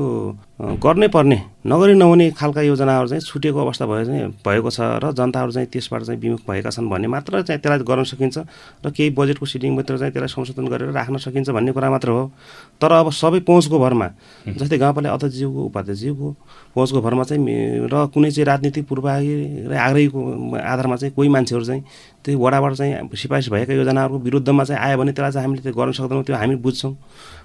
गर्नै 0.82 1.08
पर्ने 1.08 1.38
नगरी 1.66 1.94
नहुने 1.94 2.30
खालका 2.30 2.62
योजनाहरू 2.62 3.08
चाहिँ 3.08 3.20
छुटेको 3.20 3.58
अवस्था 3.58 3.86
भयो 3.86 4.04
चाहिँ 4.04 4.26
भएको 4.46 4.70
छ 4.70 4.80
र 5.02 5.10
जनताहरू 5.18 5.52
चाहिँ 5.52 5.68
त्यसबाट 5.72 6.02
चाहिँ 6.02 6.20
विमुख 6.20 6.40
भएका 6.46 6.70
छन् 6.70 6.88
भन्ने 6.90 7.08
मात्र 7.10 7.42
चाहिँ 7.42 7.60
त्यसलाई 7.60 7.82
गर्न 7.82 8.04
सकिन्छ 8.06 8.38
र 8.86 8.90
केही 8.90 9.10
बजेटको 9.10 9.46
सिटिङभित्र 9.46 9.98
चाहिँ 9.98 10.12
त्यसलाई 10.12 10.30
संशोधन 10.30 10.66
गरेर 10.70 10.90
राख्न 10.94 11.16
सकिन्छ 11.26 11.50
भन्ने 11.50 11.72
कुरा 11.72 11.90
मात्र 11.90 12.08
हो। 12.10 12.30
तर 12.80 12.92
अब 12.92 13.10
सबै 13.10 13.40
पहुँचको 13.50 13.78
भरमा 13.78 14.08
जस्तै 14.46 14.78
गाउँपालिका 14.78 15.14
अध्यक्षज्यूको 15.14 15.60
उपाध्यक्षज्यूको 15.64 16.28
पहुँचको 16.74 17.00
भरमा 17.02 17.24
चाहिँ 17.24 17.90
र 17.90 18.06
कुनै 18.14 18.30
चाहिँ 18.30 18.46
राजनीतिक 18.46 18.84
पूर्वाग्रही 18.86 19.66
र 19.66 19.74
आग्रहीको 19.74 20.20
आधारमा 20.54 20.96
चाहिँ 20.96 21.14
कोही 21.18 21.28
मान्छेहरू 21.34 21.64
चाहिँ 21.64 21.82
त्यो 22.24 22.38
वडाबाट 22.38 22.72
चाहिँ 22.78 23.10
सिफारिस 23.10 23.48
भएका 23.50 23.74
योजनाहरूको 23.74 24.18
विरुद्धमा 24.22 24.64
चाहिँ 24.64 24.80
आयो 24.80 24.98
भने 24.98 25.12
त्यसलाई 25.12 25.32
चाहिँ 25.32 25.46
हामीले 25.46 25.62
त्यो 25.66 25.74
गर्न 25.74 25.92
सक्दैनौँ 25.98 26.24
त्यो 26.24 26.36
हामी 26.36 26.56
बुझ्छौँ। 26.62 26.94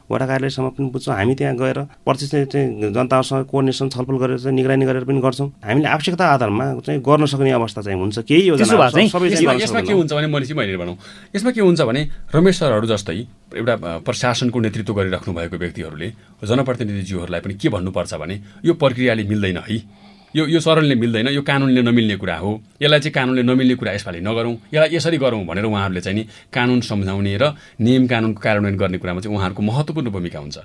वडा 0.06 0.26
कार्यालयसम्म 0.26 0.70
पनि 0.78 0.90
बुझ्छौँ। 0.94 1.16
हामी 1.16 1.34
त्यहाँ 1.36 1.56
गएर 1.58 1.80
प्रत्यक्ष 2.06 2.54
चाहिँ 2.54 2.94
जनताहरूसँग 2.94 3.46
कोर्डिनेसन 3.50 3.90
छलफल 3.90 4.16
गरेर 4.22 4.38
चाहिँ 4.38 4.56
निगरानी 4.56 4.86
गरेर 4.86 5.04
पनि 5.10 5.20
गर्छौँ। 5.22 5.50
हामीले 5.66 5.88
आवश्यकता 5.90 6.26
आधारमा 6.26 6.66
चाहिँ 6.86 7.02
गर्न 7.02 7.26
सक्ने 7.26 7.52
अवस्था 7.52 7.82
चाहिँ 7.82 8.00
हुन्छ। 8.00 8.20
केही 8.30 8.54
यसमा 8.54 9.82
के 9.82 9.94
हुन्छ 9.94 10.14
भने 10.14 10.28
मैले 10.28 10.54
मैले 10.54 10.78
भनौँ। 10.78 10.98
यसमा 11.36 11.52
के 11.52 11.62
हुन्छ 11.62 11.82
भने 11.82 12.02
रमेश 12.36 12.56
सरहरू 12.60 12.88
जस्तै 12.88 13.18
एउटा 13.58 13.76
प्रशासनको 14.06 14.60
नेतृत्व 14.60 14.94
गरिराख्नु 14.94 15.34
भएको 15.34 15.58
व्यक्तिहरूले 15.58 16.08
जनप्रतिनिधिज्यूहरूलाई 16.46 17.42
पनि 17.42 17.54
के 17.58 17.70
भन्नुपर्छ 17.70 18.14
भने 18.22 18.36
यो 18.66 18.74
प्रक्रियाले 18.78 19.24
मिल्दैन 19.26 19.58
है। 19.58 20.05
यो 20.36 20.46
यो 20.52 20.60
सरलले 20.60 20.96
मिल्दैन 21.00 21.28
यो 21.32 21.42
कानुनले 21.48 21.82
नमिल्ने 21.82 22.16
कुरा 22.20 22.36
हो। 22.44 22.52
यसलाई 22.84 23.00
चाहिँ 23.00 23.14
कानुनले 23.16 23.44
नमिल्ने 23.48 23.76
कुरा 23.80 23.92
यसपालि 23.96 24.20
नगरौँ। 24.20 24.56
यसलाई 24.68 24.90
यसरी 24.96 25.18
गरौँ 25.18 25.46
भनेर 25.48 25.64
उहाँहरूले 25.64 26.02
चाहिँ 26.04 26.18
नि 26.20 26.24
कानुन 26.52 26.80
सम्झाउने 26.84 27.38
र 27.40 27.56
नियम 27.80 28.08
कानुनको 28.12 28.40
कार्यान्वयन 28.44 28.76
गर्ने 28.76 28.98
कुरामा 29.00 29.20
चाहिँ 29.24 29.32
उहाँहरूको 29.32 29.64
महत्त्वपूर्ण 29.64 30.10
भूमिका 30.12 30.40
हुन्छ। 30.40 30.58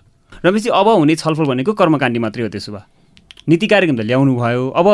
रमेशजी 0.43 0.71
अब 0.75 0.89
हुने 0.91 1.15
छलफल 1.15 1.45
भनेको 1.55 1.73
कर्मकाण्डी 1.79 2.19
मात्रै 2.19 2.43
हो 2.43 2.51
त्यसो 2.51 2.73
भए। 2.75 2.83
नीति 3.47 3.67
कार्यक्रम 3.67 3.97
त 3.97 4.03
ल्याउनु 4.11 4.35
भयो। 4.37 4.63
अब 4.75 4.87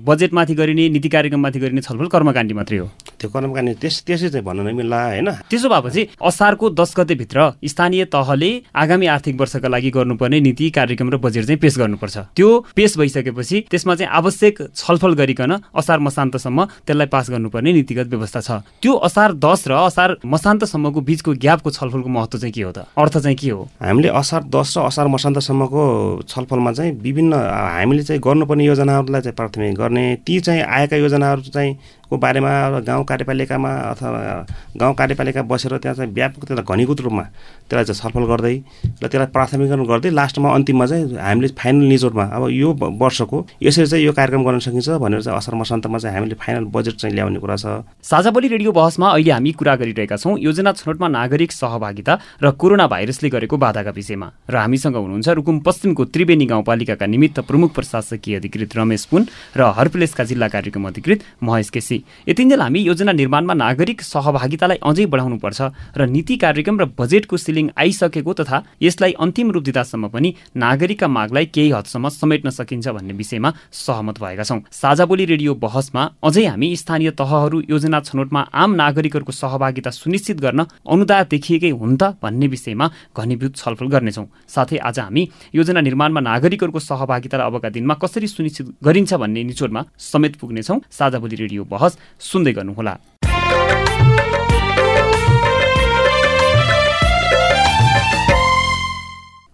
बजेटमाथि 0.00 0.54
गरिने 0.56 0.88
नीति 0.96 1.08
कार्यक्रममाथि 1.12 1.58
गरिने 1.60 1.80
छलफल 1.84 2.08
कर्मकाण्डी 2.08 2.54
मात्रै 2.56 2.78
हो। 2.78 2.88
त्यो 3.20 3.30
कर्मकाण्डी 3.30 3.72
त्यस 3.80 4.02
त्यसै 4.06 4.28
चाहिँ 4.28 4.44
भन्नु 4.44 4.62
नमिल्ला 4.62 5.00
होइन? 5.06 5.28
त्यसो 5.50 5.68
भएपछि 5.68 6.02
असारको 6.20 6.70
दस 6.70 6.94
गतेभित्र 6.96 7.38
स्थानीय 7.64 8.04
तहले 8.12 8.50
आगामी 8.74 9.06
आर्थिक 9.06 9.40
वर्षका 9.40 9.68
लागि 9.68 9.90
गर्नुपर्ने 9.90 10.40
नीति 10.40 10.70
कार्यक्रम 10.70 11.08
र 11.10 11.16
बजेट 11.16 11.44
चाहिँ 11.44 11.60
पेश 11.60 11.78
गर्नुपर्छ। 11.78 12.16
त्यो 12.36 12.48
पेश 12.76 12.96
भइसकेपछि 12.98 13.60
त्यसमा 13.70 13.94
चाहिँ 13.94 14.12
आवश्यक 14.12 14.54
छलफल 14.76 15.12
गरिकन 15.14 15.52
असार 15.74 15.98
मसान्तसम्म 15.98 16.64
त्यसलाई 16.86 17.06
पास 17.06 17.30
गर्नुपर्ने 17.30 17.72
नीतिगत 17.72 18.06
व्यवस्था 18.12 18.40
छ। 18.40 18.50
त्यो 18.82 18.92
असार 18.92 19.32
दस 19.32 19.64
र 19.68 19.72
असार 19.86 20.14
मसान्तसम्मको 20.24 21.00
बिचको 21.00 21.32
ग्यापको 21.40 21.70
छलफलको 21.70 22.08
महत्त्व 22.08 22.38
चाहिँ 22.38 22.52
के 22.52 22.62
हो 22.62 22.72
त? 22.72 22.78
अर्थ 22.96 23.18
चाहिँ 23.18 23.36
के 23.36 23.50
हो? 23.50 23.68
हामीले 23.80 24.08
असार 24.08 24.42
दस 24.52 24.76
र 24.76 24.80
असार 24.86 25.06
मसान्तसम्मको 25.06 25.82
छलफलमा 26.28 26.72
चाहिँ 26.72 26.92
विभिन्न 27.00 27.32
हामीले 27.32 28.02
चाहिँ 28.02 28.20
गर्नुपर्ने 28.20 28.64
योजनाहरूलाई 28.64 29.20
चाहिँ 29.22 29.36
प्राथमिक 29.36 29.74
गर्ने 29.76 30.04
ती 30.26 30.40
चाहिँ 30.40 30.62
आएका 30.62 30.96
योजनाहरू 30.96 31.42
चाहिँ 31.54 31.72
को 32.10 32.16
बारेमा 32.16 32.80
गाउँ 32.86 33.04
कार्यपालिकामा 33.04 33.70
अथवा 33.92 34.46
गाउँ 34.80 34.94
कार्यपालिका 34.94 35.42
बसेर 35.42 35.76
त्यहाँ 35.78 35.96
चाहिँ 35.96 36.12
व्यापक 36.12 36.44
त्यसलाई 36.44 36.64
घनीभूत 36.64 37.00
रूपमा 37.00 37.22
त्यसलाई 37.68 37.84
चाहिँ 37.84 38.00
छलफल 38.00 38.24
गर्दै 38.30 38.56
र 39.02 39.06
त्यसलाई 39.06 39.26
प्राथमिकरण 39.34 39.84
गर्दै 39.84 40.10
लास्टमा 40.10 40.48
अन्तिममा 40.54 40.86
चाहिँ 40.86 41.18
हामीले 41.18 41.48
फाइनल 41.58 41.84
निचोटमा 41.90 42.24
अब 42.36 42.42
यो 42.50 42.68
वर्षको 43.02 43.38
यसरी 43.62 43.86
चाहिँ 43.86 44.04
यो 44.06 44.12
कार्यक्रम 44.12 44.42
गर्न 44.44 44.58
सकिन्छ 44.62 44.88
भनेर 45.02 45.20
चाहिँ 45.22 45.36
असार 45.38 45.54
मसान्तमा 45.54 45.98
चाहिँ 45.98 46.16
हामीले 46.16 46.36
फाइनल 46.38 46.64
बजेट 46.70 46.94
चाहिँ 46.94 47.14
ल्याउने 47.14 47.38
कुरा 47.42 47.56
छ। 47.56 47.66
साझाबोली 48.06 48.48
रेडियो 48.48 48.72
बहसमा 48.72 49.06
अहिले 49.10 49.32
हामी 49.32 49.52
कुरा 49.58 49.74
गरिरहेका 49.76 50.16
छौँ 50.16 50.38
योजना 50.38 50.72
छनौटमा 50.72 51.08
नागरिक 51.08 51.52
सहभागिता 51.52 52.18
र 52.42 52.50
कोरोना 52.54 52.86
भाइरसले 52.86 53.28
गरेको 53.34 53.56
बाधाका 53.56 53.90
विषयमा। 53.90 54.28
र 54.50 54.54
हामीसँग 54.56 54.96
हुनुहुन्छ 54.96 55.28
रुकुम 55.28 55.58
पश्चिमको 55.66 56.04
त्रिवेणी 56.14 56.46
गाउँपालिकाका 56.46 57.06
निमित्त 57.06 57.40
प्रमुख 57.50 57.74
प्रशासकीय 57.74 58.36
अधिकृत 58.36 58.76
रमेश 58.76 59.04
पुन 59.10 59.26
र 59.56 59.60
हरप्लेसका 59.74 60.24
जिल्ला 60.24 60.48
कार्यक्रम 60.48 60.86
अधिकृत 60.86 61.20
महेश 61.42 61.70
केसी। 61.70 61.95
पछि 61.96 62.30
यतिन्जेल 62.30 62.60
हामी 62.60 62.80
योजना 62.80 63.12
निर्माणमा 63.12 63.54
नागरिक 63.54 64.02
सहभागितालाई 64.02 64.78
अझै 64.82 65.06
बढाउनुपर्छ 65.06 65.60
र 65.96 66.06
नीति 66.06 66.36
कार्यक्रम 66.36 66.80
र 66.80 66.84
बजेटको 66.98 67.36
सिलिङ 67.36 67.68
आइसकेको 67.76 68.32
तथा 68.32 68.62
यसलाई 68.82 69.12
अन्तिम 69.18 69.50
रूप 69.50 69.64
दिँदासम्म 69.64 70.08
पनि 70.08 70.34
नागरिकका 70.56 71.08
मागलाई 71.08 71.46
केही 71.46 71.70
हदसम्म 71.70 72.08
समेट्न 72.10 72.50
सकिन्छ 72.50 72.88
भन्ने 72.88 73.14
विषयमा 73.14 73.52
सहमत 73.72 74.16
भएका 74.20 74.44
छौँ। 74.44 74.60
साझाबोली 74.72 75.24
रेडियो 75.26 75.54
बहसमा 75.56 76.02
अझै 76.22 76.44
हामी 76.46 76.68
स्थानीय 76.76 77.10
तहहरू 77.12 77.62
योजना 77.70 78.00
छनौटमा 78.00 78.40
आम 78.54 78.70
नागरिकहरूको 78.74 79.32
सहभागिता 79.32 79.90
सुनिश्चित 79.92 80.40
गर्न 80.40 80.60
अनुदान 80.84 81.24
देखिएकै 81.30 81.70
हुन् 81.72 81.96
त 81.96 82.02
भन्ने 82.22 82.46
विषयमा 82.46 82.86
घनीभूत 83.16 83.52
छलफल 83.56 83.86
गर्नेछौँ। 83.94 84.26
साथै 84.48 84.78
आज 84.78 84.98
हामी 85.00 85.22
योजना 85.54 85.80
निर्माणमा 85.80 86.20
नागरिकहरूको 86.20 86.80
सहभागितालाई 86.80 87.46
अबका 87.46 87.68
दिनमा 87.68 87.94
कसरी 88.02 88.26
सुनिश्चित 88.28 88.66
गरिन्छ 88.84 89.12
भन्ने 89.14 89.42
निचोडमा 89.44 89.80
समेत 90.02 90.34
पुग्नेछौँ। 90.36 90.78
साझाबोली 90.90 91.36
रेडियो 91.36 91.62
बहस 91.66 91.85
बहस 91.86 91.98
सुन्दै 92.30 92.52
गर्नुहोला। 92.58 92.94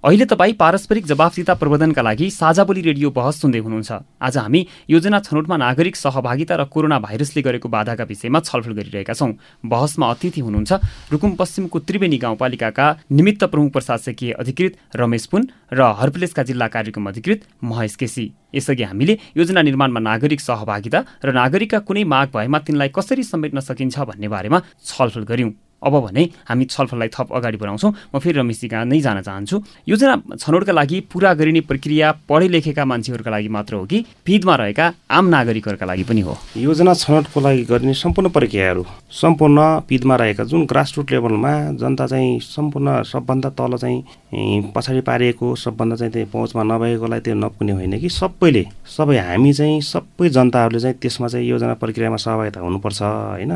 अहिले 0.04 0.24
तपाईँ 0.26 0.52
पारस्परिक 0.58 1.04
जवाफदिता 1.06 1.54
प्रबन्धनका 1.54 2.02
लागि 2.02 2.28
साझा 2.32 2.62
बोली 2.66 2.80
रेडियो 2.82 3.10
बहस 3.14 3.40
सुन्दै 3.40 3.58
हुनुहुन्छ। 3.58 4.18
आज 4.18 4.36
हामी 4.36 4.66
योजना 4.90 5.18
छनौटमा 5.22 5.56
नागरिक 5.56 5.96
सहभागिता 5.96 6.54
र 6.58 6.64
कोरोना 6.66 6.98
भाइरसले 6.98 7.42
गरेको 7.42 7.68
बाधाका 7.70 8.04
विषयमा 8.10 8.40
छलफल 8.42 8.72
गरिरहेका 8.74 9.14
छौँ। 9.14 9.30
बहसमा 9.62 10.10
अतिथि 10.10 10.40
हुनुहुन्छ 10.42 10.72
रुकुम 11.06 11.32
पश्चिमको 11.38 11.78
त्रिवेणी 11.78 12.18
गाउँपालिकाका 12.18 12.86
निमित्त 13.14 13.44
प्रमुख 13.46 13.70
प्रशासकीय 13.70 14.32
अधिकृत 14.42 14.98
रमेश 14.98 15.26
पुन 15.30 15.46
र 15.70 15.80
हर्पिलेसका 15.94 16.42
जिल्ला 16.50 16.66
कार्यक्रम 16.66 17.06
अधिकृत 17.06 17.46
महेश 17.62 17.94
केसी। 17.94 18.26
यसअघि 18.58 18.82
हामीले 18.82 19.18
योजना 19.38 19.62
निर्माणमा 19.62 20.00
नागरिक 20.02 20.40
सहभागिता 20.42 20.98
र 21.22 21.30
नागरिकका 21.30 21.78
कुनै 21.86 22.04
माग 22.10 22.34
भएमा 22.34 22.58
तिनलाई 22.58 22.90
कसरी 22.90 23.22
समेट्न 23.22 23.60
सकिन्छ 23.62 23.98
भन्ने 24.02 24.28
बारेमा 24.28 24.66
छलफल 24.82 25.30
गऱ्यौँ। 25.30 25.54
अब 25.82 25.98
भने 26.00 26.28
हामी 26.48 26.64
छलफललाई 26.64 27.08
थप 27.08 27.32
अगाडि 27.32 27.56
बढाउँछौँ। 27.56 27.92
म 28.14 28.18
फेरि 28.18 28.38
रमेशजी 28.38 28.68
कहाँ 28.68 28.84
नै 28.84 29.00
जान 29.00 29.20
चाहन्छु। 29.22 29.62
योजना 29.88 30.36
छनौटका 30.36 30.72
लागि 30.72 31.00
पुरा 31.12 31.32
गरिने 31.34 31.60
प्रक्रिया 31.62 32.12
पढे 32.28 32.48
लेखेका 32.48 32.84
मान्छेहरूका 32.84 33.30
लागि 33.30 33.48
मात्र 33.48 33.74
हो 33.74 33.84
कि 33.86 34.04
पिदमा 34.26 34.54
रहेका 34.56 34.92
आम 35.10 35.26
नागरिकहरूका 35.28 35.86
लागि 35.86 36.04
पनि 36.04 36.20
हो। 36.20 36.36
योजना 36.56 36.94
छनौटको 36.94 37.40
लागि 37.40 37.64
गरिने 37.64 37.94
सम्पूर्ण 37.94 38.28
प्रक्रियाहरू 38.30 38.84
सम्पूर्ण 39.12 39.58
पिदमा 39.88 40.16
रहेका 40.16 40.44
जुन 40.44 40.64
ग्रासरुट 40.66 41.12
लेभलमा 41.12 41.52
जनता 41.80 42.06
चाहिँ 42.06 42.38
सम्पूर्ण 42.40 43.02
सबभन्दा 43.02 43.50
तल 43.50 43.76
चाहिँ 43.76 44.72
पछाडि 44.74 45.00
पारिएको 45.00 45.54
सबभन्दा 45.56 45.96
चाहिँ 45.96 46.12
त्यही 46.12 46.26
पहुँचमा 46.32 46.62
नभएकोलाई 46.62 47.20
त्यो 47.20 47.34
नपुग्ने 47.34 47.72
होइन 47.72 47.98
कि 48.00 48.08
सबैले 48.08 48.64
सबै 48.86 49.18
हामी 49.18 49.52
चाहिँ 49.52 49.80
सबै 49.82 50.28
जनताहरूले 50.28 50.80
चाहिँ 50.80 50.96
त्यसमा 50.96 51.28
चाहिँ 51.28 51.46
योजना 51.48 51.74
प्रक्रियामा 51.74 52.16
सहभागिता 52.16 52.60
हुनुपर्छ 52.60 53.02
होइन? 53.02 53.52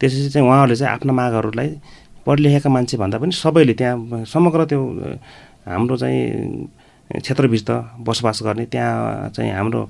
त्यसपछि 0.00 0.28
चाहिँ 0.30 0.46
उहाँहरूले 0.46 0.76
चाहिँ 0.76 0.92
आफ्ना 0.94 1.12
मागहरूलाई 1.12 1.68
पढलेखेका 2.26 2.70
मान्छे 2.70 2.96
भन्दा 2.96 3.18
पनि 3.18 3.32
सबैले 3.32 3.74
त्यहाँ 3.74 4.24
समग्र 4.24 4.64
त्यो 4.70 4.80
हाम्रो 5.68 5.96
चाहिँ 5.96 6.20
क्षेत्रभित्र 7.22 7.72
बसोबास 8.02 8.42
गर्ने 8.42 8.64
त्यहाँ 8.66 9.28
चाहिँ 9.30 9.50
हाम्रो 9.52 9.80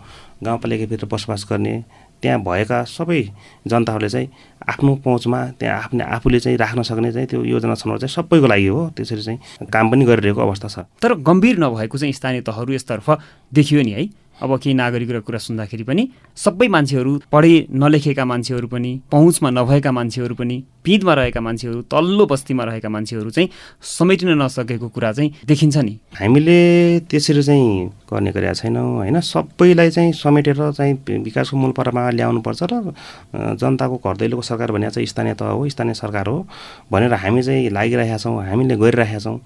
गाउँपालिकाभित्र 0.45 1.07
बसोबास 1.13 1.47
गर्ने 1.51 1.75
त्यहाँ 2.23 2.41
भएका 2.45 2.83
सबै 2.85 3.23
जनताहरूले 3.67 4.09
चाहिँ 4.09 4.29
आफ्नो 4.69 4.95
पहुँचमा 5.05 5.41
त्यहाँ 5.61 5.77
आफ्नो 5.81 6.05
आफूले 6.05 6.41
चाहिँ 6.41 6.59
राख्न 6.59 6.83
सक्ने 6.83 7.13
चाहिँ 7.13 7.29
त्यो 7.29 7.45
योजना 7.45 7.75
छनौट 7.75 7.99
चाहिँ 8.01 8.15
सबैको 8.15 8.47
लागि 8.47 8.67
हो। 8.67 8.89
त्यसरी 8.97 9.23
चाहिँ 9.23 9.69
काम 9.73 9.91
पनि 9.91 10.05
गरिरहेको 10.05 10.41
अवस्था 10.41 10.69
छ। 10.69 10.79
तर 11.03 11.15
गम्भीर 11.21 11.59
नभएको 11.59 11.99
चाहिँ 11.99 12.13
स्थानीय 12.13 12.41
तहहरू 12.41 12.73
यसतर्फ 12.73 13.11
देखियो 13.53 13.83
नि 13.83 13.93
है। 13.93 14.05
अब 14.43 14.57
केही 14.59 14.75
नागरिकको 14.75 15.21
कुरा 15.21 15.39
सुन्दाखेरि 15.39 15.85
पनि 15.85 16.03
सबै 16.37 16.69
मान्छेहरू 16.69 17.13
पढे 17.33 17.55
नलेखेका 17.75 18.25
मान्छेहरू 18.25 18.69
पनि 18.69 18.91
पहुँचमा 19.13 19.51
नभएका 19.51 19.93
मान्छेहरू 19.93 20.35
पनि 20.35 20.57
पिँधमा 20.87 21.15
रहेका 21.15 21.41
मान्छेहरू 21.41 21.83
तल्लो 21.91 22.27
बस्तीमा 22.31 22.65
रहेका 22.65 22.89
मान्छेहरू 22.89 23.31
चाहिँ 23.31 23.49
समेटिन 23.83 24.31
नसकेको 24.43 24.89
कुरा 24.89 25.13
चाहिँ 25.13 25.31
देखिन्छ 25.47 25.77
नि। 25.77 25.95
हामीले 26.15 26.59
त्यसरी 27.11 27.43
चाहिँ 27.43 27.87
गर्ने 28.07 28.31
गरेका 28.33 28.53
छैनौँ 28.55 28.87
होइन? 28.97 29.21
सबैलाई 29.21 29.91
चाहिँ 29.91 30.13
समेटेर 30.15 30.71
चाहिँ 30.71 30.95
विकासको 31.27 31.57
मूल 31.57 31.73
परम्परा 31.75 32.11
ल्याउनुपर्छ 32.11 32.63
र 32.63 32.95
जनताको 33.59 33.97
घर 33.99 34.17
दैलोको 34.17 34.43
सरकार 34.43 34.73
भने 34.73 34.91
चाहिँ 34.91 35.07
स्थानीय 35.07 35.35
तह 35.35 35.51
हो 35.51 35.69
स्थानीय 35.69 35.95
सरकार 35.95 36.27
हो 36.27 36.47
भनेर 36.93 37.15
हामी 37.15 37.43
चाहिँ 37.43 37.71
लागिरहेका 37.71 38.19
छौँ 38.19 38.39
हामीले 38.47 38.77
गरिरहेका 38.77 39.19
छौँ। 39.19 39.39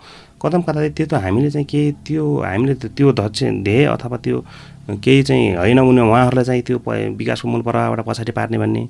कदम 0.43 0.63
कता 0.63 0.89
त्यो 0.93 1.07
त 1.07 1.15
हामीले 1.25 1.51
चाहिँ 1.51 1.67
केही 1.67 1.93
त्यो 2.05 2.25
हामीले 2.41 2.75
त्यो 2.93 3.13
धक्ष 3.13 3.43
ध्येय 3.65 3.85
अथवा 3.87 4.17
त्यो 4.25 4.39
केही 4.91 5.23
चाहिँ 5.23 5.57
होइन 5.57 5.79
उनी 5.81 6.01
उहाँहरूलाई 6.01 6.45
चाहिँ 6.45 6.63
त्यो 6.63 6.79
विकासको 7.17 7.49
मूल 7.49 7.63
प्रवाहबाट 7.63 8.01
पछाडि 8.07 8.33
पार्ने 8.33 8.59
भन्ने 8.59 8.85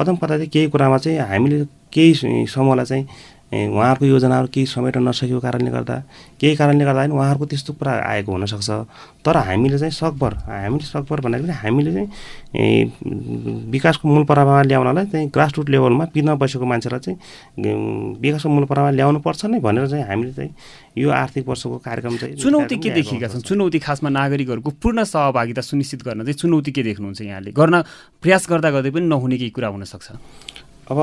कदम 0.00 0.16
चाहिँ 0.38 0.50
केही 0.50 0.68
कुरामा 0.68 0.98
चाहिँ 0.98 1.18
हामीले 1.18 1.64
केही 1.92 2.46
समूहलाई 2.46 2.84
चाहिँ 2.84 3.06
उहाँहरूको 3.54 4.04
योजनाहरू 4.06 4.48
केही 4.54 4.66
समेट्न 4.66 5.08
नसकेको 5.08 5.40
कारणले 5.40 5.70
गर्दा 5.70 5.96
केही 6.40 6.54
कारणले 6.56 6.84
गर्दा 6.84 7.02
पनि 7.02 7.14
उहाँहरूको 7.14 7.46
त्यस्तो 7.46 7.72
कुरा 7.78 7.92
आएको 7.92 8.32
हुनसक्छ। 8.32 8.70
तर 9.24 9.36
हामीले 9.36 9.78
चाहिँ 9.78 9.92
सकभर 9.94 10.32
हामीले 10.48 10.84
सकभर 10.84 11.20
भन्दाखेरि 11.24 11.52
हामीले 11.62 11.90
चाहिँ 11.94 12.08
विकासको 13.70 14.08
मूल 14.08 14.24
प्रभावमा 14.24 14.62
ल्याउनलाई 14.62 15.06
चाहिँ 15.06 15.28
ग्रासरुट 15.34 15.68
लेभलमा 15.70 16.04
पिनमा 16.14 16.34
बसेको 16.34 16.64
मान्छेलाई 16.64 17.00
चाहिँ 17.00 17.18
विकासको 18.20 18.48
मूल 18.48 18.64
प्रभावमा 18.64 18.90
ल्याउनुपर्छ 18.90 19.44
नै 19.44 19.58
भनेर 19.60 19.86
चाहिँ 19.88 20.04
हामीले 20.04 20.32
चाहिँ 20.32 20.50
यो 20.98 21.10
आर्थिक 21.10 21.48
वर्षको 21.48 21.78
कार्यक्रम 21.84 22.16
चाहिँ 22.16 22.36
चुनौती 22.36 22.76
के 22.76 22.90
देखिएका 22.90 23.28
छन्? 23.28 23.40
चुनौती 23.40 23.78
खासमा 23.78 24.08
नागरिकहरूको 24.10 24.70
पूर्ण 24.82 25.04
सहभागिता 25.04 25.60
सुनिश्चित 25.60 26.02
गर्न 26.04 26.22
चाहिँ 26.22 26.38
चुनौती 26.38 26.72
के 26.72 26.82
देख्नुहुन्छ 26.82 27.20
यहाँले? 27.20 27.50
गर्न 27.52 27.82
प्रयास 28.22 28.46
गर्दा 28.50 28.70
गर्दै 28.70 28.90
पनि 28.90 29.06
नहुने 29.06 29.36
केही 29.38 29.50
कुरा 29.50 29.68
हुनसक्छ। 29.68 30.06
अब 30.84 30.98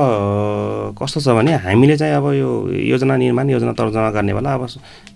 कस्तो 0.94 1.20
छ 1.20 1.28
भने 1.28 1.52
हामीले 1.58 1.96
चाहिँ 1.96 2.14
अब 2.14 2.26
यो 2.32 2.50
योजना 2.86 3.16
निर्माण 3.16 3.50
योजना 3.50 3.72
तर्जमा 3.74 4.10
गर्ने 4.10 4.34
बेला 4.34 4.54
अब 4.54 4.66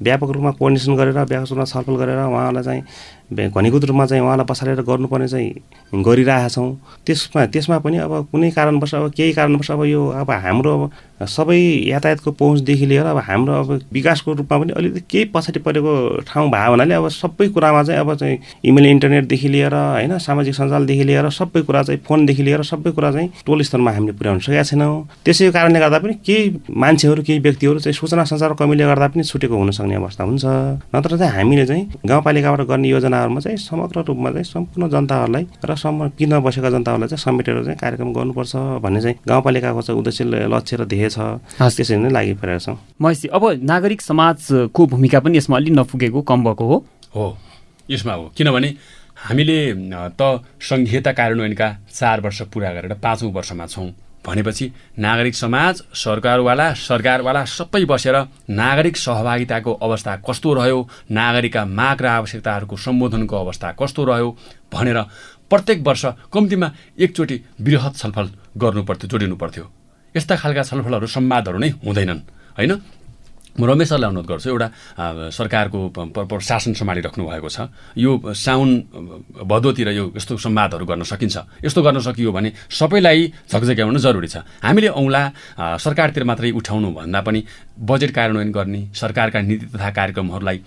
व्यापक 0.03 0.31
रूपमा 0.31 0.51
कोर्डिनेसन 0.59 0.97
गरेर 0.97 1.13
व्यापक 1.15 1.51
रूपमा 1.51 1.65
छलफल 1.65 1.97
गरेर 1.97 2.19
उहाँलाई 2.19 2.63
चाहिँ 2.65 2.83
घनीभूत 3.31 3.85
रूपमा 3.85 4.07
चाहिँ 4.07 4.23
उहाँलाई 4.23 4.47
पछाडेर 4.47 4.81
गर्नुपर्ने 4.87 5.29
चाहिँ 5.29 6.03
गरिरहेका 6.05 6.49
छौँ। 6.49 6.69
त्यसमा 7.07 7.47
त्यसमा 7.47 7.79
पनि 7.83 7.99
अब 7.99 8.29
कुनै 8.33 8.51
कारणवश 8.51 8.95
अब 8.95 9.11
केही 9.17 9.33
कारणवश 9.33 9.71
अब 9.71 9.85
यो 9.85 10.07
अब 10.15 10.31
हाम्रो 10.31 10.73
अब 10.77 11.27
सबै 11.27 11.59
यातायातको 11.91 12.31
पहुँचदेखि 12.33 12.87
लिएर 12.87 13.07
अब 13.07 13.19
हाम्रो 13.19 13.53
अब 13.55 13.71
विकासको 13.93 14.33
रूपमा 14.33 14.59
पनि 14.59 14.73
अलिकति 14.77 15.01
केही 15.11 15.25
पछाडि 15.35 15.61
परेको 15.61 15.93
ठाउँ 16.29 16.51
भयो 16.51 16.71
हुनाले 16.71 16.95
अब 16.95 17.09
सबै 17.09 17.49
कुरामा 17.49 17.83
चाहिँ 17.83 18.01
अब 18.01 18.15
चाहिँ 18.15 18.39
इमेल 18.65 18.87
इन्टरनेटदेखि 18.87 19.49
लिएर 19.49 19.75
होइन 19.75 20.19
सामाजिक 20.19 20.55
सञ्जालदेखि 20.55 21.05
लिएर 21.05 21.29
सबै 21.31 21.63
कुरा 21.63 21.83
चाहिँ 21.83 22.01
फोनदेखि 22.07 22.43
लिएर 22.43 22.63
सबै 22.63 22.91
कुरा 22.93 23.13
चाहिँ 23.13 23.29
टोल 23.47 23.63
स्तरमा 23.63 23.91
हामीले 23.91 24.13
पुर्याउन 24.13 24.39
सकेका 24.39 24.63
छैनौँ। 24.63 25.09
त्यसै 25.25 25.51
कारणले 25.51 25.81
गर्दा 25.81 25.99
पनि 25.99 26.15
केही 26.27 26.45
मान्छेहरू 26.71 27.23
केही 27.23 27.39
व्यक्तिहरू 27.39 27.79
चाहिँ 27.81 27.95
सूचना 27.97 28.25
सञ्चार 28.25 28.53
कमीले 28.61 28.85
गर्दा 28.85 29.09
पनि 29.09 29.23
छुटेको 29.25 29.57
हुनसक्ने 29.57 29.95
अवस्था 29.97 30.25
हुन्छ। 30.25 30.45
नत्र 30.95 31.17
चाहिँ 31.19 31.33
हामीले 31.33 31.67
चाहिँ 31.67 31.85
गाउँपालिकाबाट 32.07 32.61
गर्ने 32.69 32.89
योजना 32.89 33.16
योजनाहरूमा 33.17 33.41
चाहिँ 33.41 33.57
समग्र 33.59 34.05
रूपमा 34.05 34.31
चाहिँ 34.31 34.45
सम्पूर्ण 34.45 34.89
जनताहरूलाई 34.91 35.45
र 35.65 35.75
सम्म 35.77 36.09
किन 36.19 36.39
बसेका 36.41 36.71
जनताहरूलाई 36.71 37.09
चाहिँ 37.09 37.25
समेटेर 37.25 37.65
चाहिँ 37.65 37.79
कार्यक्रम 37.79 38.13
गर्नुपर्छ 38.13 38.55
भन्ने 38.85 39.01
चाहिँ 39.01 39.17
गाउँपालिकाको 39.29 39.83
चाहिँ 39.83 39.99
उद्देश्य 40.01 40.25
लक्ष्य 40.25 40.77
र 40.77 40.85
ध्येय 40.85 41.09
छ। 41.09 41.19
त्यसरी 41.57 41.97
नै 41.97 42.11
लागि 42.11 42.35
परेका 42.37 42.59
छौँ। 42.59 42.77
महेशजी 43.01 43.29
अब 43.29 43.43
नागरिक 43.65 44.01
समाजको 44.03 44.87
भूमिका 44.87 45.21
पनि 45.21 45.37
यसमा 45.39 45.57
अलि 45.57 45.71
नपुगेको 45.71 46.21
कम 46.23 46.45
भएको 46.45 46.65
हो। 46.67 46.77
हो 47.17 47.27
यसमा 47.91 48.13
हो। 48.13 48.25
किनभने 48.37 48.69
हामीले 49.17 49.59
त 50.13 50.21
सङ्घीयता 50.61 51.13
कार्यान्वयनका 51.13 51.69
चार 51.89 52.21
वर्ष 52.21 52.43
पुरा 52.53 52.71
गरेर 52.73 52.95
पाँचौँ 53.01 53.33
वर्षमा 53.33 53.67
छौँ। 53.67 53.89
भनेपछि 54.27 54.67
नागरिक 54.99 55.35
समाज 55.35 55.83
सरकारवाला 55.95 56.67
सरकारवाला 56.75 57.45
सबै 57.47 57.85
बसेर 57.85 58.17
नागरिक 58.61 58.97
सहभागिताको 58.97 59.73
अवस्था 59.87 60.17
कस्तो 60.29 60.55
रह्यो 60.55 60.79
नागरिकका 61.19 61.65
माग 61.79 62.03
र 62.03 62.07
आवश्यकताहरूको 62.19 62.77
सम्बोधनको 62.77 63.37
अवस्था 63.37 63.73
कस्तो 63.81 64.05
रह्यो 64.05 64.29
भनेर 64.73 64.99
प्रत्येक 65.51 65.79
वर्ष 65.87 66.05
कम्तीमा 66.35 66.69
एकचोटि 66.99 67.37
वृहत 67.67 67.95
छलफल 67.97 68.27
गर्नु 68.63 68.83
पर्थ्यो 68.89 69.09
जोडिनु 69.11 69.37
पर्थ्यो 69.43 69.65
यस्ता 70.15 70.35
खालका 70.43 70.63
छलफलहरू 70.71 71.07
संवादहरू 71.07 71.59
नै 71.59 71.71
हुँदैनन् 71.87 72.21
होइन? 72.59 72.73
म 73.59 73.65
रमेश 73.65 73.89
सरलाई 73.89 74.11
अनुरोध 74.11 74.27
गर्छु 74.29 74.49
एउटा 74.51 74.69
सरकारको 75.33 76.39
शासन 76.41 76.73
सम्हालिराख्नु 76.77 77.25
भएको 77.25 77.49
छ। 77.49 77.59
यो 77.97 78.13
साउन 78.37 78.71
भदौतिर 79.45 79.89
यो 79.97 80.05
यस्तो 80.17 80.37
संवादहरू 80.37 80.85
गर्न 80.85 81.03
सकिन्छ। 81.03 81.65
यस्तो 81.65 81.81
गर्न 81.83 81.99
सकियो 82.05 82.33
भने 82.33 82.53
सबैलाई 82.69 83.33
झकझक्याउनु 83.49 83.99
जरुरी 83.99 84.29
छ। 84.29 84.37
हामीले 84.61 84.89
औँला 84.93 85.23
सरकारतिर 85.81 86.25
मात्रै 86.25 86.51
उठाउनु 86.53 86.89
भन्दा 86.93 87.21
पनि 87.25 87.41
बजेट 87.81 88.11
कार्यान्वयन 88.17 88.53
गर्ने 88.53 88.81
सरकारका 88.93 89.41
नीति 89.41 89.67
तथा 89.73 89.91
कार्यक्रमहरूलाई 89.91 90.59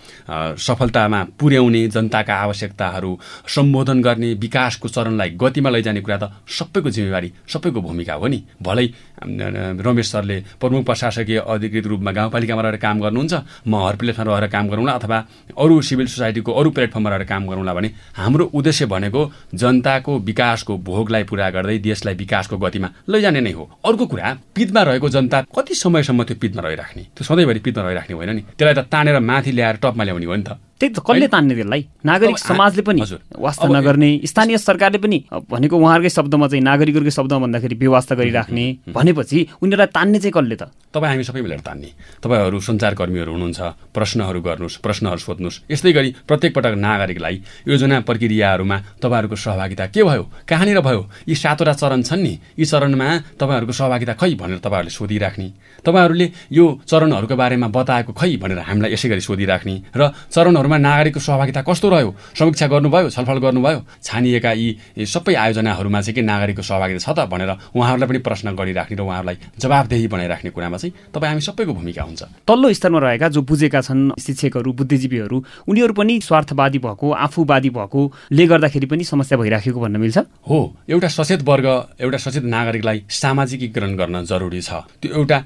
सफलतामा 0.57 1.19
पुर्याउने 1.39 1.81
जनताका 1.89 2.33
आवश्यकताहरू 2.35 3.11
सम्बोधन 3.47 4.01
गर्ने 4.01 4.33
विकासको 4.33 4.87
चरणलाई 4.89 5.29
गतिमा 5.37 5.69
लैजाने 5.69 6.01
कुरा 6.01 6.17
त 6.17 6.33
सबैको 6.47 6.89
जिम्मेवारी 6.89 7.29
सबैको 7.53 7.81
भूमिका 7.81 8.13
हो 8.13 8.27
नि। 8.27 8.39
भलै 8.61 8.87
रमेश 9.21 10.11
सरले 10.11 10.37
प्रमुख 10.59 10.85
प्रशासकीय 10.85 11.37
अधिकृत 11.37 11.87
रूपमा 11.87 12.11
गाउँपालिकामा 12.11 12.61
रहेर 12.61 12.77
काम 12.77 12.99
गर्नुहुन्छ। 12.99 13.33
म 13.67 13.75
हर 13.75 13.95
प्लेटफर्ममा 13.95 14.37
रहेर 14.39 14.49
काम 14.49 14.65
गरौँला 14.69 14.93
अथवा 14.93 15.17
अरू 15.57 15.81
सिभिल 15.81 16.07
सोसाइटीको 16.07 16.51
अरू 16.51 16.69
प्लेटफर्ममा 16.71 17.09
रहेर 17.09 17.23
काम 17.27 17.47
गरौँला 17.47 17.73
भने 17.73 17.89
हाम्रो 18.15 18.45
उद्देश्य 18.53 18.85
भनेको 18.85 19.21
जनताको 19.53 20.17
विकासको 20.19 20.77
भोगलाई 20.79 21.23
पुरा 21.23 21.49
गर्दै 21.49 21.77
देशलाई 21.79 22.15
विकासको 22.15 22.57
गतिमा 22.57 22.89
लैजाने 23.09 23.41
नै 23.41 23.51
हो। 23.51 23.69
अर्को 23.85 24.05
कुरा 24.05 24.37
पितमा 24.55 24.81
रहेको 24.83 25.09
जनता 25.09 25.41
कति 25.51 25.73
समयसम्म 25.75 26.23
त्यो 26.23 26.37
पितमा 26.41 26.61
रहिराख्ने? 26.61 27.03
त्यो 27.15 27.23
सधैँभरि 27.23 27.59
पितमा 27.59 27.83
रहिराख्ने 27.83 28.15
होइन 28.15 28.29
नि। 28.35 28.41
त्यसलाई 28.55 28.73
त 28.73 28.87
तानेर 28.87 29.19
माथि 29.19 29.51
ल्याएर 29.51 29.75
टपमा 29.83 30.03
ल्याउने 30.03 30.25
हो 30.25 30.35
नि 30.35 30.43
त। 30.43 30.51
त्यही 30.79 30.95
त 30.95 30.99
कसले 31.03 31.27
तान्ने 31.27 31.55
त्यसलाई? 31.59 31.81
नागरिक 32.07 32.37
समाजले 32.39 32.81
पनि 32.87 33.01
वास्ता 33.35 33.67
नगर्ने 33.67 34.09
स्थानीय 34.23 34.57
सरकारले 34.57 34.99
पनि 35.03 35.17
भनेको 35.51 35.75
उहाँहरूकै 35.75 36.09
शब्दमा 36.09 36.47
चाहिँ 36.47 36.63
नागरिकहरूकै 36.63 37.11
शब्दमा 37.11 37.39
भन्दाखेरि 37.43 37.75
व्यवस्था 37.75 38.15
गरिराख्ने 38.15 38.65
भनेपछि 39.11 39.39
उनीहरूलाई 39.59 39.91
तान्ने 39.91 40.19
चाहिँ 40.23 40.31
कसले 40.31 40.55
त? 40.55 40.63
तपाईँ 40.95 41.11
हामी 41.11 41.23
सबै 41.27 41.41
मिलेर 41.43 41.59
तान्ने। 41.59 41.89
तपाईँहरू 42.23 42.57
सञ्चारकर्मीहरू 42.63 43.31
हुनुहुन्छ 43.35 43.59
प्रश्नहरू 43.91 44.39
गर्नुहोस् 44.39 44.79
प्रश्नहरू 44.79 45.19
सोध्नुहोस्। 45.19 45.59
यस्तै 45.67 45.91
गरी 45.91 46.09
प्रत्येक 46.23 46.51
पटक 46.55 46.73
नागरिकलाई 46.79 47.35
योजना 47.67 47.99
प्रक्रियाहरूमा 48.07 48.77
तपाईँहरूको 49.03 49.35
सहभागिता 49.35 49.85
के 49.91 50.01
भयो? 50.07 50.23
कहाँनिर 50.47 50.79
भयो? 50.79 51.01
यी 51.27 51.35
सातवटा 51.35 51.73
चरण 51.75 52.01
छन् 52.07 52.23
नि। 52.23 52.33
यी 52.55 52.65
चरणमा 52.65 53.35
तपाईँहरूको 53.35 53.73
सहभागिता 53.75 54.13
खै 54.15 54.31
भनेर 54.39 54.63
तपाईँहरूले 54.63 54.95
सोधिराख्ने। 54.95 55.47
तपाईँहरूले 55.83 56.27
यो 56.55 56.65
चरणहरूको 56.87 57.35
बारेमा 57.35 57.67
बताएको 57.67 58.11
खै 58.15 58.31
भनेर 58.39 58.63
हामीलाई 58.63 58.95
यसै 58.95 59.07
गरी 59.11 59.21
सोधिराख्ने। 59.21 59.75
र 59.91 60.01
चरणहरू 60.31 60.69
योजनाहरूमा 60.69 60.77
नागरिकको 60.77 61.19
सहभागिता 61.19 61.61
कस्तो 61.65 61.89
रह्यो? 61.89 62.09
समीक्षा 62.37 62.67
गर्नुभयो? 62.67 63.09
छलफल 63.09 63.37
गर्नुभयो? 63.41 63.79
छानिएका 64.03 64.51
यी 64.53 64.67
सबै 65.05 65.33
आयोजनाहरूमा 65.33 65.99
चाहिँ 66.01 66.15
के 66.15 66.21
नागरिकको 66.21 66.61
सहभागिता 66.61 67.01
छ 67.01 67.09
त 67.17 67.25
भनेर 67.25 67.73
उहाँहरूलाई 67.73 68.07
पनि 68.09 68.19
प्रश्न 68.21 68.53
गरिराख्ने 68.53 68.95
र 68.99 69.01
उहाँहरूलाई 69.01 69.37
जवाबदेही 69.55 70.07
बनाइराख्ने 70.11 70.49
कुरामा 70.51 70.77
चाहिँ 70.77 70.93
तपाईँ 71.15 71.31
हामी 71.31 71.41
सबैको 71.47 71.73
भूमिका 71.73 72.03
हुन्छ। 72.03 72.21
तल्लो 72.43 72.67
स्तरमा 72.75 72.99
रहेका 72.99 73.27
जो 73.31 73.41
बुझेका 73.47 73.81
छन् 73.81 74.11
शिक्षकहरू 74.19 74.69
बुद्धिजीवीहरू 74.75 75.37
उनीहरू 75.69 75.93
पनि 75.95 76.19
स्वार्थवादी 76.19 76.79
भएको 76.83 77.07
आफूवादी 77.07 77.69
भएकोले 77.71 78.45
गर्दाखेरि 78.51 78.87
पनि 78.91 79.03
समस्या 79.03 79.37
भइराखेको 79.39 79.79
भन्न 79.79 79.97
मिल्छ? 80.03 80.17
हो 80.49 80.59
एउटा 80.89 81.07
सचेत 81.07 81.41
वर्ग 81.47 81.67
एउटा 82.01 82.17
सचेत 82.17 82.43
नागरिकलाई 82.43 82.97
सामाजिकीकरण 83.07 83.95
गर्न 83.95 84.23
जरुरी 84.25 84.61
छ। 84.61 84.83
त्यो 84.99 85.15
एउटा 85.15 85.37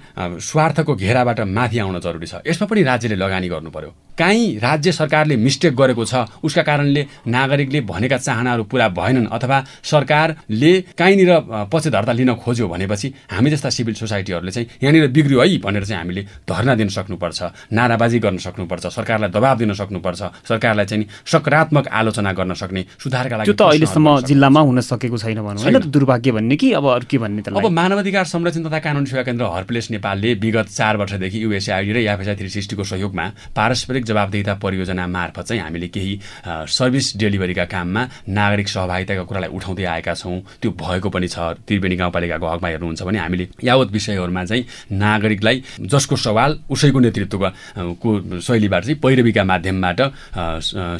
स्वार्थको 0.41 0.95
घेराबाट 0.95 1.39
माथि 1.54 1.78
आउन 1.80 1.99
जरुरी 1.99 2.28
छ। 2.28 2.41
यसमा 2.47 2.66
पनि 2.68 2.82
राज्यले 2.84 3.16
लगानी 3.16 3.47
गर्नु 3.49 3.70
पर्यो 3.70 3.91
काहीँ 4.14 4.60
राज्य 4.62 4.91
सरकारले 4.93 5.36
मिस्टेक 5.36 5.74
गरेको 5.76 6.06
छ 6.06 6.16
उसका 6.45 6.62
कारणले 6.62 7.01
नागरिकले 7.28 7.82
भनेका 7.82 8.18
चाहनाहरू 8.18 8.64
पुरा 8.70 8.88
भएनन् 8.93 9.28
अथवा 9.34 9.58
सरकारले 9.84 10.72
कहीँनिर 10.93 11.32
पक्षधर्ता 11.74 12.14
लिन 12.14 12.34
खोज्यो 12.38 12.68
भनेपछि 12.70 13.08
हामी 13.43 13.51
जस्ता 13.51 13.69
सिभिल 13.69 13.95
सोसाइटीहरूले 13.99 14.51
चाहिँ 14.51 14.67
यहाँनिर 14.79 15.07
बिग्रियो 15.11 15.41
है 15.43 15.57
भनेर 15.59 15.83
चाहिँ 15.83 15.99
हामीले 15.99 16.21
धर्ना 16.47 16.73
दिन 16.79 16.87
सक्नुपर्छ 16.87 17.39
नाराबाजी 17.75 18.19
गर्न 18.23 18.37
सक्नुपर्छ 18.39 18.85
सरकारलाई 18.87 19.29
दबाब 19.35 19.57
दिन 19.59 19.73
सक्नुपर्छ 19.75 20.21
सरकारलाई 20.47 20.85
चाहिँ 20.87 21.05
सकारात्मक 21.27 21.87
आलोचना 21.91 22.31
गर्न 22.39 22.53
सक्ने 22.55 22.85
सुधारका 23.03 23.35
लागि 23.37 23.51
त 23.51 23.61
अहिलेसम्म 23.61 24.07
जिल्लामा 24.23 24.59
हुन 24.63 24.79
सकेको 24.79 25.17
छैन 25.19 25.39
भनौँ। 25.43 25.91
दुर्भाग्य 25.91 26.31
भन्ने 26.31 26.55
कि? 26.55 26.71
अब 26.71 26.85
अरू 26.87 27.05
के 27.11 27.17
भन्ने 27.19 27.41
त 27.43 27.51
अब 27.51 27.67
मानवाधिकार 27.67 28.25
संरक्षण 28.31 28.63
तथा 28.63 28.79
कानुन 28.79 29.05
सेवा 29.11 29.23
केन्द्र 29.27 29.45
हर्पलेस 29.51 29.91
नेपालले 29.91 30.33
विगत 30.39 30.67
चार 30.71 30.97
वर्षदेखि 31.03 31.43
युएसआइडी 31.43 31.91
र 31.91 31.97
याफेसा 32.07 32.33
थ्री 32.39 32.49
सिक्सटीको 32.49 32.83
सहयोगमा 32.83 33.25
पारस्परिक 33.51 34.03
जवाबदेता 34.07 34.53
परियोजना 34.63 35.07
मार्फत 35.07 35.43
चाहिँ 35.51 35.61
हामीले 35.63 35.87
केही 35.91 36.13
सर्भिस 36.47 37.17
डेलिभरीका 37.19 37.65
काममा 37.67 38.07
नागरिक 38.31 38.67
सहभागिताका 38.71 39.23
कुरालाई 39.27 39.51
उठाउँदै 39.51 39.83
आएका 39.83 40.13
छौँ। 40.15 40.39
त्यो 40.61 40.71
भएको 40.71 41.09
पनि 41.09 41.27
छ। 41.27 41.37
त्रिवेणी 41.67 41.95
गाउँपालिकाको 41.97 42.45
हकमा 42.45 42.67
हेर्नुहुन्छ 42.69 43.01
भने 43.03 43.19
हामीले 43.34 43.47
यावत 43.63 43.91
विषयहरूमा 43.91 44.43
चाहिँ 44.45 44.63
नागरिकलाई 44.93 45.63
जसको 45.81 46.15
सवाल 46.17 46.51
उसैको 46.69 46.99
नेतृत्वको 46.99 47.49
को 47.97 48.39
शैलीबाट 48.39 48.84
चाहिँ 48.84 48.99
पैरवीका 49.01 49.43
माध्यमबाट 49.43 49.99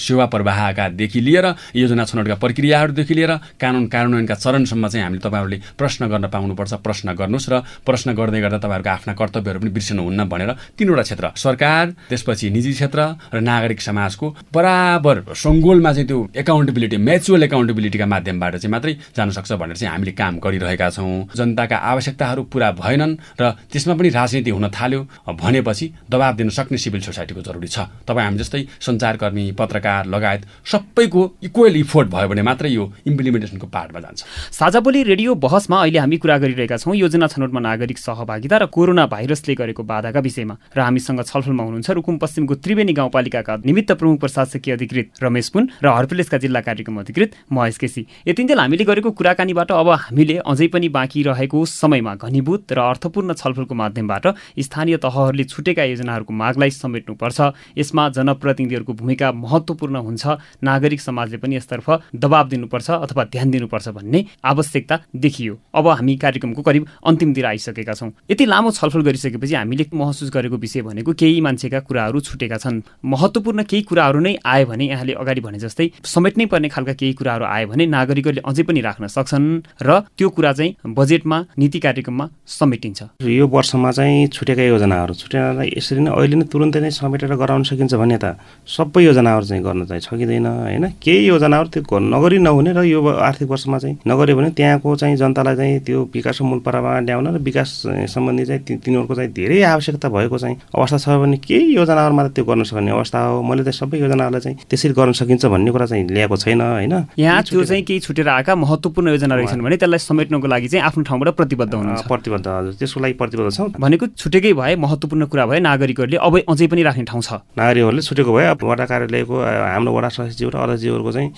सेवा 0.02 0.26
प्रवाहकादेखि 0.26 1.20
लिएर 1.22 1.46
योजना 1.76 2.04
छनौटका 2.06 2.36
प्रक्रियाहरूदेखि 2.36 3.14
लिएर 3.14 3.32
कानुन 3.62 3.86
कार्यान्वयनका 3.88 4.36
चरणसम्म 4.36 4.88
चाहिँ 4.88 5.04
हामीले 5.06 5.22
तपाईँहरूले 5.22 5.60
प्रश्न 5.78 6.08
गर्न 6.10 6.28
पाउनुपर्छ 6.28 6.74
प्रश्न 6.84 7.14
गर्नुहोस् 7.14 7.50
र 7.50 7.62
प्रश्न 7.86 8.14
गर्दै 8.14 8.42
गर्दा 8.42 8.58
तपाईँहरूको 8.58 8.90
आफ्ना 8.90 9.14
कर्तव्यहरू 9.14 9.60
पनि 9.60 9.72
बिर्सनुहुन्न 9.78 10.22
भनेर 10.26 10.52
तिनवटा 10.78 11.04
क्षेत्र 11.04 11.26
सरकार 11.38 11.86
त्यसपछि 12.10 12.50
निजी 12.50 12.72
क्षेत्र 12.74 13.00
र 13.34 13.40
नागरिक 13.42 13.82
समाजको 13.82 14.26
बराबर 14.54 15.16
सङ्गोलमा 15.38 15.92
चाहिँ 15.94 16.08
त्यो 16.08 16.20
एकाउन्टेबिलिटी 16.42 16.98
म्याचुअल 16.98 17.44
एकाउन्टेबिलिटीका 17.44 18.06
माध्यमबाट 18.06 18.56
चाहिँ 18.58 18.72
मात्रै 18.72 18.94
जान 19.16 19.30
सक्छ 19.38 19.52
भनेर 19.54 19.78
चाहिँ 19.78 19.92
हामीले 19.94 20.12
काम 20.18 20.40
गरिरहेका 20.44 20.90
छौँ। 20.90 21.28
जनताका 21.36 21.78
आवश्यकताहरू 22.24 22.44
पुरा 22.44 22.72
भएनन् 22.74 23.16
र 23.40 23.52
त्यसमा 23.68 23.94
पनि 23.96 24.10
राजनीति 24.10 24.52
हुन 24.52 24.68
थाल्यो। 24.70 25.02
भनेपछि 25.28 25.86
दबाब 26.10 26.36
दिन 26.36 26.50
सक्ने 26.50 26.78
सिभिल 26.78 27.02
सोसाइटीको 27.02 27.42
जरुरी 27.42 27.68
छ। 27.68 27.80
तपाईँ 28.08 28.26
हामी 28.26 28.38
जस्तै 28.40 28.62
सञ्चारकर्मी 28.80 29.52
पत्रकार 29.60 30.06
लगायत 30.08 30.42
सबैको 30.64 31.22
इक्वल 31.44 31.76
इफोर्ट 31.76 32.08
भयो 32.10 32.28
भने 32.28 32.42
मात्रै 32.42 32.70
यो 32.72 32.84
इम्प्लिमेन्टेसनको 33.08 33.68
पार्टमा 33.68 34.00
जान्छ। 34.00 34.24
साझाबोली 34.52 35.04
रेडियो 35.04 35.36
बहसमा 35.36 35.78
अहिले 35.84 36.00
हामी 36.00 36.18
कुरा 36.18 36.38
गरिरहेका 36.38 36.78
छौँ। 36.78 36.96
योजना 36.96 37.28
छनौटमा 37.28 37.60
नागरिक 37.60 37.98
सहभागिता 37.98 38.58
र 38.58 38.66
कोरोना 38.72 39.06
भाइरसले 39.08 39.54
गरेको 39.56 39.84
बाधाका 39.84 40.20
विषयमा। 40.20 40.56
र 40.72 40.80
हामीसँग 40.80 41.22
छलफलमा 41.24 41.64
हुनुहुन्छ 41.64 41.90
रुकुम 41.92 42.18
पश्चिमको 42.18 42.56
त्रिवेणी 42.56 42.94
गाउँपालिकाका 42.94 43.54
निमित्त 43.66 43.92
प्रमुख 44.00 44.20
प्रशासकीय 44.20 44.74
अधिकृत 44.74 45.24
रमेश 45.24 45.50
पुन 45.50 45.64
र 45.84 45.88
हर्पिलेसका 45.90 46.38
जिल्ला 46.38 46.62
कार्यक्रम 46.62 47.00
अधिकृत 47.00 47.32
महेश 47.52 47.78
केसी। 47.78 48.02
यतिन्जेल 48.28 48.60
हामीले 48.60 48.84
गरेको 48.84 49.12
कुराकानीबाट 49.12 49.72
अब 49.74 49.90
हामीले 50.08 50.38
अझै 50.46 50.68
पनि 50.68 50.88
बाँकी 50.90 51.24
रहेको 51.24 51.66
समयमा 51.66 52.13
घनीभूत 52.16 52.72
र 52.72 52.80
अर्थपूर्ण 52.80 53.34
छलफलको 53.34 53.76
माध्यमबाट 53.76 54.26
स्थानीय 54.60 54.98
तहहरूले 54.98 55.44
छुटेका 55.44 55.84
योजनाहरूको 55.84 56.34
मागलाई 56.34 56.70
समेट्नुपर्छ। 56.72 57.40
यसमा 57.78 58.10
जनप्रतिनिधिहरूको 58.10 58.94
भूमिका 58.94 59.32
महत्त्वपूर्ण 59.34 59.96
हुन्छ। 59.98 60.24
नागरिक 60.64 61.02
समाजले 61.02 61.38
पनि 61.38 61.56
यसतर्फ 61.56 61.88
दबाब 62.16 62.50
दिनुपर्छ 62.50 62.90
अथवा 62.92 63.24
ध्यान 63.24 63.52
दिनुपर्छ 63.52 63.88
भन्ने 63.90 64.26
आवश्यकता 64.44 65.00
देखियो। 65.16 65.58
अब 65.76 65.88
हामी 65.88 66.16
कार्यक्रमको 66.18 66.62
करिब 66.62 66.88
अन्तिमतिर 67.06 67.46
आइसकेका 67.46 67.94
छौँ। 67.94 68.12
यति 68.32 68.46
लामो 68.46 68.72
छलफल 68.72 69.02
गरिसकेपछि 69.02 69.56
हामीले 69.56 69.86
महसुस 69.94 70.32
गरेको 70.34 70.58
विषय 70.58 70.82
भनेको 70.82 71.14
केही 71.14 71.42
मान्छेका 71.42 71.80
कुराहरू 71.80 72.20
छुटेका 72.20 72.58
छन्। 72.58 72.82
महत्त्वपूर्ण 73.06 73.64
केही 73.64 73.82
कुराहरू 73.84 74.20
नै 74.20 74.36
आयो 74.46 74.66
भने 74.66 74.86
यहाँले 74.88 75.14
अगाडि 75.14 75.42
भने 75.42 75.60
जस्तै 75.60 75.90
समेट्नै 76.06 76.46
पर्ने 76.46 76.70
खालका 76.70 76.94
केही 76.94 77.14
कुराहरू 77.14 77.46
आयो 77.46 77.68
भने 77.68 77.86
नागरिकहरूले 77.86 78.42
अझै 78.46 78.64
पनि 78.64 78.82
राख्न 78.82 79.08
सक्छन् 79.08 79.48
र 79.82 80.00
त्यो 80.18 80.30
कुरा 80.30 80.52
चाहिँ 80.54 80.76
बजेटमा 80.88 81.38
नीति 81.58 81.80
कार्यक्रममा 81.94 82.26
समेटिन्छ। 82.50 83.02
यो 83.22 83.46
वर्षमा 83.48 83.92
चाहिँ 83.94 84.28
छुटेका 84.34 84.64
योजनाहरू 84.74 85.14
छुटेर 85.14 85.62
यसरी 85.78 86.02
नै 86.02 86.10
अहिले 86.10 86.36
नै 86.42 86.46
तुरन्तै 86.50 86.80
नै 86.82 86.90
समेटेर 86.90 87.38
गराउन 87.38 87.64
सकिन्छ 87.70 87.94
भने 87.94 88.18
त 88.18 88.34
सबै 88.66 89.02
योजनाहरू 89.06 89.46
चाहिँ 89.46 89.64
गर्न 89.64 89.86
चाहिँ 89.86 90.02
सकिँदैन 90.02 90.46
होइन? 90.46 90.86
केही 90.98 91.28
योजनाहरू 91.30 91.70
त्यो 91.70 92.00
नगरी 92.10 92.38
नहुने 92.42 92.72
र 92.74 92.82
यो 92.90 93.00
आर्थिक 93.06 93.48
वर्षमा 93.50 93.78
चाहिँ 93.78 93.96
नगर्यो 94.10 94.36
भने 94.38 94.50
त्यहाँको 94.58 94.90
चाहिँ 94.98 95.16
जनतालाई 95.22 95.56
चाहिँ 95.56 95.80
त्यो 95.86 96.00
विकास 96.10 96.42
मूल 96.42 96.60
परामा 96.66 97.00
ल्याउन 97.06 97.28
र 97.30 97.38
विकास 97.38 97.70
सम्बन्धी 98.10 98.46
चाहिँ 98.50 98.62
तिनीहरूको 98.82 99.14
चाहिँ 99.14 99.32
धेरै 99.32 99.62
आवश्यकता 99.70 100.10
भएको 100.10 100.38
चाहिँ 100.38 100.58
अवस्था 100.74 100.98
छ 100.98 101.08
भने 101.22 101.38
केही 101.38 101.78
योजनाहरूमा 101.78 102.22
त 102.26 102.34
त्यो 102.34 102.46
गर्न 102.50 102.64
सक्ने 102.66 102.92
अवस्था 102.92 103.20
हो। 103.22 103.42
मैले 103.46 103.64
चाहिँ 103.70 103.78
सबै 103.78 103.98
योजनाहरूलाई 104.02 104.42
चाहिँ 104.42 104.58
त्यसरी 104.66 104.94
गर्न 104.98 105.12
सकिन्छ 105.14 105.46
भन्ने 105.46 105.72
कुरा 105.72 105.86
चाहिँ 105.86 106.04
ल्याएको 106.10 106.36
छैन 106.42 106.62
होइन? 106.62 106.94
यहाँ 107.22 107.42
त्यो 107.44 107.64
चाहिँ 107.64 107.84
केही 107.86 108.00
छुटेर 108.02 108.28
आएका 108.34 108.56
महत्त्वपूर्ण 108.56 109.08
योजना 109.14 109.36
रहेछन् 109.36 109.62
भने 109.62 109.78
त्यसलाई 109.78 110.00
समेट्नको 110.00 110.48
लागि 110.48 110.68
चाहिँ 110.68 110.84
आफ्नो 110.86 111.04
ठाउँबाट 111.04 111.30
प्रतिबद्ध 111.38 111.74
हुनुहुन्छ। 111.84 112.08
प्रतिबद्ध 112.08 112.48
हजुर 112.48 112.74
त्यसको 112.80 113.00
लागि 113.04 113.14
प्रतिबद्ध 113.20 113.52
छौँ। 113.52 113.68
भनेको 113.76 114.06
छुटेकै 114.16 114.54
भए 114.56 114.76
महत्त्वपूर्ण 114.80 115.24
कुरा 115.28 115.46
भए 115.46 115.60
नागरिकहरूले 115.60 116.18
अब 116.18 116.34
अझै 116.48 116.68
पनि 116.72 116.82
राख्ने 116.88 117.04
ठाउँ 117.12 117.22
छ। 117.22 117.44
नागरिकहरूले 117.60 118.02
छुटेको 118.02 118.32
भए 118.34 118.46
वडा 118.64 118.86
कार्यालयको 118.88 119.36
हाम्रो 119.36 119.92
वडा 119.94 120.10
सचिव 120.10 120.50
र 120.50 120.56
अध्यक्षज्यूहरूको 120.64 121.12
चाहिँ 121.12 121.30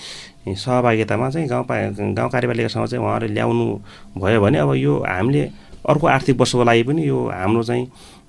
सहभागितामा 0.56 1.30
चाहिँ 1.34 1.48
गाउँ 1.50 1.66
गाउँ 2.14 2.30
कार्यपालिकासँग 2.30 2.86
चाहिँ 2.86 3.04
उहाँहरूले 3.04 3.34
ल्याउनु 3.34 3.66
भयो 4.22 4.40
भने 4.42 4.58
अब 4.62 4.72
यो 4.78 4.94
हामीले 5.02 5.44
अर्को 5.86 6.06
आर्थिक 6.08 6.36
वर्षको 6.40 6.64
लागि 6.64 6.84
पनि 6.86 7.02
यो 7.08 7.18
हाम्रो 7.34 7.64
चाहिँ 7.64 7.86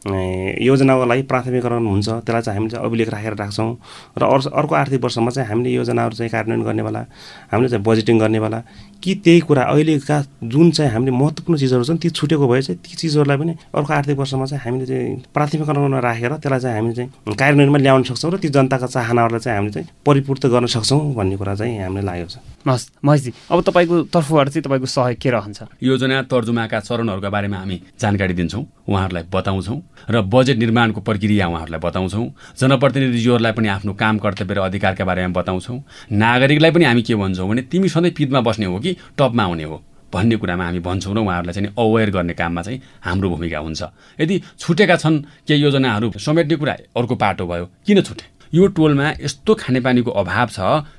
योजनाको 0.06 1.04
लागि 1.06 1.22
प्राथमिकरण 1.30 1.86
हुन्छ 1.86 2.08
त्यसलाई 2.08 2.42
चाहिँ 2.42 2.58
हामीले 2.58 2.70
चाहिँ 2.70 2.86
अभिलेख 2.86 3.08
राखेर 3.10 3.34
राख्छौँ। 3.34 3.70
र 4.18 4.22
अर्को 4.22 4.74
आर्थिक 4.74 5.02
वर्षमा 5.04 5.30
चाहिँ 5.30 5.48
हामीले 5.48 5.70
योजनाहरू 5.70 6.14
चाहिँ 6.16 6.30
कार्यान्वयन 6.30 6.64
गर्नेवाला 6.66 7.00
हामीले 7.52 7.68
चाहिँ 7.68 7.84
बजेटिङ 7.84 8.18
गर्नेवाला 8.18 8.62
कि 9.02 9.14
त्यही 9.24 9.40
कुरा 9.40 9.62
अहिलेका 9.62 10.16
जुन 10.44 10.70
चाहिँ 10.70 10.92
हामीले 10.92 11.12
महत्त्वपूर्ण 11.16 11.58
चिजहरू 11.58 11.84
छन् 11.84 11.98
ती 11.98 12.10
छुटेको 12.10 12.48
भए 12.48 12.62
चाहिँ 12.62 12.80
ती 12.80 12.96
चिजहरूलाई 12.96 13.36
पनि 13.36 13.52
अर्को 13.74 13.92
आर्थिक 13.92 14.18
वर्षमा 14.18 14.44
चाहिँ 14.46 14.62
हामीले 14.64 14.86
चाहिँ 14.86 15.22
प्राथमिकरणमा 15.34 15.98
राखेर 16.00 16.32
त्यसलाई 16.32 16.60
चाहिँ 16.60 16.76
हामीले 16.76 16.94
चाहिँ 16.96 17.36
कार्यान्वयनमा 17.36 17.78
ल्याउन 17.78 18.02
सक्छौँ 18.02 18.32
र 18.32 18.36
ती 18.38 18.48
जनताका 18.48 18.86
चाहनाहरूलाई 18.86 19.40
चाहिँ 19.40 19.58
हामीले 19.58 19.72
चाहिँ 19.72 19.88
परिपूर्त 20.06 20.46
गर्न 20.46 20.66
सक्छौँ 20.66 21.14
भन्ने 21.14 21.36
कुरा 21.36 21.54
चाहिँ 21.54 21.78
हामीलाई 21.82 22.04
लागेको 22.04 22.30
छ। 22.30 22.55
हस् 22.66 22.90
महेशजी 23.04 23.32
अब 23.50 23.62
तपाईँको 23.62 24.02
तर्फबाट 24.10 24.48
चाहिँ 24.48 24.62
तपाईँको 24.62 24.86
सहयोग 24.86 25.18
के 25.22 25.30
रहन्छ? 25.30 25.62
योजना 25.82 26.22
तर्जुमाका 26.26 26.80
चरणहरूका 26.80 27.30
बारेमा 27.30 27.56
हामी 27.56 27.80
जानकारी 28.00 28.34
दिन्छौँ 28.34 28.64
उहाँहरूलाई 28.88 29.24
बताउँछौँ 29.30 29.78
र 30.10 30.22
बजेट 30.26 30.58
निर्माणको 30.58 31.00
प्रक्रिया 31.00 31.46
उहाँहरूलाई 31.46 31.80
बताउँछौँ। 31.80 32.26
जनप्रतिनिधिज्यूहरूलाई 32.58 33.52
पनि 33.52 33.68
आफ्नो 33.68 33.92
काम 33.94 34.18
कर्तव्य 34.18 34.54
र 34.54 34.58
अधिकारका 34.66 35.04
बारेमा 35.04 35.40
बताउँछौँ। 35.40 35.78
नागरिकलाई 36.10 36.70
पनि 36.70 36.84
हामी 36.84 37.02
के 37.02 37.14
भन्छौँ 37.14 37.48
भने 37.48 37.62
तिमी 37.70 37.88
सधैँ 37.88 38.10
पिदमा 38.10 38.40
बस्ने 38.42 38.66
हो 38.66 38.78
कि 38.78 38.96
टपमा 39.14 39.42
आउने 39.42 39.64
हो? 39.64 39.82
भन्ने 40.12 40.36
कुरामा 40.36 40.64
हामी 40.64 40.80
भन्छौँ 40.80 41.14
र 41.14 41.18
उहाँहरूलाई 41.18 41.54
चाहिँ 41.54 41.70
अवेर 41.78 42.10
गर्ने 42.10 42.34
काममा 42.34 42.62
चाहिँ 42.62 42.80
हाम्रो 43.04 43.30
भूमिका 43.30 43.58
हुन्छ। 43.58 43.82
यदि 44.20 44.42
छुटेका 44.58 44.96
छन् 44.96 45.22
केही 45.46 45.62
योजनाहरू 45.62 46.12
समेट्ने 46.18 46.56
कुरा 46.56 46.72
अर्को 46.96 47.14
पाटो 47.14 47.46
भयो 47.46 47.66
किन 47.86 48.02
छुटे? 48.02 48.35
यो 48.52 48.66
टोलमा 48.76 49.06
यस्तो 49.20 49.54
खानेपानीको 49.54 50.10
अभाव 50.10 50.48
छ 50.48 50.58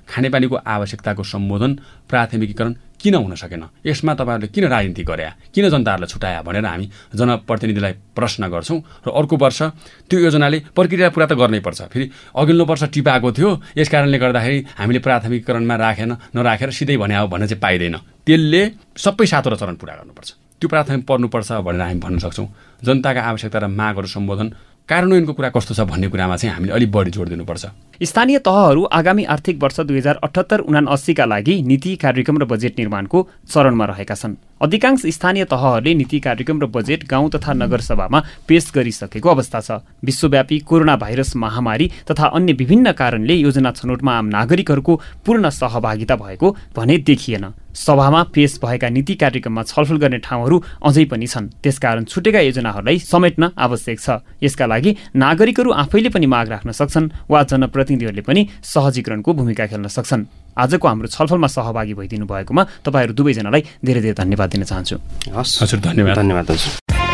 खानेपानीको 0.09 0.55
आवश्यकताको 0.55 1.23
सम्बोधन 1.23 1.71
प्राथमिकीकरण 2.09 2.73
किन 2.97 3.15
हुन 3.15 3.35
सकेन? 3.35 3.63
यसमा 3.85 4.13
तपाईँहरूले 4.13 4.47
किन 4.49 4.65
राजनीति 4.67 5.03
गरे? 5.03 5.29
किन 5.53 5.69
जनताहरूलाई 5.69 6.09
छुट्याया 6.09 6.41
भनेर 6.41 6.65
हामी 6.65 6.85
जनप्रतिनिधिलाई 7.13 7.93
प्रश्न 8.17 8.49
गर्छौँ 8.49 8.79
र 9.05 9.09
अर्को 9.13 9.35
वर्ष 9.37 9.61
त्यो 10.09 10.19
योजनाले 10.19 10.59
प्रक्रिया 10.73 11.09
पुरा 11.13 11.25
त 11.29 11.33
गर्नै 11.37 11.59
पर्छ। 11.61 11.93
फेरि 11.93 12.09
अघिल्लो 12.35 12.65
वर्ष 12.65 12.83
टिपाएको 12.89 13.31
थियो 13.31 13.49
यस 13.77 13.89
कारणले 13.89 14.17
गर्दाखेरि 14.17 14.57
हामीले 14.77 14.99
प्राथमिकरणमा 15.05 15.75
राखेन 15.75 16.11
नराखेर 16.35 16.69
सिधै 16.73 16.97
भने 16.97 17.15
हो 17.17 17.27
भन्न 17.29 17.45
चाहिँ 17.45 17.61
पाइँदैन। 17.61 17.95
त्यसले 18.25 18.61
सबै 18.97 19.25
सातवटा 19.25 19.57
चरण 19.61 19.75
पुरा 19.77 19.93
गर्नुपर्छ। 19.93 20.29
त्यो 20.57 20.67
प्राथमिक 20.69 21.05
पर्नुपर्छ 21.05 21.51
भनेर 21.61 21.81
हामी 21.81 21.99
भन्न 22.01 22.17
सक्छौँ। 22.17 22.47
जनताका 22.81 23.21
आवश्यकता 23.21 23.59
र 23.61 23.67
मागहरू 23.69 24.07
सम्बोधन 24.09 24.47
कार्यान्वयनको 24.89 25.33
कुरा 25.33 25.49
कस्तो 25.51 25.73
छ 25.75 25.83
भन्ने 25.83 26.07
कुरामा 26.07 26.35
चाहिँ 26.37 26.53
हामीले 26.55 26.73
अलिक 26.73 26.91
बढी 26.91 27.11
जोड 27.11 27.27
दिनुपर्छ। 27.29 27.65
स्थानीय 28.01 28.39
तहहरू 28.39 28.83
आगामी 28.87 29.23
आर्थिक 29.25 29.59
वर्ष 29.59 29.79
दुई 29.83 29.97
हजार 29.97 30.15
अठहत्तर 30.23 30.59
उना 30.63 30.79
अस्सीका 30.87 31.25
लागि 31.25 31.61
नीति 31.61 31.95
कार्यक्रम 31.97 32.37
र 32.37 32.45
बजेट 32.47 32.79
निर्माणको 32.79 33.27
चरणमा 33.51 33.85
रहेका 33.85 34.15
छन्। 34.15 34.35
अधिकांश 34.61 35.05
स्थानीय 35.11 35.45
तहहरूले 35.45 35.93
नीति 35.93 36.19
कार्यक्रम 36.19 36.61
र 36.61 36.65
बजेट 36.71 37.03
गाउँ 37.03 37.29
तथा 37.29 37.53
नगरसभामा 37.53 38.19
पेश 38.47 38.71
गरिसकेको 38.75 39.29
अवस्था 39.29 39.59
छ। 39.59 39.71
विश्वव्यापी 39.99 40.59
कोरोना 40.63 40.95
भाइरस 40.95 41.35
महामारी 41.35 41.91
तथा 42.07 42.27
अन्य 42.31 42.53
विभिन्न 42.55 42.91
कारणले 42.95 43.35
योजना 43.35 43.71
छनौटमा 43.73 44.17
आम 44.17 44.25
नागरिकहरूको 44.31 45.01
पूर्ण 45.25 45.49
सहभागिता 45.51 46.15
भएको 46.15 46.55
भने 46.75 46.97
देखिएन। 47.03 47.45
सभामा 47.77 48.21
पेश 48.33 48.57
भएका 48.63 48.89
नीति 48.89 49.15
कार्यक्रममा 49.15 49.63
छलफल 49.63 49.97
गर्ने 49.97 50.17
ठाउँहरू 50.25 50.57
अझै 50.81 51.05
पनि 51.05 51.27
छन्। 51.27 51.47
त्यसकारण 51.63 52.03
छुटेका 52.09 52.39
योजनाहरूलाई 52.49 52.97
समेट्न 52.99 53.43
आवश्यक 53.53 53.97
छ। 53.99 54.09
यसका 54.41 54.65
लागि 54.65 54.91
नागरिकहरू 55.15 55.69
आफैले 55.71 56.09
पनि 56.09 56.25
माग 56.25 56.47
राख्न 56.49 56.71
सक्छन् 56.73 57.29
वा 57.29 57.43
जनप्रतिनिधिहरूले 57.45 58.23
पनि 58.25 58.41
सहजीकरणको 58.65 59.33
भूमिका 59.33 59.65
खेल्न 59.67 59.87
सक्छन्। 59.87 60.25
आजको 60.57 60.87
हाम्रो 60.87 61.07
छलफलमा 61.07 61.47
सहभागी 61.47 61.93
भइदिनु 61.93 62.25
भएकोमा 62.25 62.63
तपाईँहरू 62.81 63.13
दुवैजनालाई 63.13 63.61
धेरै 63.85 64.01
धेरै 64.01 64.17
धन्यवाद 64.17 64.49
दिन 64.49 64.63
चाहन्छु। 64.65 64.95
हस्। 65.37 65.61
हजुर 65.61 65.79
धन्यवाद। 65.79 66.15
धन्यवाद 66.17 66.45
हजुर। 66.51 67.06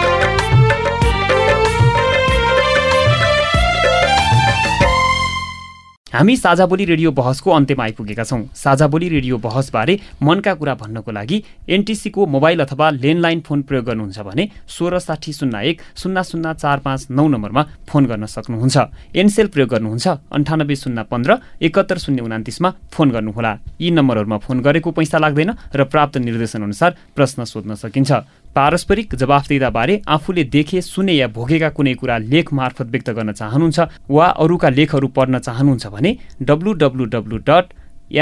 हामी 6.14 6.36
साझा 6.38 6.66
बोली 6.70 6.86
रेडियो 6.86 7.11
बहसको 7.11 7.51
अन्त्यमा 7.51 7.84
आइपुगेका 7.84 8.24
छौँ। 8.24 8.45
साझा 8.53 8.88
बोली 8.88 9.07
रेडियो 9.09 9.38
बहसबारे 9.41 9.97
मनका 10.22 10.53
कुरा 10.53 10.74
भन्नको 10.78 11.11
लागि 11.11 11.38
एनटिसीको 11.66 12.26
मोबाइल 12.30 12.59
अथवा 12.61 12.89
ल्यान्डलाइन 13.01 13.39
फोन 13.41 13.61
प्रयोग 13.66 13.86
गर्नुहुन्छ 13.86 14.20
भने 14.22 14.47
सोह्र 14.70 14.99
साठी 14.99 15.34
शून्य 15.34 15.61
एक 15.70 15.82
शून्य 15.97 16.24
शून्य 16.24 16.53
चार 16.53 16.80
पाँच 16.86 17.07
नौ 17.09 17.28
नम्बरमा 17.28 17.64
फोन 17.89 18.05
गर्न 18.05 18.26
सक्नुहुन्छ। 18.30 18.78
एनसेल 19.18 19.47
प्रयोग 19.49 19.70
गर्नुहुन्छ। 19.74 20.07
अन्ठानब्बे 20.38 20.76
शून्य 20.76 21.01
पन्ध्र 21.09 21.38
एकहत्तर 21.66 21.97
शून्य 21.97 22.22
उनातिसमा 22.22 22.70
फोन 22.93 23.09
गर्नुहोला। 23.09 23.53
यी 23.82 23.89
नम्बरहरूमा 23.89 24.38
फोन 24.38 24.61
गरेको 24.61 24.91
पैसा 24.93 25.18
लाग्दैन 25.18 25.49
र 25.74 25.84
प्राप्त 25.89 26.18
निर्देशनअनुसार 26.22 26.91
प्रश्न 27.18 27.43
सोध्न 27.43 27.74
सकिन्छ। 27.74 28.11
पारस्परिक 28.56 29.16
जवाफदेताबारे 29.16 30.01
आफूले 30.08 30.43
देखे 30.56 30.82
सुने 30.84 31.14
या 31.14 31.28
भोगेका 31.36 31.70
कुनै 31.78 31.93
कुरा 32.01 32.18
लेख 32.34 32.54
मार्फत 32.54 32.88
व्यक्त 32.93 33.10
गर्न 33.10 33.32
चाहनुहुन्छ 33.34 33.80
वा 34.10 34.28
अरूका 34.43 34.70
लेखहरू 34.70 35.08
पढ्न 35.16 35.39
चाहनुहुन्छ 35.39 35.88
भने 35.95 36.12
W 36.41 36.74
W 36.84 37.38
dot 37.49 37.74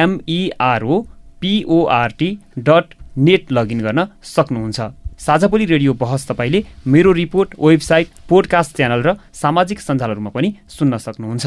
MERO 0.03 1.01
PORT 1.41 2.29
dot 2.59 2.95
net 3.17 3.51
login 3.51 3.79
गर्न 3.81 4.07
सक्नुहुन्छ। 4.23 4.79
साझापोली 5.19 5.65
रेडियो 5.65 5.93
बहस 5.93 6.27
तपाईँले 6.29 6.63
मेरो 6.87 7.11
रिपोर्ट 7.13 7.49
वेबसाइट 7.59 8.07
पोडकास्ट 8.29 8.75
च्यानल 8.77 9.01
र 9.03 9.15
सामाजिक 9.35 9.79
सञ्जालहरूमा 9.79 10.31
पनि 10.31 10.49
सुन्न 10.69 10.97
सक्नुहुन्छ। 10.97 11.45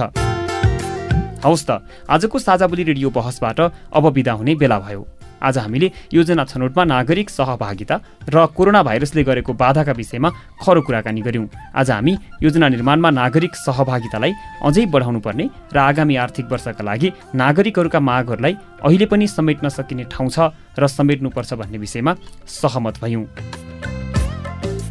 हवस् 1.45 1.67
त 1.69 1.71
आजको 2.11 2.39
साझाबोली 2.39 2.83
रेडियो 2.85 3.11
बहसबाट 3.11 3.61
अब 3.93 4.05
बिदा 4.13 4.33
हुने 4.33 4.55
बेला 4.55 4.79
भयो। 4.79 5.03
आज 5.45 5.59
हामीले 5.59 5.91
योजना 6.13 6.45
छनौटमा 6.45 6.85
नागरिक 6.85 7.31
सहभागिता 7.31 7.97
र 8.29 8.47
कोरोना 8.57 8.83
भाइरसले 8.83 9.23
गरेको 9.25 9.53
बाधाका 9.53 9.93
विषयमा 9.93 10.29
खरो 10.63 10.81
कुराकानी 10.81 11.21
गऱ्यौँ। 11.21 11.47
आज 11.77 11.91
हामी 11.91 12.13
योजना 12.43 12.69
निर्माणमा 12.69 13.11
नागरिक 13.13 13.55
सहभागितालाई 13.57 14.33
अझै 14.65 14.85
बढाउनु 14.89 15.21
पर्ने 15.21 15.49
र 15.75 15.79
आगामी 15.79 16.17
आर्थिक 16.17 16.47
वर्षका 16.53 16.85
लागि 16.85 17.13
नागरिकहरूका 17.35 18.01
मागहरूलाई 18.01 18.55
अहिले 18.81 19.07
पनि 19.07 19.27
समेट्न 19.29 19.69
सकिने 19.69 20.05
ठाउँ 20.09 20.31
छ 20.31 20.39
र 20.81 20.87
समेट्नुपर्छ 20.89 21.53
भन्ने 21.55 21.79
विषयमा 21.79 22.17
सहमत 22.49 22.95
भयौँ। 23.03 23.25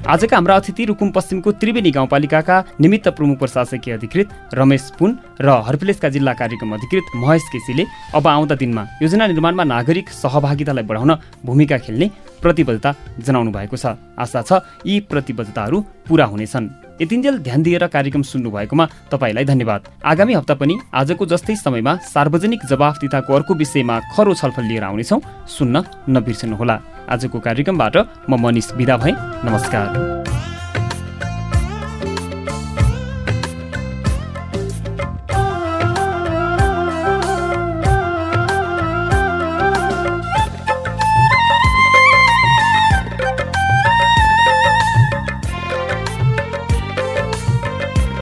आजका 0.03 0.35
हाम्रा 0.35 0.55
अतिथि 0.55 0.85
रुकुम 0.85 1.09
पश्चिमको 1.15 1.51
त्रिवेणी 1.63 1.91
गाउँपालिकाका 1.91 2.55
निमित्त 2.75 3.07
प्रमुख 3.15 3.37
प्रशासकीय 3.39 3.93
अधिकृत 3.93 4.53
रमेश 4.53 4.89
पुन 4.99 5.15
र 5.39 5.49
हर्पिलेसका 5.63 6.09
जिल्ला 6.09 6.33
कार्यक्रम 6.33 6.73
अधिकृत 6.75 7.15
महेश 7.15 7.43
केसीले 7.47 7.85
अब 8.11 8.27
आउँदा 8.27 8.55
दिनमा 8.59 8.83
योजना 9.01 9.27
निर्माणमा 9.27 9.63
नागरिक 9.63 10.09
सहभागितालाई 10.11 10.83
बढाउन 10.83 11.11
भूमिका 11.45 11.77
खेल्ने 11.79 12.11
प्रतिबद्धता 12.43 12.93
जनाउनु 13.23 13.51
भएको 13.55 13.77
छ। 13.79 13.95
आशा 14.19 14.41
छ 14.43 14.59
यी 14.83 14.99
प्रतिबद्धताहरू 15.07 15.79
पुरा 16.07 16.25
हुनेछन्। 16.25 16.67
यतिन्जेल 17.01 17.37
ध्यान 17.39 17.63
दिएर 17.63 17.87
कार्यक्रम 17.87 18.21
सुन्नुभएकोमा 18.27 18.85
तपाईँलाई 19.07 19.45
धन्यवाद। 19.47 19.81
आगामी 20.03 20.33
हप्ता 20.33 20.55
पनि 20.59 20.75
आजको 20.93 21.25
जस्तै 21.31 21.55
समयमा 21.55 21.95
सार्वजनिक 22.11 22.65
जवाफदिताको 22.67 23.33
अर्को 23.33 23.53
विषयमा 23.55 23.99
खरो 24.11 24.33
छलफल 24.35 24.63
लिएर 24.67 24.83
आउनेछौँ। 24.83 25.21
सुन्न 25.47 25.83
नबिर्सनुहोला। 26.09 26.75
आजको 27.09 27.39
कार्यक्रमबाट 27.39 27.97
म 28.29 28.39
मनिष 28.39 28.71
विदा 28.73 28.97
भएँ। 28.97 29.15
नमस्कार। 29.45 30.32